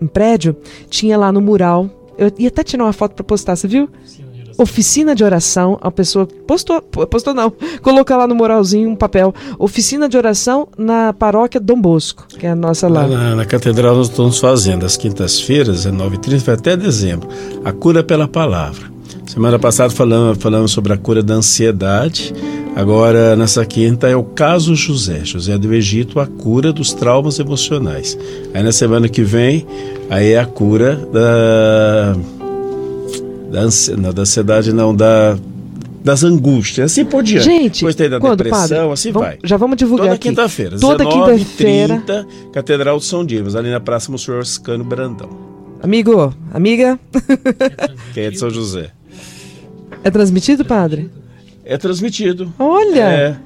um 0.00 0.06
prédio, 0.06 0.54
tinha 0.90 1.16
lá 1.16 1.32
no 1.32 1.40
mural. 1.40 1.88
Eu 2.18 2.30
ia 2.38 2.48
até 2.48 2.62
tirar 2.62 2.84
uma 2.84 2.92
foto 2.92 3.14
para 3.14 3.24
postar, 3.24 3.56
você 3.56 3.66
viu? 3.66 3.88
Oficina 4.56 5.16
de 5.16 5.24
oração, 5.24 5.78
a 5.80 5.90
pessoa 5.90 6.26
postou, 6.26 6.80
postou 6.82 7.34
não, 7.34 7.52
colocou 7.82 8.16
lá 8.16 8.26
no 8.26 8.34
muralzinho 8.34 8.88
um 8.88 8.94
papel. 8.94 9.34
Oficina 9.58 10.08
de 10.08 10.16
oração 10.16 10.68
na 10.78 11.12
paróquia 11.12 11.60
Dom 11.60 11.80
Bosco, 11.80 12.26
que 12.28 12.46
é 12.46 12.50
a 12.50 12.54
nossa 12.54 12.86
lá. 12.86 13.06
Lá 13.06 13.08
na, 13.08 13.36
na 13.36 13.44
catedral 13.46 13.96
nós 13.96 14.08
estamos 14.08 14.38
fazendo 14.38 14.86
às 14.86 14.96
quintas-feiras, 14.96 15.86
é 15.86 15.90
9h30, 15.90 16.44
vai 16.44 16.54
até 16.54 16.76
dezembro. 16.76 17.28
A 17.64 17.72
cura 17.72 18.04
pela 18.04 18.28
palavra. 18.28 18.93
Semana 19.26 19.58
passada 19.58 19.90
falamos, 19.90 20.38
falamos 20.38 20.70
sobre 20.70 20.92
a 20.92 20.96
cura 20.96 21.22
da 21.22 21.34
ansiedade. 21.34 22.32
Agora, 22.76 23.34
nessa 23.36 23.64
quinta 23.64 24.08
é 24.08 24.16
o 24.16 24.22
caso 24.22 24.74
José, 24.74 25.24
José 25.24 25.56
do 25.56 25.72
Egito, 25.74 26.20
a 26.20 26.26
cura 26.26 26.72
dos 26.72 26.92
traumas 26.92 27.38
emocionais. 27.38 28.18
Aí 28.52 28.62
na 28.62 28.72
semana 28.72 29.08
que 29.08 29.22
vem, 29.22 29.66
aí 30.10 30.32
é 30.32 30.38
a 30.38 30.46
cura 30.46 30.96
da 31.12 32.16
da, 33.50 33.60
ansi... 33.60 33.92
não, 33.96 34.12
da 34.12 34.22
ansiedade, 34.22 34.72
não, 34.72 34.94
da 34.94 35.36
das 36.02 36.22
angústias, 36.22 36.92
assim 36.92 37.02
por 37.04 37.22
diante. 37.22 37.44
Gente, 37.44 37.74
Depois 37.76 37.94
tem 37.94 38.10
da 38.10 38.20
quando, 38.20 38.36
depressão, 38.36 38.60
padre? 38.68 38.92
assim 38.92 39.10
Vamos- 39.10 39.28
vai. 39.28 39.38
já 39.42 39.56
vamos 39.56 39.76
divulgar 39.78 40.06
Toda 40.08 40.18
quinta-feira, 40.18 40.78
Toda 40.78 41.02
19 41.02 41.38
quinta-feira. 41.38 41.94
30, 42.04 42.26
Catedral 42.52 42.98
de 42.98 43.04
São 43.06 43.24
Dimas, 43.24 43.56
ali 43.56 43.70
na 43.70 43.80
Praça 43.80 44.12
Monsenhor 44.12 44.44
Scano 44.44 44.84
Brandão, 44.84 45.30
Amigo, 45.82 46.34
amiga, 46.52 46.98
que 48.12 48.20
é 48.20 48.30
de 48.30 48.38
São 48.38 48.50
José. 48.50 48.90
É 50.04 50.10
transmitido, 50.10 50.64
padre? 50.64 51.10
É 51.64 51.76
transmitido. 51.78 52.52
Olha! 52.58 53.00
É, 53.10 53.36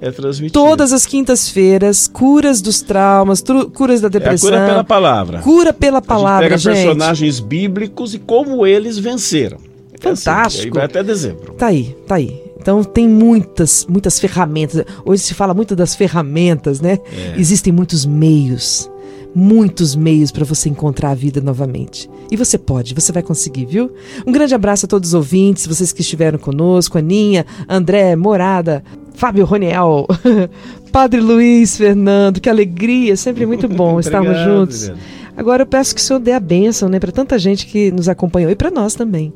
é 0.00 0.10
transmitido. 0.10 0.52
Todas 0.58 0.92
as 0.92 1.04
quintas-feiras, 1.06 2.08
curas 2.08 2.60
dos 2.60 2.80
traumas, 2.82 3.42
curas 3.74 4.00
da 4.00 4.06
É 4.08 4.10
depressão. 4.10 4.50
cura 4.50 4.66
pela 4.66 4.84
palavra. 4.84 5.38
Cura 5.40 5.72
pela 5.72 5.98
a 5.98 6.00
gente 6.00 6.08
palavra, 6.08 6.46
pega 6.46 6.58
gente. 6.58 6.74
personagens 6.74 7.40
bíblicos 7.40 8.14
e 8.14 8.18
como 8.18 8.66
eles 8.66 8.98
venceram. 8.98 9.58
É 9.58 10.08
assim, 10.08 10.24
Fantástico. 10.24 10.74
vai 10.76 10.84
até 10.86 11.02
dezembro. 11.02 11.52
Tá 11.54 11.66
aí, 11.66 11.96
tá 12.06 12.16
aí. 12.16 12.42
Então 12.60 12.82
tem 12.82 13.08
muitas, 13.08 13.86
muitas 13.88 14.18
ferramentas. 14.18 14.84
Hoje 15.04 15.22
se 15.22 15.34
fala 15.34 15.54
muito 15.54 15.76
das 15.76 15.94
ferramentas, 15.94 16.80
né? 16.80 16.98
É. 17.34 17.38
Existem 17.40 17.72
muitos 17.72 18.04
meios, 18.04 18.90
muitos 19.34 19.94
meios 19.94 20.30
para 20.30 20.44
você 20.44 20.68
encontrar 20.68 21.10
a 21.10 21.14
vida 21.14 21.40
novamente. 21.40 22.08
E 22.30 22.36
você 22.36 22.58
pode, 22.58 22.94
você 22.94 23.12
vai 23.12 23.22
conseguir, 23.22 23.66
viu? 23.66 23.90
Um 24.26 24.32
grande 24.32 24.54
abraço 24.54 24.86
a 24.86 24.88
todos 24.88 25.10
os 25.10 25.14
ouvintes, 25.14 25.66
vocês 25.66 25.92
que 25.92 26.00
estiveram 26.00 26.38
conosco, 26.38 26.98
Aninha, 26.98 27.46
André, 27.68 28.16
Morada, 28.16 28.82
Fábio 29.14 29.44
Roniel, 29.44 30.06
Padre 30.92 31.20
Luiz 31.20 31.76
Fernando, 31.76 32.40
que 32.40 32.48
alegria, 32.48 33.16
sempre 33.16 33.46
muito 33.46 33.68
bom 33.68 33.98
estarmos 34.00 34.38
juntos. 34.38 34.92
Agora 35.36 35.62
eu 35.62 35.66
peço 35.66 35.94
que 35.94 36.00
o 36.00 36.04
Senhor 36.04 36.18
dê 36.18 36.32
a 36.32 36.40
bênção, 36.40 36.88
né, 36.88 36.98
para 36.98 37.12
tanta 37.12 37.38
gente 37.38 37.66
que 37.66 37.90
nos 37.90 38.08
acompanhou 38.08 38.50
e 38.50 38.56
para 38.56 38.70
nós 38.70 38.94
também. 38.94 39.32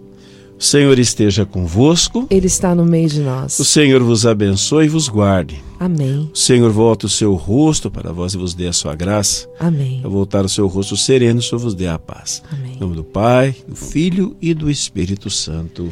O 0.61 0.63
Senhor 0.63 0.99
esteja 0.99 1.47
convosco. 1.47 2.27
Ele 2.29 2.47
está 2.47 2.75
no 2.75 2.85
meio 2.85 3.09
de 3.09 3.21
O 3.21 3.25
nós. 3.25 3.59
Senhor 3.59 4.03
vos 4.03 4.27
abençoe 4.27 4.85
e 4.85 4.89
vos 4.91 5.09
guarde. 5.09 5.65
Amém. 5.79 6.31
O 6.35 6.37
Senhor 6.37 6.71
volta 6.71 7.07
o 7.07 7.09
seu 7.09 7.35
rosto 7.35 7.91
para 7.91 8.13
vós 8.13 8.35
e 8.35 8.37
vos 8.37 8.53
dê 8.53 8.67
a 8.67 8.73
sua 8.75 8.95
graça. 8.95 9.49
Amém. 9.59 10.03
Ao 10.05 10.11
voltar 10.11 10.45
o 10.45 10.51
seu 10.51 10.67
rosto 10.67 10.99
sereno, 10.99 11.41
o 11.41 11.43
Senhor 11.43 11.63
vos 11.63 11.75
dê 11.75 11.87
a 11.87 11.99
paz. 11.99 12.43
Amém. 12.53 12.75
Em 12.75 12.79
nome 12.79 12.95
do 12.95 13.03
Pai, 13.03 13.57
do 13.67 13.75
Filho 13.75 14.37
e 14.39 14.53
do 14.53 14.71
Espírito 14.71 15.31
Santo. 15.31 15.91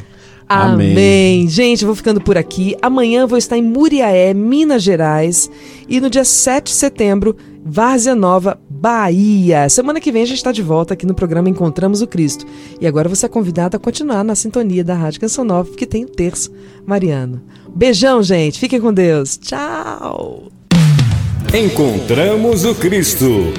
Amém. 0.49 1.47
Gente, 1.47 1.83
eu 1.83 1.87
vou 1.87 1.95
ficando 1.95 2.19
por 2.19 2.35
aqui. 2.35 2.75
Amanhã 2.81 3.27
vou 3.27 3.37
estar 3.37 3.55
em 3.55 3.61
Muriaé, 3.61 4.33
Minas 4.33 4.81
Gerais. 4.81 5.49
E 5.87 6.01
no 6.01 6.09
dia 6.09 6.25
7 6.25 6.65
de 6.65 6.71
setembro, 6.71 7.37
Várzea 7.63 8.15
Nova, 8.15 8.59
Bahia. 8.67 9.69
Semana 9.69 9.99
que 9.99 10.11
vem 10.11 10.23
a 10.23 10.25
gente 10.25 10.37
está 10.37 10.51
de 10.51 10.63
volta 10.63 10.95
aqui 10.95 11.05
no 11.05 11.13
programa 11.13 11.49
Encontramos 11.49 12.01
o 12.01 12.07
Cristo. 12.07 12.47
E 12.81 12.87
agora 12.87 13.07
você 13.07 13.27
é 13.27 13.29
convidado 13.29 13.77
a 13.77 13.79
continuar 13.79 14.23
na 14.23 14.33
sintonia 14.33 14.83
da 14.83 14.95
Rádio 14.95 15.21
Canção 15.21 15.45
Nova, 15.45 15.69
porque 15.69 15.85
tem 15.85 16.03
o 16.03 16.09
terço 16.09 16.51
mariano. 16.83 17.41
Beijão, 17.75 18.23
gente. 18.23 18.59
Fiquem 18.59 18.81
com 18.81 18.91
Deus. 18.91 19.37
Tchau. 19.37 20.47
Encontramos 21.53 22.65
o 22.65 22.73
Cristo. 22.73 23.53